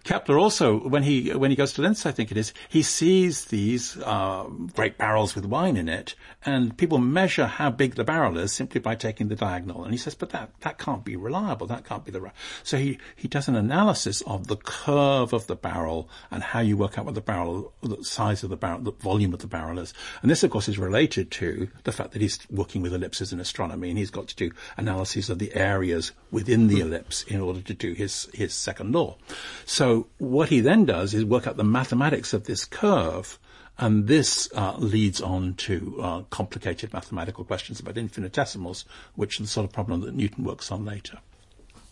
Kepler 0.04 0.38
also, 0.38 0.78
when 0.78 1.02
he 1.02 1.32
when 1.34 1.50
he 1.50 1.56
goes 1.56 1.72
to 1.72 1.82
Linz, 1.82 2.06
I 2.06 2.12
think 2.12 2.30
it 2.30 2.36
is, 2.36 2.52
he 2.68 2.80
sees 2.80 3.46
these 3.46 3.96
uh, 3.98 4.44
great 4.72 4.96
barrels 4.98 5.34
with 5.34 5.44
wine 5.44 5.76
in 5.76 5.88
it, 5.88 6.14
and 6.44 6.76
people 6.78 6.98
measure 6.98 7.46
how 7.46 7.70
big 7.70 7.96
the 7.96 8.04
barrel 8.04 8.38
is 8.38 8.52
simply 8.52 8.80
by 8.80 8.94
taking 8.94 9.26
the 9.26 9.34
diagonal. 9.34 9.82
And 9.82 9.92
he 9.92 9.98
says, 9.98 10.14
but 10.14 10.30
that 10.30 10.52
that 10.60 10.78
can't 10.78 11.04
be 11.04 11.16
reliable. 11.16 11.66
That 11.66 11.84
can't 11.84 12.04
be 12.04 12.12
the 12.12 12.20
right. 12.20 12.32
So 12.62 12.78
he 12.78 12.98
he 13.16 13.26
does 13.26 13.48
an 13.48 13.56
analysis 13.56 14.20
of 14.22 14.46
the 14.46 14.56
curve 14.56 15.32
of 15.32 15.48
the 15.48 15.56
barrel 15.56 16.08
and 16.30 16.44
how 16.44 16.60
you 16.60 16.76
work 16.76 16.98
out 16.98 17.04
what 17.04 17.16
the 17.16 17.20
barrel, 17.20 17.72
the 17.82 18.04
size 18.04 18.44
of 18.44 18.50
the 18.50 18.56
barrel, 18.56 18.78
the 18.78 18.92
volume 18.92 19.34
of 19.34 19.40
the 19.40 19.48
barrel 19.48 19.80
is. 19.80 19.92
And 20.22 20.30
this, 20.30 20.44
of 20.44 20.50
course, 20.52 20.68
is 20.68 20.78
related 20.78 21.32
to 21.32 21.68
the 21.82 21.90
fact 21.90 22.12
that 22.12 22.22
he's 22.22 22.38
working 22.48 22.80
with 22.80 22.94
ellipses 22.94 23.32
in 23.32 23.40
astronomy, 23.40 23.88
and 23.88 23.98
he's 23.98 24.12
got 24.12 24.28
to 24.28 24.36
do 24.36 24.52
analyses 24.76 25.30
of 25.30 25.40
the 25.40 25.52
areas 25.56 26.12
within 26.30 26.68
the 26.68 26.78
ellipse 26.78 27.24
in 27.24 27.40
order 27.40 27.60
to 27.60 27.74
do 27.74 27.92
his 27.92 28.28
his 28.36 28.54
second 28.54 28.92
law. 28.92 29.16
So 29.64 30.06
what 30.18 30.48
he 30.48 30.60
then 30.60 30.84
does 30.84 31.14
is 31.14 31.24
work 31.24 31.46
out 31.46 31.56
the 31.56 31.64
mathematics 31.64 32.32
of 32.32 32.44
this 32.44 32.64
curve 32.64 33.38
And 33.78 34.06
this 34.06 34.48
uh, 34.54 34.74
leads 34.78 35.20
on 35.20 35.54
to 35.54 36.00
uh, 36.00 36.22
complicated 36.30 36.92
mathematical 36.92 37.44
questions 37.44 37.78
about 37.78 37.98
infinitesimals, 37.98 38.84
which 39.16 39.38
is 39.38 39.46
the 39.46 39.52
sort 39.52 39.66
of 39.66 39.72
problem 39.72 40.00
that 40.02 40.14
Newton 40.14 40.44
works 40.44 40.72
on 40.72 40.84
later. 40.84 41.18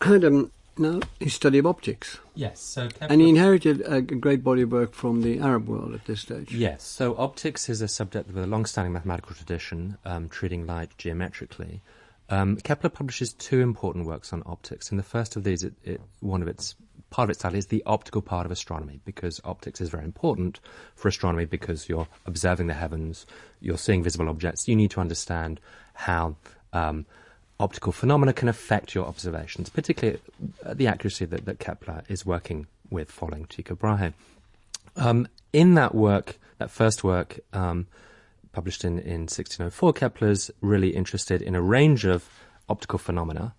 Adam, 0.00 0.50
now 0.78 1.00
his 1.20 1.34
study 1.34 1.58
of 1.58 1.66
optics. 1.66 2.18
Yes, 2.34 2.60
so 2.60 2.88
and 3.00 3.20
he 3.20 3.28
inherited 3.28 3.82
a 3.82 4.00
great 4.00 4.42
body 4.42 4.62
of 4.62 4.72
work 4.72 4.94
from 4.94 5.22
the 5.22 5.40
Arab 5.40 5.68
world 5.68 5.94
at 5.94 6.06
this 6.06 6.22
stage. 6.22 6.52
Yes, 6.52 6.82
so 6.84 7.16
optics 7.16 7.68
is 7.68 7.82
a 7.82 7.88
subject 7.88 8.28
with 8.28 8.42
a 8.42 8.46
long-standing 8.46 8.92
mathematical 8.92 9.34
tradition, 9.34 9.98
um, 10.06 10.28
treating 10.28 10.66
light 10.66 10.90
geometrically. 10.96 11.82
Um, 12.30 12.56
Kepler 12.56 12.90
publishes 12.90 13.32
two 13.34 13.60
important 13.60 14.06
works 14.06 14.32
on 14.32 14.42
optics, 14.46 14.90
and 14.90 14.98
the 14.98 15.04
first 15.04 15.36
of 15.36 15.44
these, 15.44 15.62
it, 15.62 15.74
it, 15.84 16.00
one 16.20 16.42
of 16.42 16.48
its 16.48 16.74
part 17.10 17.26
of 17.26 17.30
its 17.30 17.38
study 17.38 17.58
is 17.58 17.66
the 17.66 17.82
optical 17.86 18.22
part 18.22 18.44
of 18.44 18.50
astronomy, 18.50 18.98
because 19.04 19.40
optics 19.44 19.80
is 19.80 19.88
very 19.88 20.04
important 20.04 20.58
for 20.96 21.06
astronomy 21.08 21.44
because 21.44 21.88
you're 21.88 22.08
observing 22.26 22.66
the 22.66 22.74
heavens, 22.74 23.24
you're 23.60 23.78
seeing 23.78 24.02
visible 24.02 24.28
objects. 24.28 24.66
You 24.66 24.74
need 24.74 24.90
to 24.92 25.00
understand 25.00 25.60
how 25.92 26.34
um, 26.72 27.06
optical 27.60 27.92
phenomena 27.92 28.32
can 28.32 28.48
affect 28.48 28.94
your 28.94 29.06
observations, 29.06 29.68
particularly 29.68 30.18
the 30.72 30.88
accuracy 30.88 31.24
that, 31.26 31.44
that 31.44 31.60
Kepler 31.60 32.02
is 32.08 32.26
working 32.26 32.66
with 32.90 33.10
following 33.12 33.44
Tycho 33.44 33.76
Brahe. 33.76 34.12
Um, 34.96 35.28
in 35.52 35.74
that 35.74 35.94
work, 35.94 36.38
that 36.58 36.70
first 36.70 37.04
work, 37.04 37.38
um, 37.52 37.86
published 38.54 38.84
in, 38.84 38.98
in 38.98 39.22
1604, 39.22 39.92
Kepler's 39.92 40.50
really 40.60 40.90
interested 40.90 41.42
in 41.42 41.54
a 41.54 41.60
range 41.60 42.04
of 42.04 42.28
optical 42.68 42.98
phenomena. 42.98 43.54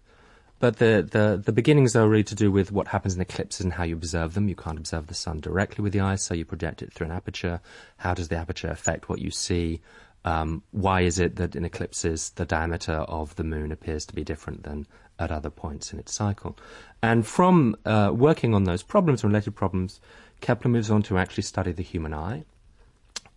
But 0.60 0.78
the, 0.78 1.08
the, 1.10 1.42
the 1.44 1.52
beginnings 1.52 1.96
are 1.96 2.08
really 2.08 2.24
to 2.24 2.36
do 2.36 2.52
with 2.52 2.72
what 2.72 2.88
happens 2.88 3.14
in 3.16 3.22
eclipses 3.22 3.62
and 3.62 3.74
how 3.74 3.84
you 3.84 3.96
observe 3.96 4.34
them. 4.34 4.48
You 4.48 4.56
can't 4.56 4.78
observe 4.78 5.08
the 5.08 5.14
sun 5.14 5.42
directly 5.42 5.84
with 5.84 5.94
the 5.94 6.00
eye, 6.00 6.16
so 6.16 6.34
you 6.34 6.46
project 6.46 6.82
it 6.82 6.94
through 6.94 7.08
an 7.08 7.14
aperture. 7.14 7.60
How 7.98 8.14
does 8.14 8.30
the 8.30 8.38
aperture 8.38 8.70
affect 8.70 9.10
what 9.10 9.20
you 9.20 9.32
see? 9.32 9.82
Um, 10.24 10.64
why 10.72 11.02
is 11.02 11.20
it 11.20 11.36
that 11.36 11.56
in 11.56 11.66
eclipses 11.66 12.32
the 12.32 12.46
diameter 12.46 12.94
of 12.94 13.36
the 13.36 13.44
moon 13.44 13.72
appears 13.72 14.06
to 14.08 14.16
be 14.16 14.24
different 14.24 14.64
than 14.64 14.88
at 15.20 15.30
other 15.30 15.50
points 15.50 15.92
in 15.92 16.00
its 16.00 16.14
cycle? 16.14 16.58
And 17.04 17.28
from 17.28 17.76
uh, 17.86 18.12
working 18.14 18.56
on 18.56 18.64
those 18.64 18.82
problems, 18.82 19.24
and 19.24 19.32
related 19.32 19.56
problems, 19.56 20.00
Kepler 20.42 20.72
moves 20.72 20.90
on 20.90 21.04
to 21.04 21.18
actually 21.18 21.44
study 21.44 21.74
the 21.74 21.84
human 21.84 22.14
eye. 22.14 22.46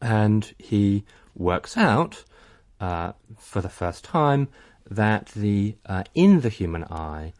And 0.00 0.54
he 0.58 1.04
works 1.38 1.76
out 1.76 2.24
uh, 2.80 3.12
for 3.38 3.60
the 3.60 3.68
first 3.68 4.04
time 4.04 4.48
that 4.90 5.26
the 5.36 5.76
uh, 5.86 6.04
in 6.14 6.40
the 6.40 6.48
human 6.48 6.84
eye, 6.84 7.32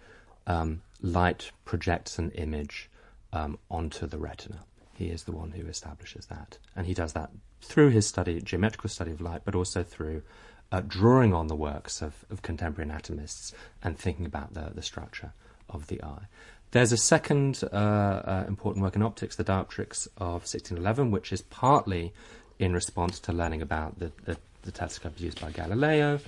um, 0.46 0.82
light 1.01 1.51
projects 1.64 2.18
an 2.18 2.30
image 2.32 2.90
um, 3.32 3.59
onto 3.70 4.07
the 4.07 4.18
retina. 4.18 4.61
He 4.94 5.07
is 5.07 5.24
the 5.24 5.32
one 5.32 5.53
who 5.53 5.66
establishes 5.66 6.26
that, 6.26 6.59
and 6.74 6.86
he 6.86 6.94
does 6.94 7.12
that 7.12 7.30
through 7.61 7.90
his 7.90 8.07
study, 8.07 8.40
geometrical 8.40 8.90
study 8.90 9.12
of 9.12 9.20
light, 9.20 9.42
but 9.44 9.55
also 9.55 9.82
through 9.82 10.22
uh, 10.70 10.82
drawing 10.86 11.32
on 11.32 11.46
the 11.46 11.57
works 11.57 12.03
of, 12.03 12.24
of, 12.30 12.42
contemporary 12.42 12.90
anatomists 12.90 13.53
and 13.82 13.99
thinking 13.99 14.26
about 14.26 14.55
the, 14.55 14.70
the 14.74 14.82
structure 14.82 15.32
of 15.68 15.86
the 15.86 16.03
eye. 16.03 16.26
There's 16.72 16.92
a 16.92 16.99
second 16.99 17.62
uh, 17.72 17.76
uh, 17.76 18.44
important 18.46 18.82
work 18.82 18.94
in 18.94 19.03
optics, 19.03 19.36
the 19.36 19.44
Dioptrics 19.44 20.07
of 20.18 20.44
1611, 20.44 21.11
which 21.11 21.32
is 21.32 21.40
partly 21.42 22.12
in 22.59 22.72
response 22.72 23.18
to 23.20 23.32
learning 23.32 23.62
about 23.62 23.98
the, 23.98 24.12
the, 24.24 24.36
the 24.62 24.72
telescope 24.72 25.20
used 25.20 25.40
by 25.40 25.50
Galileo, 25.50 26.20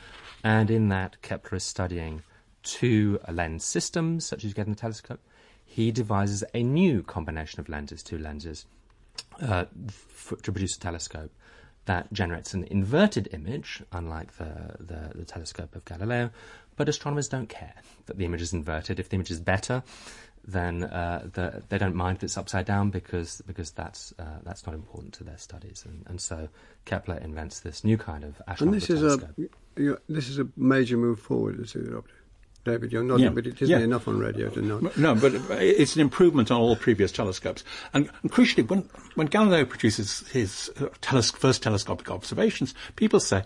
and 0.44 0.70
in 0.70 0.88
that 0.88 1.20
Kepler 1.22 1.56
is 1.56 1.64
studying 1.64 2.22
two 2.62 3.18
lens 3.30 3.64
systems, 3.64 4.26
such 4.26 4.44
as 4.44 4.50
you 4.50 4.54
get 4.54 4.66
in 4.66 4.72
a 4.72 4.76
telescope. 4.76 5.20
He 5.64 5.92
devises 5.92 6.42
a 6.52 6.62
new 6.62 7.02
combination 7.02 7.60
of 7.60 7.68
lenses, 7.68 8.02
two 8.02 8.18
lenses, 8.18 8.66
uh, 9.40 9.66
f- 9.86 10.34
to 10.42 10.52
produce 10.52 10.76
a 10.76 10.80
telescope 10.80 11.30
that 11.86 12.12
generates 12.12 12.54
an 12.54 12.64
inverted 12.64 13.28
image, 13.32 13.82
unlike 13.92 14.36
the, 14.36 14.76
the, 14.78 15.12
the, 15.14 15.24
telescope 15.24 15.74
of 15.74 15.84
Galileo. 15.84 16.30
But 16.76 16.88
astronomers 16.88 17.28
don't 17.28 17.48
care 17.48 17.74
that 18.06 18.18
the 18.18 18.24
image 18.24 18.42
is 18.42 18.52
inverted. 18.52 19.00
If 19.00 19.08
the 19.08 19.16
image 19.16 19.30
is 19.30 19.40
better, 19.40 19.82
then 20.52 20.84
uh, 20.84 21.28
the, 21.32 21.62
they 21.68 21.78
don't 21.78 21.94
mind 21.94 22.18
if 22.18 22.24
it's 22.24 22.36
upside 22.36 22.66
down 22.66 22.90
because 22.90 23.42
because 23.46 23.70
that's 23.70 24.12
uh, 24.18 24.38
that's 24.42 24.66
not 24.66 24.74
important 24.74 25.14
to 25.14 25.24
their 25.24 25.38
studies. 25.38 25.84
And, 25.86 26.04
and 26.06 26.20
so 26.20 26.48
Kepler 26.84 27.16
invents 27.16 27.60
this 27.60 27.84
new 27.84 27.96
kind 27.96 28.24
of 28.24 28.40
astronomical 28.46 28.66
and 28.66 28.74
this 28.74 28.86
telescope. 28.86 29.30
Is 29.38 29.44
a, 29.76 29.82
you 29.82 29.90
know, 29.90 29.98
this 30.08 30.28
is 30.28 30.38
a 30.38 30.48
major 30.56 30.96
move 30.96 31.20
forward, 31.20 31.58
David, 32.64 32.92
you're 32.92 33.02
nodding, 33.02 33.24
yeah. 33.24 33.30
but 33.30 33.46
it 33.46 33.62
isn't 33.62 33.78
yeah. 33.78 33.82
enough 33.82 34.06
on 34.06 34.18
radio 34.18 34.50
to 34.50 34.60
nod. 34.60 34.94
No, 34.96 35.14
but 35.14 35.32
it's 35.62 35.94
an 35.94 36.02
improvement 36.02 36.50
on 36.50 36.60
all 36.60 36.76
previous 36.76 37.10
telescopes. 37.10 37.64
And, 37.94 38.10
and 38.22 38.30
crucially, 38.30 38.68
when, 38.68 38.88
when 39.14 39.28
Galileo 39.28 39.64
produces 39.64 40.28
his 40.28 40.70
uh, 40.76 40.86
teles- 41.00 41.34
first 41.34 41.62
telescopic 41.62 42.10
observations, 42.10 42.74
people 42.96 43.18
say 43.18 43.44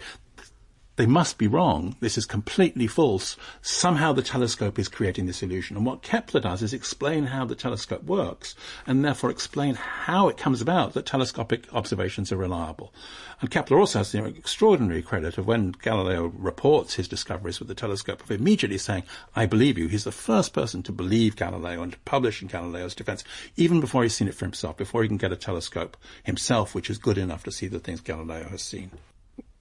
they 0.96 1.06
must 1.06 1.38
be 1.38 1.48
wrong. 1.48 1.96
This 2.00 2.16
is 2.16 2.24
completely 2.24 2.86
false. 2.86 3.36
Somehow 3.62 4.12
the 4.12 4.22
telescope 4.22 4.78
is 4.78 4.88
creating 4.88 5.26
this 5.26 5.42
illusion. 5.42 5.76
And 5.76 5.84
what 5.84 6.02
Kepler 6.02 6.40
does 6.40 6.62
is 6.62 6.72
explain 6.72 7.26
how 7.26 7.44
the 7.44 7.56
telescope 7.56 8.04
works 8.04 8.54
and 8.86 9.04
therefore 9.04 9.30
explain 9.30 9.74
how 9.74 10.28
it 10.28 10.36
comes 10.36 10.60
about 10.60 10.94
that 10.94 11.06
telescopic 11.06 11.72
observations 11.74 12.30
are 12.30 12.36
reliable. 12.36 12.92
And 13.40 13.50
Kepler 13.50 13.78
also 13.80 13.98
has 13.98 14.12
the 14.12 14.24
extraordinary 14.24 15.02
credit 15.02 15.36
of 15.36 15.46
when 15.46 15.72
Galileo 15.72 16.26
reports 16.26 16.94
his 16.94 17.08
discoveries 17.08 17.58
with 17.58 17.68
the 17.68 17.74
telescope 17.74 18.22
of 18.22 18.30
immediately 18.30 18.78
saying, 18.78 19.02
I 19.34 19.46
believe 19.46 19.76
you. 19.76 19.88
He's 19.88 20.04
the 20.04 20.12
first 20.12 20.52
person 20.52 20.84
to 20.84 20.92
believe 20.92 21.34
Galileo 21.34 21.82
and 21.82 21.92
to 21.92 21.98
publish 22.00 22.40
in 22.40 22.48
Galileo's 22.48 22.94
defense, 22.94 23.24
even 23.56 23.80
before 23.80 24.04
he's 24.04 24.14
seen 24.14 24.28
it 24.28 24.34
for 24.34 24.44
himself, 24.44 24.76
before 24.76 25.02
he 25.02 25.08
can 25.08 25.16
get 25.16 25.32
a 25.32 25.36
telescope 25.36 25.96
himself, 26.22 26.74
which 26.74 26.88
is 26.88 26.98
good 26.98 27.18
enough 27.18 27.42
to 27.44 27.52
see 27.52 27.66
the 27.66 27.80
things 27.80 28.00
Galileo 28.00 28.48
has 28.48 28.62
seen. 28.62 28.92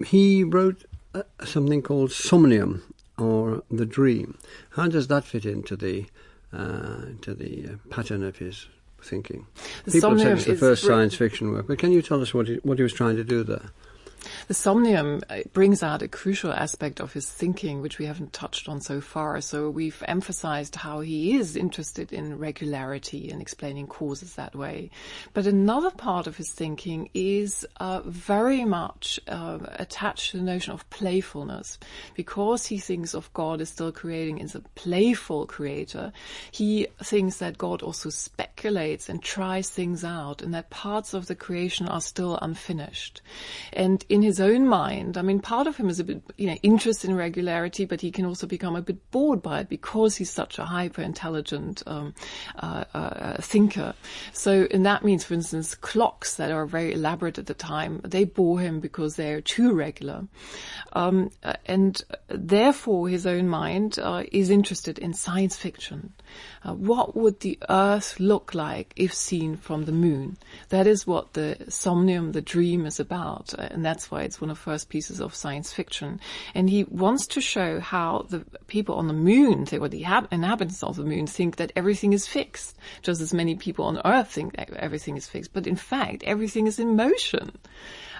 He 0.05 0.43
wrote 0.43 0.85
something 1.43 1.81
called 1.81 2.11
somnium 2.11 2.83
or 3.17 3.63
the 3.69 3.85
dream. 3.85 4.37
How 4.71 4.87
does 4.87 5.07
that 5.07 5.23
fit 5.23 5.45
into 5.45 5.75
the 5.75 6.05
uh, 6.51 7.07
into 7.07 7.33
the 7.33 7.67
uh, 7.67 7.75
pattern 7.89 8.23
of 8.23 8.37
his 8.37 8.67
thinking? 9.01 9.47
People 9.85 9.91
say 9.91 9.99
somnium 9.99 10.37
it's 10.37 10.45
the 10.45 10.55
first 10.55 10.83
science 10.83 11.15
fiction 11.15 11.51
work, 11.51 11.67
but 11.67 11.79
can 11.79 11.91
you 11.91 12.01
tell 12.01 12.21
us 12.21 12.33
what 12.33 12.47
he, 12.47 12.55
what 12.63 12.77
he 12.77 12.83
was 12.83 12.93
trying 12.93 13.15
to 13.15 13.23
do 13.23 13.43
there? 13.43 13.71
The 14.47 14.53
somnium 14.53 15.21
uh, 15.29 15.39
brings 15.53 15.83
out 15.83 16.01
a 16.01 16.07
crucial 16.07 16.51
aspect 16.51 16.99
of 16.99 17.13
his 17.13 17.29
thinking, 17.29 17.81
which 17.81 17.99
we 17.99 18.05
haven't 18.05 18.33
touched 18.33 18.69
on 18.69 18.81
so 18.81 19.01
far. 19.01 19.39
So 19.41 19.69
we've 19.69 20.03
emphasized 20.07 20.75
how 20.75 21.01
he 21.01 21.35
is 21.35 21.55
interested 21.55 22.13
in 22.13 22.37
regularity 22.37 23.29
and 23.29 23.41
explaining 23.41 23.87
causes 23.87 24.35
that 24.35 24.55
way. 24.55 24.89
But 25.33 25.47
another 25.47 25.91
part 25.91 26.27
of 26.27 26.37
his 26.37 26.51
thinking 26.51 27.09
is 27.13 27.65
uh, 27.77 28.01
very 28.05 28.65
much 28.65 29.19
uh, 29.27 29.59
attached 29.63 30.31
to 30.31 30.37
the 30.37 30.43
notion 30.43 30.73
of 30.73 30.89
playfulness. 30.89 31.77
Because 32.15 32.65
he 32.65 32.77
thinks 32.77 33.13
of 33.13 33.33
God 33.33 33.61
as 33.61 33.69
still 33.69 33.91
creating 33.91 34.41
as 34.41 34.55
a 34.55 34.61
playful 34.75 35.45
creator, 35.47 36.11
he 36.51 36.87
thinks 37.01 37.37
that 37.37 37.57
God 37.57 37.81
also 37.81 38.09
speculates 38.09 39.09
and 39.09 39.21
tries 39.21 39.69
things 39.69 40.03
out 40.03 40.41
and 40.41 40.53
that 40.53 40.69
parts 40.69 41.13
of 41.13 41.27
the 41.27 41.35
creation 41.35 41.87
are 41.87 42.01
still 42.01 42.37
unfinished. 42.41 43.21
And 43.71 44.03
in 44.13 44.21
his 44.21 44.39
own 44.39 44.67
mind, 44.67 45.17
I 45.17 45.23
mean, 45.23 45.39
part 45.39 45.65
of 45.65 45.75
him 45.75 45.89
is 45.89 45.99
a 45.99 46.03
bit, 46.03 46.21
you 46.37 46.45
know, 46.45 46.57
interested 46.61 47.09
in 47.09 47.15
regularity, 47.15 47.83
but 47.83 47.99
he 47.99 48.11
can 48.11 48.25
also 48.25 48.45
become 48.45 48.75
a 48.75 48.81
bit 48.83 49.09
bored 49.09 49.41
by 49.41 49.61
it 49.61 49.69
because 49.69 50.15
he's 50.15 50.29
such 50.29 50.59
a 50.59 50.65
hyper 50.65 51.01
intelligent 51.01 51.81
um, 51.87 52.13
uh, 52.59 52.83
uh, 52.93 53.41
thinker. 53.41 53.95
So, 54.31 54.67
and 54.69 54.85
that 54.85 55.03
means, 55.03 55.23
for 55.23 55.33
instance, 55.33 55.73
clocks 55.73 56.35
that 56.35 56.51
are 56.51 56.67
very 56.67 56.93
elaborate 56.93 57.39
at 57.39 57.47
the 57.47 57.55
time, 57.55 58.01
they 58.03 58.23
bore 58.23 58.59
him 58.59 58.79
because 58.79 59.15
they're 59.15 59.41
too 59.41 59.73
regular. 59.73 60.27
Um, 60.93 61.31
and 61.65 61.99
therefore, 62.27 63.09
his 63.09 63.25
own 63.25 63.49
mind 63.49 63.97
uh, 63.97 64.25
is 64.31 64.51
interested 64.51 64.99
in 64.99 65.15
science 65.15 65.55
fiction. 65.55 66.13
Uh, 66.63 66.73
what 66.75 67.15
would 67.15 67.39
the 67.39 67.57
Earth 67.67 68.19
look 68.19 68.53
like 68.53 68.93
if 68.95 69.11
seen 69.11 69.57
from 69.57 69.85
the 69.85 69.91
moon? 69.91 70.37
That 70.69 70.85
is 70.85 71.07
what 71.07 71.33
the 71.33 71.57
somnium, 71.67 72.33
the 72.33 72.41
dream, 72.41 72.85
is 72.85 72.99
about, 72.99 73.55
uh, 73.57 73.69
and 73.71 73.83
that's 73.83 74.02
why 74.09 74.23
it's 74.23 74.39
one 74.41 74.49
of 74.49 74.57
the 74.57 74.63
first 74.63 74.89
pieces 74.89 75.19
of 75.19 75.35
science 75.35 75.73
fiction. 75.73 76.19
And 76.53 76.69
he 76.69 76.83
wants 76.85 77.27
to 77.27 77.41
show 77.41 77.79
how 77.79 78.25
the 78.29 78.45
people 78.67 78.95
on 78.95 79.07
the 79.07 79.13
moon, 79.13 79.67
or 79.73 79.89
the 79.89 80.03
inhabitants 80.31 80.83
of 80.83 80.95
the 80.95 81.03
moon, 81.03 81.27
think 81.27 81.57
that 81.57 81.71
everything 81.75 82.13
is 82.13 82.27
fixed, 82.27 82.77
just 83.01 83.21
as 83.21 83.33
many 83.33 83.55
people 83.55 83.85
on 83.85 84.01
Earth 84.05 84.31
think 84.31 84.55
that 84.57 84.71
everything 84.73 85.17
is 85.17 85.27
fixed. 85.27 85.53
But 85.53 85.67
in 85.67 85.75
fact, 85.75 86.23
everything 86.23 86.67
is 86.67 86.79
in 86.79 86.95
motion. 86.95 87.51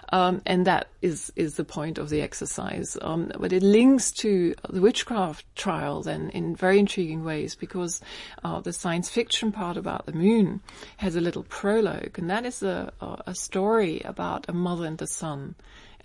Um, 0.09 0.41
and 0.45 0.67
that 0.67 0.89
is 1.01 1.31
is 1.35 1.55
the 1.55 1.63
point 1.63 1.97
of 1.97 2.09
the 2.09 2.21
exercise. 2.21 2.97
Um, 3.01 3.31
but 3.39 3.53
it 3.53 3.63
links 3.63 4.11
to 4.13 4.53
the 4.69 4.81
witchcraft 4.81 5.45
trial 5.55 6.01
then 6.03 6.29
in 6.29 6.55
very 6.55 6.79
intriguing 6.79 7.23
ways 7.23 7.55
because 7.55 8.01
uh, 8.43 8.59
the 8.59 8.73
science 8.73 9.09
fiction 9.09 9.51
part 9.51 9.77
about 9.77 10.05
the 10.05 10.13
moon 10.13 10.61
has 10.97 11.15
a 11.15 11.21
little 11.21 11.43
prologue, 11.43 12.17
and 12.17 12.29
that 12.29 12.45
is 12.45 12.63
a, 12.63 12.91
a 13.25 13.35
story 13.35 14.01
about 14.05 14.49
a 14.49 14.53
mother 14.53 14.85
and 14.85 14.97
the 14.97 15.07
son, 15.07 15.55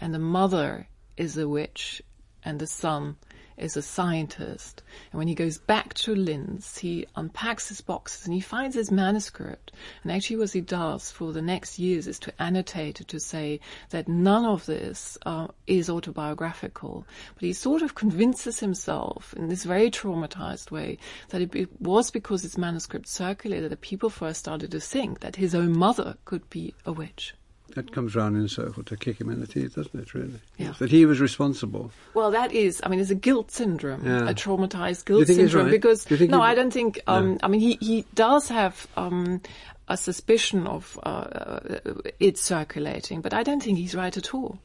and 0.01 0.15
the 0.15 0.19
mother 0.19 0.89
is 1.17 1.37
a 1.37 1.49
witch, 1.49 2.03
and 2.45 2.59
the 2.61 2.67
son 2.67 3.17
is 3.59 3.77
a 3.77 3.83
scientist. 3.83 4.83
And 5.13 5.19
when 5.19 5.29
he 5.29 5.35
goes 5.35 5.59
back 5.59 5.95
to 5.95 6.15
Linz, 6.15 6.79
he 6.79 7.07
unpacks 7.17 7.69
his 7.69 7.81
boxes 7.81 8.25
and 8.25 8.35
he 8.35 8.41
finds 8.41 8.75
his 8.75 8.91
manuscript. 8.91 9.73
And 10.03 10.13
actually 10.13 10.37
what 10.37 10.53
he 10.53 10.61
does 10.61 11.11
for 11.11 11.33
the 11.33 11.43
next 11.43 11.79
years 11.79 12.07
is 12.07 12.19
to 12.21 12.43
annotate 12.43 13.01
it 13.01 13.09
to 13.09 13.21
say 13.21 13.61
that 13.91 14.09
none 14.09 14.45
of 14.45 14.67
this 14.67 15.19
uh, 15.27 15.49
is 15.67 15.91
autobiographical. 15.91 17.07
But 17.35 17.43
he 17.43 17.53
sort 17.53 17.83
of 17.83 17.95
convinces 17.95 18.61
himself 18.61 19.35
in 19.37 19.49
this 19.49 19.65
very 19.65 19.91
traumatized 19.91 20.71
way 20.71 20.99
that 21.31 21.43
it, 21.43 21.55
it 21.55 21.81
was 21.81 22.11
because 22.11 22.43
his 22.43 22.59
manuscript 22.59 23.09
circulated 23.09 23.71
that 23.71 23.81
people 23.81 24.11
first 24.11 24.41
started 24.41 24.71
to 24.71 24.81
think 24.81 25.21
that 25.21 25.37
his 25.37 25.55
own 25.55 25.77
mother 25.77 26.17
could 26.25 26.49
be 26.51 26.75
a 26.85 26.93
witch. 26.93 27.35
That 27.75 27.93
comes 27.93 28.15
round 28.17 28.37
in 28.37 28.45
a 28.45 28.49
circle 28.49 28.83
to 28.85 28.97
kick 28.97 29.21
him 29.21 29.29
in 29.31 29.41
the 29.41 29.47
teeth, 29.47 29.75
doesn't 29.77 29.99
it, 30.01 30.15
really? 30.15 30.41
Yeah. 30.57 30.73
That 30.79 30.91
he 30.91 31.07
was 31.07 31.21
responsible. 31.21 31.91
Well, 32.15 32.31
that 32.31 32.53
is, 32.53 32.81
I 32.83 32.89
mean, 32.89 32.99
it's 32.99 33.11
a 33.11 33.15
guilt 33.15 33.51
syndrome, 33.51 34.05
Yeah. 34.05 34.29
a 34.29 34.35
traumatized 34.35 35.05
guilt 35.05 35.27
syndrome. 35.27 35.67
right? 35.67 35.71
Because 35.71 36.11
no, 36.11 36.41
I 36.41 36.55
don't 36.55 36.73
think. 36.73 37.01
Um, 37.07 37.33
No. 37.35 37.39
I 37.43 37.49
mean, 37.49 37.61
he 37.61 37.79
he 37.81 38.05
does 38.15 38.49
have 38.49 38.87
um, 38.97 39.41
a 39.87 39.97
suspicion 39.97 40.67
of 40.67 40.99
uh, 41.05 41.09
uh, 41.09 41.95
it 42.19 42.39
circulating, 42.39 43.21
but 43.21 43.33
I 43.35 43.43
don't 43.43 43.63
think 43.63 43.79
he's 43.79 43.95
right 43.95 44.17
at 44.17 44.35
all. 44.35 44.59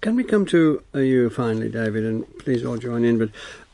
Can 0.00 0.16
we 0.16 0.24
come 0.24 0.44
to 0.46 0.82
uh, 0.94 0.98
you 1.00 1.30
finally, 1.30 1.68
David, 1.68 2.04
and 2.04 2.38
please 2.38 2.64
all 2.64 2.76
join 2.76 3.04
in, 3.04 3.18
but 3.18 3.30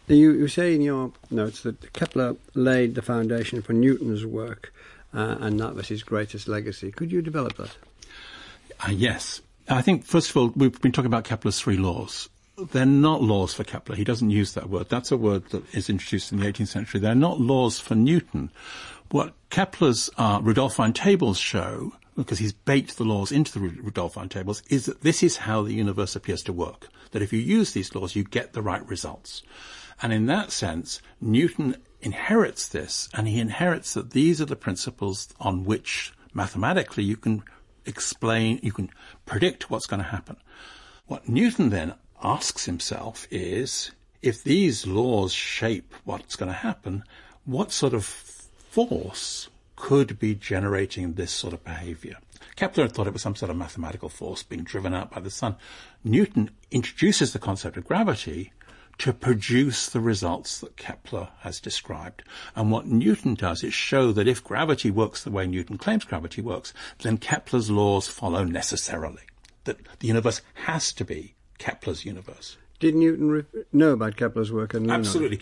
you, 0.07 0.33
you 0.33 0.49
say 0.49 0.75
in 0.75 0.81
your 0.81 1.13
notes 1.31 1.63
that 1.63 1.93
Kepler 1.93 2.37
laid 2.55 2.95
the 2.95 3.03
foundation 3.03 3.63
for 3.63 3.73
Newton's 3.73 4.25
work, 4.25 4.73
uh, 5.13 5.37
and 5.41 5.61
that 5.61 5.75
was 5.75 5.89
his 5.89 6.03
greatest 6.03 6.49
legacy. 6.49 6.91
Could 6.91 7.11
you 7.13 7.21
develop 7.23 7.57
that? 7.57 7.77
Uh, 8.87 8.93
yes. 8.93 9.41
I 9.69 9.83
think, 9.83 10.05
first 10.05 10.31
of 10.31 10.37
all, 10.37 10.49
we've 10.57 10.81
been 10.81 10.93
talking 10.93 11.07
about 11.07 11.25
Kepler's 11.25 11.61
three 11.61 11.77
laws. 11.77 12.29
They're 12.73 12.85
not 12.87 13.23
laws 13.23 13.55
for 13.55 13.65
Kepler. 13.65 13.97
He 13.97 14.05
doesn't 14.05 14.31
use 14.31 14.55
that 14.55 14.69
word. 14.69 14.89
That's 14.89 15.13
a 15.13 15.17
word 15.17 15.49
that 15.51 15.75
is 15.75 15.89
introduced 15.89 16.33
in 16.33 16.41
the 16.41 16.47
18th 16.47 16.69
century. 16.69 17.01
They're 17.01 17.15
not 17.15 17.41
laws 17.41 17.79
for 17.79 17.95
Newton. 17.95 18.51
What 19.11 19.35
Kepler's 19.49 20.11
uh, 20.19 20.41
Rudolphine 20.41 20.95
tables 20.95 21.39
show, 21.39 21.93
because 22.17 22.39
he's 22.39 22.53
baked 22.53 22.97
the 22.97 23.05
laws 23.05 23.33
into 23.33 23.59
the 23.59 23.61
Rudolphine 23.61 24.29
tables, 24.29 24.63
is 24.69 24.87
that 24.87 25.03
this 25.03 25.23
is 25.23 25.39
how 25.39 25.63
the 25.63 25.73
universe 25.73 26.15
appears 26.15 26.43
to 26.45 26.53
work. 26.53 26.89
That 27.13 27.23
if 27.23 27.33
you 27.33 27.41
use 27.41 27.73
these 27.73 27.95
laws, 27.95 28.15
you 28.15 28.25
get 28.25 28.53
the 28.53 28.63
right 28.63 28.87
results. 28.87 29.43
And 30.03 30.13
in 30.13 30.27
that 30.27 30.53
sense, 30.53 31.01
Newton 31.21 31.77
inherits 32.03 32.69
this, 32.69 33.09
and 33.15 33.29
he 33.29 33.41
inherits 33.41 33.95
that 33.95 34.11
these 34.11 34.41
are 34.41 34.47
the 34.47 34.57
principles 34.57 35.29
on 35.41 35.65
which 35.65 36.13
mathematically 36.33 37.05
you 37.05 37.17
can 37.17 37.43
explain, 37.91 38.61
you 38.63 38.73
can 38.73 38.91
predict 39.27 39.71
what's 39.71 39.87
going 39.87 40.03
to 40.03 40.09
happen. 40.09 40.37
What 41.07 41.29
Newton 41.29 41.69
then 41.69 41.95
asks 42.23 42.65
himself 42.65 43.27
is, 43.31 43.91
if 44.23 44.43
these 44.43 44.87
laws 44.87 45.33
shape 45.33 45.95
what's 46.05 46.37
going 46.37 46.51
to 46.51 46.59
happen, 46.59 47.05
what 47.45 47.73
sort 47.73 47.95
of 47.95 48.05
force 48.05 49.49
could 49.77 50.19
be 50.19 50.35
generating 50.35 51.15
this 51.15 51.33
sort 51.33 51.53
of 51.53 51.65
behavior? 51.65 52.17
Kepler 52.57 52.89
thought 52.89 53.07
it 53.07 53.13
was 53.13 53.23
some 53.23 53.37
sort 53.37 53.51
of 53.51 53.57
mathematical 53.57 54.09
force 54.09 54.43
being 54.43 54.63
driven 54.63 54.95
out 54.95 55.11
by 55.11 55.21
the 55.21 55.31
sun. 55.31 55.57
Newton 56.05 56.51
introduces 56.71 57.33
the 57.33 57.39
concept 57.39 57.77
of 57.77 57.87
gravity 57.87 58.53
to 59.01 59.15
produce 59.15 59.89
the 59.89 60.01
results 60.01 60.59
that 60.59 60.77
Kepler 60.77 61.29
has 61.41 61.59
described. 61.59 62.23
And 62.55 62.71
what 62.71 62.87
Newton 62.87 63.35
does 63.35 63.65
is 63.65 63.73
show 63.73 64.13
that 64.13 64.29
if 64.29 64.45
gravity 64.45 64.91
works 64.91 65.25
the 65.25 65.31
way 65.31 65.47
Newton 65.47 65.79
claims 65.79 66.05
gravity 66.05 66.43
works, 66.43 66.75
then 66.99 67.17
Kepler's 67.17 67.71
laws 67.71 68.09
follow 68.09 68.45
necessarily. 68.45 69.23
That 69.65 69.79
the 70.01 70.09
universe 70.09 70.43
has 70.67 70.93
to 70.93 71.05
be 71.07 71.35
Kepler's 71.57 72.05
universe. 72.05 72.59
Did 72.79 72.95
Newton 72.95 73.31
re- 73.31 73.45
know 73.73 73.93
about 73.93 74.17
Kepler's 74.17 74.53
work 74.53 74.75
and 74.75 74.87
learn 74.87 75.01
of 75.01 75.07
it? 75.07 75.09
Absolutely. 75.09 75.41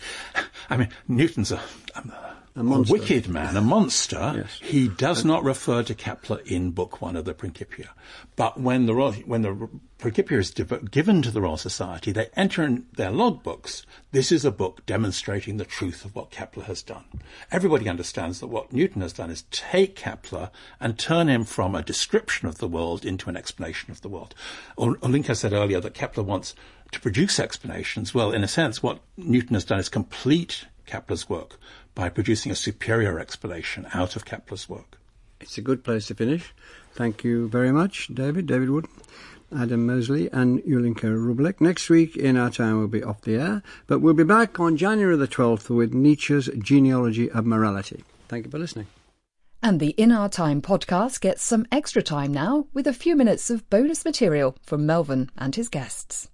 I 0.71 0.77
mean, 0.77 0.91
Newton's 1.09 1.51
a, 1.51 1.61
a, 1.97 2.37
A 2.57 2.63
monster. 2.63 2.93
wicked 2.93 3.29
man, 3.29 3.57
a 3.57 3.61
monster. 3.61 4.33
Yes. 4.37 4.59
He 4.61 4.89
does 4.89 5.25
not 5.25 5.45
refer 5.45 5.83
to 5.85 5.95
Kepler 5.95 6.41
in 6.45 6.73
Book 6.73 7.01
One 7.01 7.15
of 7.15 7.25
the 7.25 7.35
Principia. 7.35 7.91
But 8.35 8.59
when 8.61 8.87
the 8.87 8.95
Royal, 8.95 9.13
when 9.13 9.43
the 9.43 9.69
Principia 9.99 10.39
is 10.39 10.51
div- 10.51 10.91
given 10.91 11.23
to 11.23 11.31
the 11.31 11.41
Royal 11.41 11.57
Society, 11.57 12.11
they 12.11 12.31
enter 12.35 12.65
in 12.65 12.87
their 12.97 13.11
logbooks. 13.11 13.85
This 14.11 14.33
is 14.33 14.45
a 14.45 14.51
book 14.51 14.85
demonstrating 14.87 15.57
the 15.57 15.65
truth 15.65 16.05
of 16.05 16.15
what 16.17 16.31
Kepler 16.31 16.65
has 16.65 16.83
done. 16.83 17.05
Everybody 17.53 17.89
understands 17.89 18.41
that 18.41 18.49
what 18.49 18.73
Newton 18.73 19.03
has 19.03 19.13
done 19.13 19.31
is 19.31 19.45
take 19.51 19.95
Kepler 19.95 20.51
and 20.81 20.99
turn 20.99 21.29
him 21.29 21.45
from 21.45 21.75
a 21.75 21.83
description 21.83 22.49
of 22.49 22.59
the 22.59 22.69
world 22.69 23.05
into 23.05 23.29
an 23.31 23.37
explanation 23.37 23.91
of 23.93 24.01
the 24.01 24.09
world. 24.09 24.35
Ol- 24.77 24.97
Ulinka 24.97 25.37
said 25.37 25.53
earlier 25.53 25.81
that 25.81 25.95
Kepler 25.95 26.25
wants 26.25 26.55
to 26.91 27.01
produce 27.01 27.39
explanations. 27.39 28.15
Well, 28.15 28.33
in 28.33 28.43
a 28.43 28.49
sense, 28.49 28.83
what 28.83 29.01
Newton 29.17 29.55
has 29.55 29.65
done 29.65 29.79
is 29.79 29.89
complete 29.89 30.65
Kepler's 30.87 31.29
work 31.29 31.59
by 31.99 32.09
producing 32.09 32.53
a 32.53 32.55
superior 32.55 33.19
explanation 33.19 33.85
out 33.93 34.15
of 34.15 34.25
Kepler's 34.25 34.69
work. 34.69 35.01
It's 35.41 35.59
a 35.59 35.61
good 35.61 35.83
place 35.83 36.07
to 36.07 36.15
finish. 36.15 36.55
Thank 36.93 37.25
you 37.25 37.49
very 37.49 37.73
much, 37.73 38.07
David, 38.15 38.47
David 38.47 38.71
Wootton, 38.71 39.03
Adam 39.53 39.85
Mosley, 39.85 40.31
and 40.31 40.61
Ulinka 40.61 41.11
Rublack. 41.11 41.61
Next 41.61 41.91
week 41.91 42.17
in 42.17 42.37
our 42.37 42.51
time 42.51 42.79
we'll 42.79 42.87
be 42.87 43.03
off 43.03 43.23
the 43.23 43.35
air, 43.35 43.65
but 43.89 43.99
we'll 43.99 44.15
be 44.15 44.23
back 44.23 44.61
on 44.61 44.77
January 44.77 45.17
the 45.17 45.27
12th 45.27 45.71
with 45.71 45.93
Nietzsche's 45.93 46.49
Genealogy 46.57 47.29
of 47.33 47.45
Morality. 47.45 48.05
Thank 48.29 48.45
you 48.45 48.51
for 48.53 48.61
listening. 48.61 48.87
And 49.61 49.81
the 49.81 49.91
In 49.91 50.13
Our 50.13 50.29
Time 50.29 50.63
podcast 50.63 51.21
gets 51.21 51.43
some 51.43 51.67
extra 51.73 52.01
time 52.01 52.33
now 52.33 52.69
with 52.73 52.87
a 52.87 52.93
few 52.93 53.17
minutes 53.17 53.51
of 53.51 53.69
bonus 53.71 54.05
material 54.05 54.57
from 54.63 54.87
Melvyn 54.87 55.31
and 55.37 55.57
his 55.57 55.69
guests. 55.69 56.29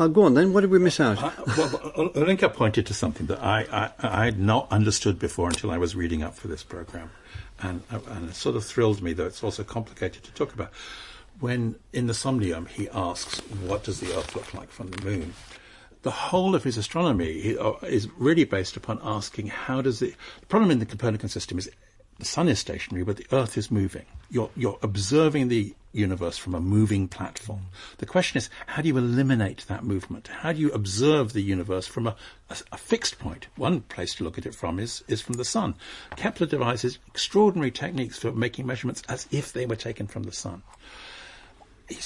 Well, 0.00 0.08
go 0.08 0.22
on 0.22 0.32
then. 0.32 0.54
What 0.54 0.62
did 0.62 0.70
we 0.70 0.78
miss 0.78 0.98
out? 0.98 1.22
I, 1.22 1.30
well, 1.58 1.92
Ol- 1.94 2.08
Ulinka 2.14 2.50
pointed 2.54 2.86
to 2.86 2.94
something 2.94 3.26
that 3.26 3.42
I, 3.42 3.66
I, 3.70 3.90
I 3.98 4.24
had 4.24 4.40
not 4.40 4.66
understood 4.72 5.18
before 5.18 5.48
until 5.48 5.70
I 5.70 5.76
was 5.76 5.94
reading 5.94 6.22
up 6.22 6.34
for 6.34 6.48
this 6.48 6.62
program. 6.62 7.10
And, 7.60 7.82
and 7.90 8.30
it 8.30 8.34
sort 8.34 8.56
of 8.56 8.64
thrilled 8.64 9.02
me, 9.02 9.12
though 9.12 9.26
it's 9.26 9.44
also 9.44 9.62
complicated 9.62 10.22
to 10.24 10.32
talk 10.32 10.54
about. 10.54 10.72
When 11.38 11.74
in 11.92 12.06
the 12.06 12.14
Somnium 12.14 12.64
he 12.64 12.88
asks, 12.88 13.40
What 13.66 13.84
does 13.84 14.00
the 14.00 14.16
Earth 14.16 14.34
look 14.34 14.54
like 14.54 14.70
from 14.70 14.90
the 14.90 15.04
moon? 15.04 15.34
The 16.00 16.10
whole 16.10 16.54
of 16.54 16.64
his 16.64 16.78
astronomy 16.78 17.58
uh, 17.58 17.72
is 17.82 18.08
really 18.16 18.44
based 18.44 18.78
upon 18.78 19.00
asking, 19.02 19.48
How 19.48 19.82
does 19.82 20.00
it. 20.00 20.14
The 20.40 20.46
problem 20.46 20.70
in 20.70 20.78
the 20.78 20.86
Copernican 20.86 21.28
system 21.28 21.58
is 21.58 21.70
the 22.20 22.26
sun 22.26 22.48
is 22.48 22.58
stationary, 22.58 23.04
but 23.04 23.16
the 23.16 23.26
Earth 23.32 23.58
is 23.58 23.70
moving. 23.70 24.06
You're, 24.30 24.50
you're 24.56 24.78
observing 24.82 25.48
the 25.48 25.74
universe 25.92 26.38
from 26.38 26.54
a 26.54 26.60
moving 26.60 27.08
platform. 27.08 27.66
The 27.98 28.06
question 28.06 28.38
is, 28.38 28.48
how 28.66 28.82
do 28.82 28.88
you 28.88 28.96
eliminate 28.96 29.66
that 29.66 29.82
movement? 29.82 30.28
How 30.28 30.52
do 30.52 30.60
you 30.60 30.70
observe 30.70 31.32
the 31.32 31.42
universe 31.42 31.86
from 31.86 32.06
a, 32.06 32.16
a, 32.48 32.56
a 32.72 32.76
fixed 32.76 33.18
point? 33.18 33.48
One 33.56 33.80
place 33.80 34.14
to 34.16 34.24
look 34.24 34.38
at 34.38 34.46
it 34.46 34.54
from 34.54 34.78
is, 34.78 35.02
is 35.08 35.20
from 35.20 35.34
the 35.34 35.44
sun. 35.44 35.74
Kepler 36.16 36.46
devises 36.46 36.98
extraordinary 37.08 37.70
techniques 37.70 38.18
for 38.18 38.30
making 38.32 38.66
measurements 38.66 39.02
as 39.08 39.26
if 39.30 39.52
they 39.52 39.66
were 39.66 39.76
taken 39.76 40.06
from 40.06 40.22
the 40.22 40.32
sun. 40.32 40.62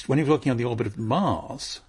When 0.06 0.18
was 0.18 0.28
looking 0.28 0.50
on 0.50 0.56
the 0.56 0.64
orbit 0.64 0.86
of 0.86 0.96
Mars, 0.96 1.80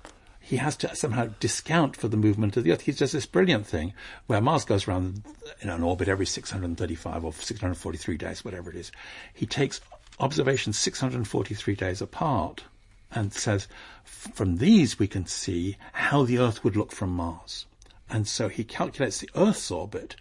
he 0.46 0.58
has 0.58 0.78
to 0.78 0.96
somehow 0.96 1.26
discount 1.40 1.98
for 1.98 2.08
the 2.08 2.16
movement 2.16 2.56
of 2.56 2.64
the 2.64 2.72
Earth. 2.72 2.82
He 2.82 2.92
does 2.92 3.14
this 3.14 3.26
brilliant 3.26 3.66
thing 3.66 3.94
where 4.28 4.40
Mars 4.40 4.64
goes 4.64 4.88
around 4.88 5.24
in 5.60 5.70
an 5.70 5.82
orbit 5.82 6.08
every 6.08 6.28
635 6.28 7.26
or 7.26 7.34
643 7.34 8.18
days, 8.18 8.46
whatever 8.46 8.70
it 8.70 8.76
is. 8.76 8.92
He 9.34 9.48
takes 9.48 9.82
observations 10.20 10.78
643 10.78 11.74
days 11.74 12.00
apart 12.00 12.64
and 13.12 13.34
says, 13.34 13.68
from 14.04 14.58
these 14.58 15.00
we 15.00 15.08
can 15.08 15.26
see 15.26 15.78
how 15.94 16.24
the 16.24 16.38
Earth 16.38 16.64
would 16.64 16.76
look 16.76 16.92
from 16.92 17.10
Mars. 17.10 17.66
And 18.08 18.28
so 18.28 18.48
he 18.48 18.64
calculates 18.64 19.18
the 19.18 19.32
Earth's 19.36 19.72
orbit 19.72 20.16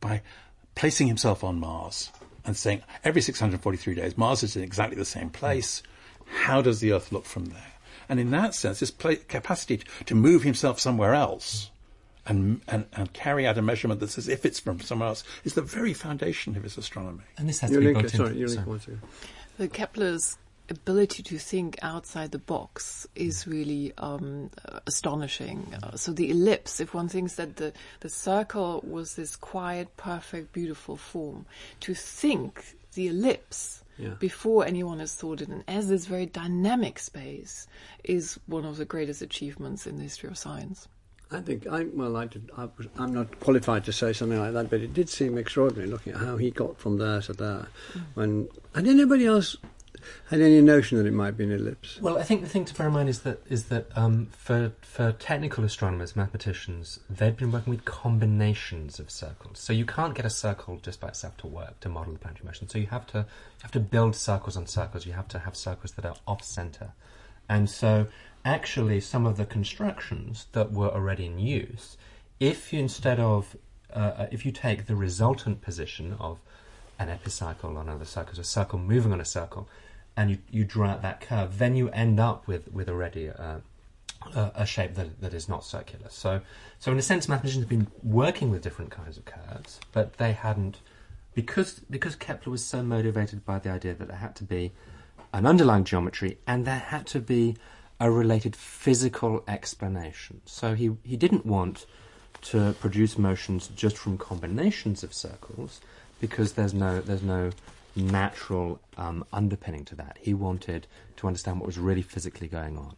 by 0.00 0.20
placing 0.74 1.06
himself 1.06 1.42
on 1.42 1.58
Mars 1.58 2.10
and 2.44 2.54
saying 2.58 2.82
every 3.04 3.22
643 3.22 3.94
days 3.94 4.18
Mars 4.18 4.42
is 4.42 4.54
in 4.54 4.62
exactly 4.62 4.98
the 4.98 5.06
same 5.06 5.30
place. 5.30 5.82
How 6.26 6.60
does 6.60 6.80
the 6.80 6.92
Earth 6.92 7.10
look 7.10 7.24
from 7.24 7.46
there? 7.46 7.71
And 8.12 8.20
in 8.20 8.30
that 8.32 8.54
sense, 8.54 8.80
his 8.80 8.90
pla 8.90 9.14
capacity 9.26 9.80
to 10.04 10.14
move 10.14 10.42
himself 10.42 10.78
somewhere 10.78 11.14
else 11.14 11.70
and, 12.26 12.60
and, 12.68 12.84
and 12.92 13.10
carry 13.14 13.46
out 13.46 13.56
a 13.56 13.62
measurement 13.62 14.00
that's 14.00 14.18
as 14.18 14.28
if 14.28 14.44
it's 14.44 14.60
from 14.60 14.80
somewhere 14.80 15.08
else 15.08 15.24
is 15.44 15.54
the 15.54 15.62
very 15.62 15.94
foundation 15.94 16.54
of 16.54 16.62
his 16.62 16.76
astronomy. 16.76 17.24
And 17.38 17.48
this 17.48 17.60
has 17.60 17.70
to 17.70 17.80
be 17.80 17.86
Ulinka, 17.86 18.00
built 18.02 18.12
sorry, 18.12 18.42
into. 18.42 18.54
Ulinka, 18.54 18.66
one 18.66 18.80
second. 18.80 19.00
The 19.56 19.68
Kepler's 19.68 20.36
ability 20.68 21.22
to 21.22 21.38
think 21.38 21.78
outside 21.80 22.32
the 22.32 22.38
box 22.38 23.06
is 23.14 23.46
really 23.46 23.94
um, 23.96 24.50
uh, 24.68 24.80
astonishing. 24.86 25.74
Uh, 25.82 25.96
so 25.96 26.12
the 26.12 26.30
ellipse, 26.30 26.80
if 26.80 26.92
one 26.92 27.08
thinks 27.08 27.36
that 27.36 27.56
the, 27.56 27.72
the 28.00 28.10
circle 28.10 28.84
was 28.86 29.16
this 29.16 29.36
quiet, 29.36 29.96
perfect, 29.96 30.52
beautiful 30.52 30.98
form, 30.98 31.46
to 31.80 31.94
think 31.94 32.76
the 32.92 33.08
ellipse 33.08 33.81
Yeah. 33.98 34.14
before 34.18 34.64
anyone 34.64 35.00
has 35.00 35.14
thought 35.14 35.42
it 35.42 35.48
and 35.48 35.62
as 35.68 35.88
this 35.88 36.06
very 36.06 36.26
dynamic 36.26 36.98
space 36.98 37.66
is 38.04 38.40
one 38.46 38.64
of 38.64 38.78
the 38.78 38.86
greatest 38.86 39.20
achievements 39.20 39.86
in 39.86 39.96
the 39.96 40.02
history 40.04 40.30
of 40.30 40.38
science. 40.38 40.88
I 41.30 41.40
think 41.40 41.66
I 41.66 41.84
well, 41.84 42.16
I 42.16 42.26
did, 42.26 42.50
I 42.56 42.68
was, 42.76 42.86
I'm 42.98 43.14
not 43.14 43.40
qualified 43.40 43.84
to 43.84 43.92
say 43.92 44.12
something 44.12 44.38
like 44.38 44.52
that, 44.52 44.70
but 44.70 44.80
it 44.80 44.92
did 44.92 45.08
seem 45.08 45.38
extraordinary 45.38 45.88
looking 45.88 46.12
at 46.12 46.20
how 46.20 46.36
he 46.36 46.50
got 46.50 46.78
from 46.78 46.98
there 46.98 47.20
to 47.22 47.32
there. 47.32 47.68
Mm. 47.92 48.02
When 48.14 48.48
had 48.74 48.86
anybody 48.86 49.26
else 49.26 49.56
had 50.30 50.40
any 50.40 50.60
notion 50.60 50.98
that 50.98 51.06
it 51.06 51.12
might 51.12 51.36
be 51.36 51.44
an 51.44 51.52
ellipse. 51.52 52.00
Well, 52.00 52.18
I 52.18 52.22
think 52.22 52.42
the 52.42 52.48
thing 52.48 52.64
to 52.64 52.74
bear 52.74 52.88
in 52.88 52.92
mind 52.92 53.08
is 53.08 53.20
that 53.20 53.40
is 53.48 53.64
that 53.64 53.86
um, 53.96 54.28
for 54.32 54.72
for 54.80 55.12
technical 55.12 55.64
astronomers, 55.64 56.16
mathematicians, 56.16 57.00
they've 57.08 57.36
been 57.36 57.52
working 57.52 57.70
with 57.70 57.84
combinations 57.84 58.98
of 58.98 59.10
circles. 59.10 59.58
So 59.58 59.72
you 59.72 59.86
can't 59.86 60.14
get 60.14 60.24
a 60.24 60.30
circle 60.30 60.78
just 60.82 61.00
by 61.00 61.08
itself 61.08 61.36
to 61.38 61.46
work 61.46 61.80
to 61.80 61.88
model 61.88 62.12
the 62.12 62.18
planetary 62.18 62.46
motion. 62.46 62.68
So 62.68 62.78
you 62.78 62.86
have 62.86 63.06
to 63.08 63.18
you 63.18 63.62
have 63.62 63.72
to 63.72 63.80
build 63.80 64.16
circles 64.16 64.56
on 64.56 64.66
circles. 64.66 65.06
You 65.06 65.12
have 65.12 65.28
to 65.28 65.40
have 65.40 65.56
circles 65.56 65.92
that 65.92 66.04
are 66.04 66.16
off 66.26 66.42
center, 66.42 66.92
and 67.48 67.68
so 67.68 68.06
actually 68.44 69.00
some 69.00 69.26
of 69.26 69.36
the 69.36 69.44
constructions 69.44 70.46
that 70.52 70.72
were 70.72 70.90
already 70.90 71.26
in 71.26 71.38
use, 71.38 71.96
if 72.40 72.72
you 72.72 72.80
instead 72.80 73.20
of 73.20 73.56
uh, 73.94 73.98
uh 73.98 74.26
if 74.30 74.44
you 74.46 74.52
take 74.52 74.86
the 74.86 74.96
resultant 74.96 75.60
position 75.60 76.16
of 76.18 76.40
an 76.98 77.08
epicycle 77.08 77.76
on 77.76 77.88
another 77.88 78.04
circle, 78.04 78.34
so 78.34 78.40
a 78.40 78.44
circle 78.44 78.78
moving 78.78 79.12
on 79.12 79.20
a 79.20 79.24
circle, 79.24 79.68
and 80.16 80.30
you, 80.30 80.38
you 80.50 80.64
draw 80.64 80.88
out 80.88 81.02
that 81.02 81.20
curve, 81.20 81.58
then 81.58 81.74
you 81.74 81.88
end 81.90 82.20
up 82.20 82.46
with, 82.46 82.72
with 82.72 82.88
already 82.88 83.26
a, 83.26 83.62
a, 84.34 84.52
a 84.54 84.66
shape 84.66 84.94
that, 84.94 85.20
that 85.20 85.34
is 85.34 85.48
not 85.48 85.64
circular. 85.64 86.06
So, 86.10 86.40
so 86.78 86.92
in 86.92 86.98
a 86.98 87.02
sense, 87.02 87.28
mathematicians 87.28 87.64
have 87.64 87.70
been 87.70 87.88
working 88.02 88.50
with 88.50 88.62
different 88.62 88.90
kinds 88.90 89.16
of 89.16 89.24
curves, 89.24 89.80
but 89.92 90.18
they 90.18 90.32
hadn't, 90.32 90.78
because, 91.34 91.80
because 91.90 92.14
Kepler 92.14 92.50
was 92.50 92.64
so 92.64 92.82
motivated 92.82 93.44
by 93.44 93.58
the 93.58 93.70
idea 93.70 93.94
that 93.94 94.08
there 94.08 94.18
had 94.18 94.36
to 94.36 94.44
be 94.44 94.72
an 95.32 95.46
underlying 95.46 95.84
geometry 95.84 96.38
and 96.46 96.66
there 96.66 96.78
had 96.78 97.06
to 97.06 97.20
be 97.20 97.56
a 97.98 98.10
related 98.10 98.54
physical 98.54 99.42
explanation. 99.48 100.40
So 100.44 100.74
he, 100.74 100.90
he 101.04 101.16
didn't 101.16 101.46
want 101.46 101.86
to 102.42 102.74
produce 102.80 103.16
motions 103.16 103.68
just 103.68 103.96
from 103.96 104.18
combinations 104.18 105.02
of 105.02 105.14
circles 105.14 105.80
because 106.22 106.52
there's 106.52 106.72
no 106.72 107.00
there's 107.00 107.22
no 107.22 107.50
natural 107.96 108.80
um, 108.96 109.24
underpinning 109.32 109.84
to 109.84 109.94
that. 109.96 110.16
He 110.22 110.32
wanted 110.32 110.86
to 111.16 111.26
understand 111.26 111.58
what 111.58 111.66
was 111.66 111.78
really 111.78 112.00
physically 112.00 112.48
going 112.48 112.78
on. 112.78 112.94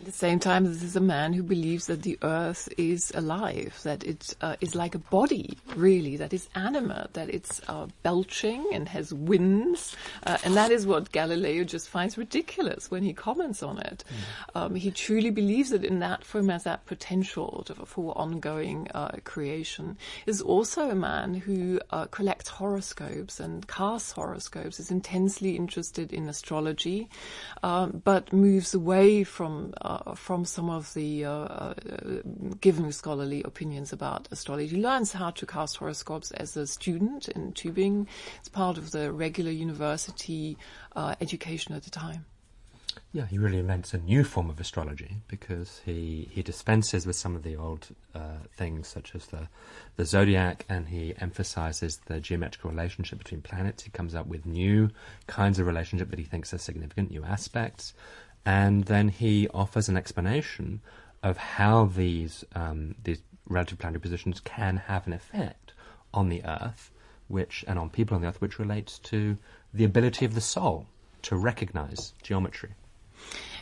At 0.00 0.06
the 0.06 0.12
same 0.12 0.38
time, 0.38 0.64
this 0.64 0.84
is 0.84 0.94
a 0.94 1.00
man 1.00 1.32
who 1.32 1.42
believes 1.42 1.86
that 1.88 2.02
the 2.02 2.18
earth 2.22 2.68
is 2.78 3.10
alive, 3.16 3.80
that 3.82 4.04
it 4.04 4.36
uh, 4.40 4.54
is 4.60 4.76
like 4.76 4.94
a 4.94 5.00
body, 5.00 5.58
really, 5.74 6.16
that 6.16 6.32
is 6.32 6.48
animate, 6.54 7.14
that 7.14 7.28
it's 7.28 7.60
uh, 7.66 7.88
belching 8.04 8.64
and 8.72 8.88
has 8.88 9.12
winds. 9.12 9.96
Uh, 10.24 10.38
and 10.44 10.54
that 10.54 10.70
is 10.70 10.86
what 10.86 11.10
Galileo 11.10 11.64
just 11.64 11.88
finds 11.88 12.16
ridiculous 12.16 12.92
when 12.92 13.02
he 13.02 13.12
comments 13.12 13.60
on 13.60 13.78
it. 13.78 14.04
Mm. 14.54 14.60
Um, 14.60 14.74
he 14.76 14.92
truly 14.92 15.30
believes 15.30 15.70
that 15.70 15.84
in 15.84 15.98
that 15.98 16.24
form 16.24 16.48
has 16.48 16.62
that 16.62 16.86
potential 16.86 17.64
to, 17.66 17.74
for 17.74 18.16
ongoing 18.16 18.86
uh, 18.94 19.16
creation. 19.24 19.96
Is 20.26 20.40
also 20.40 20.90
a 20.90 20.94
man 20.94 21.34
who 21.34 21.80
uh, 21.90 22.06
collects 22.06 22.48
horoscopes 22.50 23.40
and 23.40 23.66
casts 23.66 24.12
horoscopes, 24.12 24.78
is 24.78 24.92
intensely 24.92 25.56
interested 25.56 26.12
in 26.12 26.28
astrology, 26.28 27.08
um, 27.64 28.00
but 28.04 28.32
moves 28.32 28.74
away 28.74 29.24
from 29.24 29.74
uh, 29.88 30.02
uh, 30.04 30.14
from 30.14 30.44
some 30.44 30.68
of 30.68 30.92
the 30.92 31.24
uh, 31.24 31.30
uh, 31.30 31.74
given 32.60 32.92
scholarly 32.92 33.42
opinions 33.44 33.90
about 33.90 34.28
astrology. 34.30 34.76
He 34.76 34.82
learns 34.82 35.12
how 35.12 35.30
to 35.30 35.46
cast 35.46 35.78
horoscopes 35.78 36.30
as 36.32 36.54
a 36.58 36.66
student 36.66 37.28
in 37.28 37.54
Tübingen. 37.54 38.06
It's 38.38 38.50
part 38.50 38.76
of 38.76 38.90
the 38.90 39.10
regular 39.10 39.50
university 39.50 40.58
education 41.20 41.74
at 41.74 41.84
the 41.84 41.90
time. 41.90 42.26
Yeah, 43.12 43.24
he 43.26 43.38
really 43.38 43.58
invents 43.58 43.94
a 43.94 43.98
new 43.98 44.22
form 44.24 44.50
of 44.50 44.60
astrology 44.60 45.16
because 45.28 45.80
he, 45.86 46.28
he 46.30 46.42
dispenses 46.42 47.06
with 47.06 47.16
some 47.16 47.34
of 47.34 47.42
the 47.42 47.56
old 47.56 47.88
uh, 48.14 48.40
things 48.54 48.88
such 48.88 49.14
as 49.14 49.26
the 49.26 49.48
the 49.96 50.04
zodiac, 50.04 50.66
and 50.68 50.88
he 50.88 51.14
emphasizes 51.18 52.00
the 52.06 52.20
geometrical 52.20 52.70
relationship 52.70 53.18
between 53.18 53.40
planets. 53.40 53.82
He 53.82 53.90
comes 53.90 54.14
up 54.14 54.26
with 54.26 54.44
new 54.44 54.90
kinds 55.26 55.58
of 55.58 55.66
relationship 55.66 56.10
that 56.10 56.18
he 56.18 56.24
thinks 56.24 56.52
are 56.52 56.58
significant, 56.58 57.10
new 57.10 57.24
aspects, 57.24 57.94
and 58.48 58.84
then 58.84 59.10
he 59.10 59.46
offers 59.52 59.90
an 59.90 59.96
explanation 59.98 60.80
of 61.22 61.36
how 61.36 61.84
these 61.84 62.46
um, 62.54 62.94
these 63.04 63.20
relative 63.46 63.78
planetary 63.78 64.00
positions 64.00 64.40
can 64.40 64.78
have 64.78 65.06
an 65.06 65.12
effect 65.12 65.74
on 66.14 66.30
the 66.30 66.42
Earth, 66.46 66.90
which 67.28 67.62
and 67.68 67.78
on 67.78 67.90
people 67.90 68.14
on 68.14 68.22
the 68.22 68.28
Earth, 68.28 68.40
which 68.40 68.58
relates 68.58 68.98
to 69.00 69.36
the 69.74 69.84
ability 69.84 70.24
of 70.24 70.34
the 70.34 70.40
soul 70.40 70.86
to 71.20 71.36
recognize 71.36 72.14
geometry. 72.22 72.70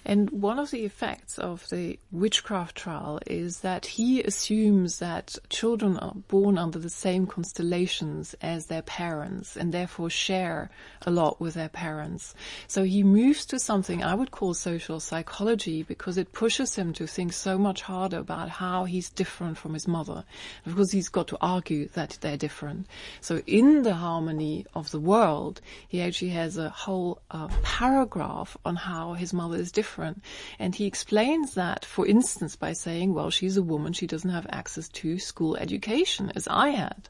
And 0.09 0.31
one 0.31 0.61
of 0.61 0.71
the 0.71 0.85
effects 0.85 1.37
of 1.37 1.69
the 1.69 1.99
witchcraft 2.13 2.77
trial 2.77 3.19
is 3.27 3.63
that 3.63 3.87
he 3.87 4.23
assumes 4.23 5.01
that 5.01 5.37
children 5.51 5.97
are 5.97 6.15
born 6.29 6.59
under 6.59 6.79
the 6.79 6.89
same 6.89 7.27
constellations 7.27 8.37
as 8.41 8.67
their 8.67 8.83
parents 8.83 9.57
and 9.57 9.75
therefore 9.75 10.09
share 10.09 10.71
a 11.05 11.11
lot 11.11 11.41
with 11.41 11.55
their 11.55 11.69
parents. 11.69 12.37
So 12.69 12.85
he 12.85 13.03
moves 13.03 13.45
to 13.47 13.59
something 13.59 14.05
I 14.05 14.15
would 14.15 14.31
call 14.31 14.55
social 14.55 15.01
psychology 15.01 15.83
because 15.83 16.17
it 16.17 16.33
pushes 16.33 16.77
him 16.77 16.93
to 16.93 17.09
think 17.09 17.33
so 17.33 17.59
much 17.59 17.83
harder 17.83 18.19
about 18.19 18.49
how 18.49 18.85
he's 18.85 19.11
different 19.11 19.59
from 19.59 19.75
his 19.75 19.89
mother 19.89 20.23
because 20.65 20.93
he's 20.93 21.09
got 21.09 21.27
to 21.29 21.39
argue 21.41 21.89
that 21.95 22.17
they're 22.21 22.37
different. 22.37 22.87
So 23.21 23.43
in 23.49 23.83
the 23.83 23.95
harmony 23.95 24.67
of 24.73 24.93
the 24.93 25.01
world, 25.01 25.61
he 25.89 26.01
actually 26.01 26.31
has 26.31 26.57
a 26.59 26.69
whole 26.69 27.23
uh, 27.33 27.49
paragraph 27.65 28.57
on 28.65 28.77
how 28.77 29.15
his 29.15 29.33
mother 29.33 29.57
is 29.57 29.73
different 29.73 29.95
different. 29.97 30.22
And 30.59 30.74
he 30.74 30.86
explains 30.86 31.55
that, 31.55 31.84
for 31.84 32.07
instance, 32.07 32.55
by 32.55 32.74
saying, 32.74 33.14
well, 33.14 33.30
she's 33.30 33.57
a 33.57 33.62
woman, 33.62 33.92
she 33.92 34.07
doesn't 34.07 34.30
have 34.30 34.47
access 34.51 34.88
to 34.90 35.18
school 35.18 35.57
education 35.57 36.32
as 36.36 36.47
I 36.49 36.70
had. 36.70 37.09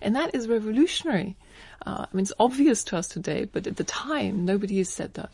And 0.00 0.16
that 0.16 0.34
is 0.34 0.48
revolutionary. 0.48 1.36
Uh, 1.84 2.06
I 2.10 2.16
mean, 2.16 2.22
it's 2.22 2.32
obvious 2.38 2.84
to 2.84 2.96
us 2.96 3.08
today, 3.08 3.44
but 3.44 3.66
at 3.66 3.76
the 3.76 3.84
time, 3.84 4.44
nobody 4.44 4.78
has 4.78 4.88
said 4.88 5.14
that. 5.14 5.30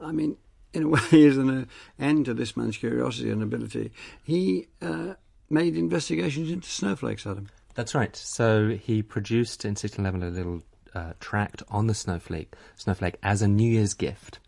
I 0.00 0.12
mean, 0.12 0.36
in 0.72 0.84
a 0.84 0.88
way, 0.94 1.26
as 1.26 1.36
an 1.36 1.68
end 1.98 2.24
to 2.26 2.34
this 2.34 2.56
man's 2.56 2.78
curiosity 2.78 3.30
and 3.30 3.42
ability, 3.42 3.92
he 4.24 4.68
uh, 4.80 5.14
made 5.50 5.76
investigations 5.76 6.50
into 6.50 6.68
snowflakes, 6.68 7.26
Adam. 7.26 7.48
That's 7.74 7.94
right. 7.94 8.16
So 8.16 8.70
he 8.70 9.02
produced 9.02 9.66
in 9.66 9.72
1611 9.72 10.22
a 10.22 10.30
little 10.30 10.62
uh, 10.94 11.12
tract 11.20 11.62
on 11.68 11.88
the 11.88 11.94
snowflake, 11.94 12.54
snowflake 12.76 13.16
as 13.22 13.42
a 13.42 13.48
New 13.48 13.70
Year's 13.70 13.92
gift. 13.92 14.38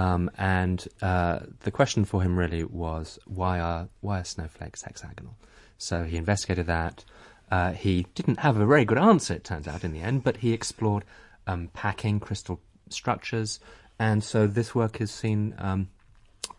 Um, 0.00 0.30
and 0.38 0.88
uh, 1.02 1.40
the 1.60 1.70
question 1.70 2.06
for 2.06 2.22
him 2.22 2.38
really 2.38 2.64
was 2.64 3.18
why 3.26 3.60
are 3.60 3.88
why 4.00 4.20
are 4.20 4.24
snowflakes 4.24 4.82
hexagonal? 4.82 5.36
So 5.76 6.04
he 6.04 6.16
investigated 6.16 6.68
that. 6.68 7.04
Uh, 7.50 7.72
he 7.72 8.06
didn't 8.14 8.38
have 8.38 8.56
a 8.56 8.64
very 8.64 8.86
good 8.86 8.96
answer, 8.96 9.34
it 9.34 9.44
turns 9.44 9.68
out, 9.68 9.84
in 9.84 9.92
the 9.92 10.00
end, 10.00 10.24
but 10.24 10.38
he 10.38 10.54
explored 10.54 11.04
um, 11.46 11.68
packing 11.74 12.18
crystal 12.18 12.60
structures, 12.88 13.60
and 13.98 14.24
so 14.24 14.46
this 14.46 14.74
work 14.74 15.00
is 15.02 15.10
seen 15.10 15.54
um, 15.58 15.88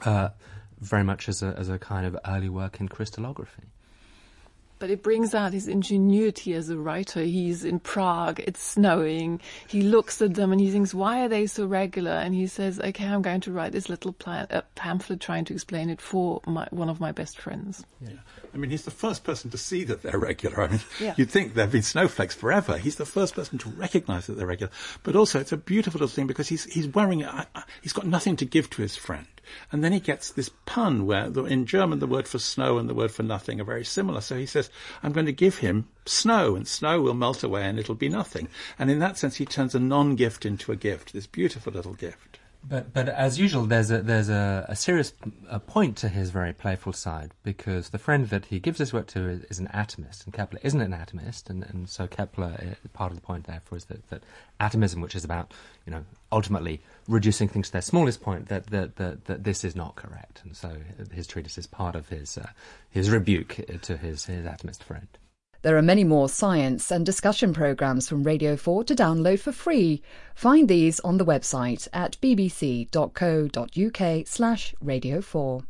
uh, 0.05 0.29
very 0.79 1.03
much 1.03 1.27
as 1.27 1.41
a, 1.41 1.55
as 1.57 1.69
a 1.69 1.79
kind 1.79 2.05
of 2.05 2.15
early 2.27 2.49
work 2.49 2.79
in 2.79 2.89
crystallography 2.89 3.70
but 4.81 4.89
it 4.89 5.03
brings 5.03 5.35
out 5.35 5.53
his 5.53 5.67
ingenuity 5.67 6.55
as 6.55 6.71
a 6.71 6.75
writer. 6.75 7.21
He's 7.21 7.63
in 7.63 7.79
Prague, 7.79 8.39
it's 8.39 8.63
snowing. 8.63 9.39
He 9.67 9.83
looks 9.83 10.23
at 10.23 10.33
them 10.33 10.51
and 10.51 10.59
he 10.59 10.71
thinks, 10.71 10.91
why 10.91 11.23
are 11.23 11.29
they 11.29 11.45
so 11.45 11.67
regular? 11.67 12.09
And 12.09 12.33
he 12.33 12.47
says, 12.47 12.79
okay, 12.79 13.05
I'm 13.05 13.21
going 13.21 13.41
to 13.41 13.51
write 13.51 13.73
this 13.73 13.89
little 13.89 14.11
plan- 14.11 14.47
uh, 14.49 14.61
pamphlet 14.73 15.19
trying 15.19 15.45
to 15.45 15.53
explain 15.53 15.91
it 15.91 16.01
for 16.01 16.41
my, 16.47 16.67
one 16.71 16.89
of 16.89 16.99
my 16.99 17.11
best 17.11 17.37
friends. 17.37 17.85
Yeah. 18.01 18.13
I 18.55 18.57
mean, 18.57 18.71
he's 18.71 18.85
the 18.85 18.89
first 18.89 19.23
person 19.23 19.51
to 19.51 19.57
see 19.57 19.83
that 19.83 20.01
they're 20.01 20.17
regular. 20.17 20.63
I 20.63 20.67
mean, 20.69 20.79
yeah. 20.99 21.13
you'd 21.15 21.29
think 21.29 21.53
there 21.53 21.65
have 21.65 21.71
been 21.71 21.83
snowflakes 21.83 22.33
forever. 22.33 22.79
He's 22.79 22.95
the 22.95 23.05
first 23.05 23.35
person 23.35 23.59
to 23.59 23.69
recognize 23.69 24.25
that 24.25 24.33
they're 24.33 24.47
regular. 24.47 24.71
But 25.03 25.15
also, 25.15 25.39
it's 25.39 25.51
a 25.51 25.57
beautiful 25.57 25.99
little 25.99 26.13
thing 26.13 26.25
because 26.25 26.49
he's, 26.49 26.63
he's 26.63 26.87
wearing, 26.87 27.23
uh, 27.23 27.45
he's 27.83 27.93
got 27.93 28.07
nothing 28.07 28.35
to 28.37 28.45
give 28.45 28.67
to 28.71 28.81
his 28.81 28.95
friend. 28.95 29.27
And 29.71 29.83
then 29.83 29.93
he 29.93 29.99
gets 29.99 30.31
this 30.31 30.49
pun 30.65 31.05
where 31.05 31.29
the, 31.29 31.45
in 31.45 31.65
German 31.65 31.99
the 31.99 32.07
word 32.07 32.27
for 32.27 32.39
snow 32.39 32.77
and 32.77 32.89
the 32.89 32.93
word 32.93 33.11
for 33.11 33.23
nothing 33.23 33.61
are 33.61 33.65
very 33.65 33.85
similar. 33.85 34.21
So 34.21 34.37
he 34.37 34.45
says, 34.45 34.69
I'm 35.01 35.13
going 35.13 35.25
to 35.25 35.31
give 35.31 35.59
him 35.59 35.87
snow 36.05 36.55
and 36.55 36.67
snow 36.67 37.01
will 37.01 37.13
melt 37.13 37.43
away 37.43 37.63
and 37.63 37.79
it'll 37.79 37.95
be 37.95 38.09
nothing. 38.09 38.47
And 38.77 38.91
in 38.91 38.99
that 38.99 39.17
sense, 39.17 39.35
he 39.35 39.45
turns 39.45 39.75
a 39.75 39.79
non-gift 39.79 40.45
into 40.45 40.71
a 40.71 40.75
gift, 40.75 41.13
this 41.13 41.27
beautiful 41.27 41.73
little 41.73 41.93
gift. 41.93 42.39
But 42.63 42.93
but 42.93 43.09
as 43.09 43.39
usual, 43.39 43.65
there's 43.65 43.89
a 43.89 44.01
there's 44.01 44.29
a, 44.29 44.65
a 44.69 44.75
serious 44.75 45.13
a 45.49 45.59
point 45.59 45.97
to 45.97 46.09
his 46.09 46.29
very 46.29 46.53
playful 46.53 46.93
side 46.93 47.31
because 47.43 47.89
the 47.89 47.97
friend 47.97 48.29
that 48.29 48.45
he 48.45 48.59
gives 48.59 48.77
this 48.77 48.93
work 48.93 49.07
to 49.07 49.27
is, 49.27 49.43
is 49.45 49.59
an 49.59 49.67
atomist, 49.73 50.25
and 50.25 50.33
Kepler 50.33 50.59
isn't 50.61 50.79
an 50.79 50.91
atomist, 50.91 51.49
and, 51.49 51.63
and 51.63 51.89
so 51.89 52.05
Kepler 52.05 52.53
uh, 52.61 52.87
part 52.93 53.11
of 53.11 53.17
the 53.17 53.21
point 53.21 53.45
therefore 53.45 53.79
is 53.79 53.85
that, 53.85 54.07
that 54.09 54.21
atomism, 54.59 55.01
which 55.01 55.15
is 55.15 55.23
about 55.23 55.53
you 55.87 55.91
know 55.91 56.05
ultimately 56.31 56.81
reducing 57.07 57.47
things 57.47 57.67
to 57.67 57.73
their 57.73 57.81
smallest 57.81 58.21
point, 58.21 58.47
that 58.49 58.67
that 58.67 58.95
that, 58.97 59.25
that 59.25 59.43
this 59.43 59.63
is 59.63 59.75
not 59.75 59.95
correct, 59.95 60.41
and 60.43 60.55
so 60.55 60.77
his 61.11 61.25
treatise 61.25 61.57
is 61.57 61.65
part 61.65 61.95
of 61.95 62.09
his 62.09 62.37
uh, 62.37 62.49
his 62.91 63.09
rebuke 63.09 63.59
to 63.81 63.97
his 63.97 64.25
his 64.25 64.45
atomist 64.45 64.83
friend. 64.83 65.07
There 65.63 65.77
are 65.77 65.83
many 65.83 66.03
more 66.03 66.27
science 66.27 66.89
and 66.89 67.05
discussion 67.05 67.53
programmes 67.53 68.09
from 68.09 68.23
Radio 68.23 68.55
4 68.55 68.83
to 68.85 68.95
download 68.95 69.39
for 69.39 69.51
free. 69.51 70.01
Find 70.33 70.67
these 70.67 70.99
on 71.01 71.17
the 71.17 71.25
website 71.25 71.87
at 71.93 72.17
bbc.co.uk 72.19 72.87
slash 74.27 74.73
radio 74.81 75.21
4. 75.21 75.63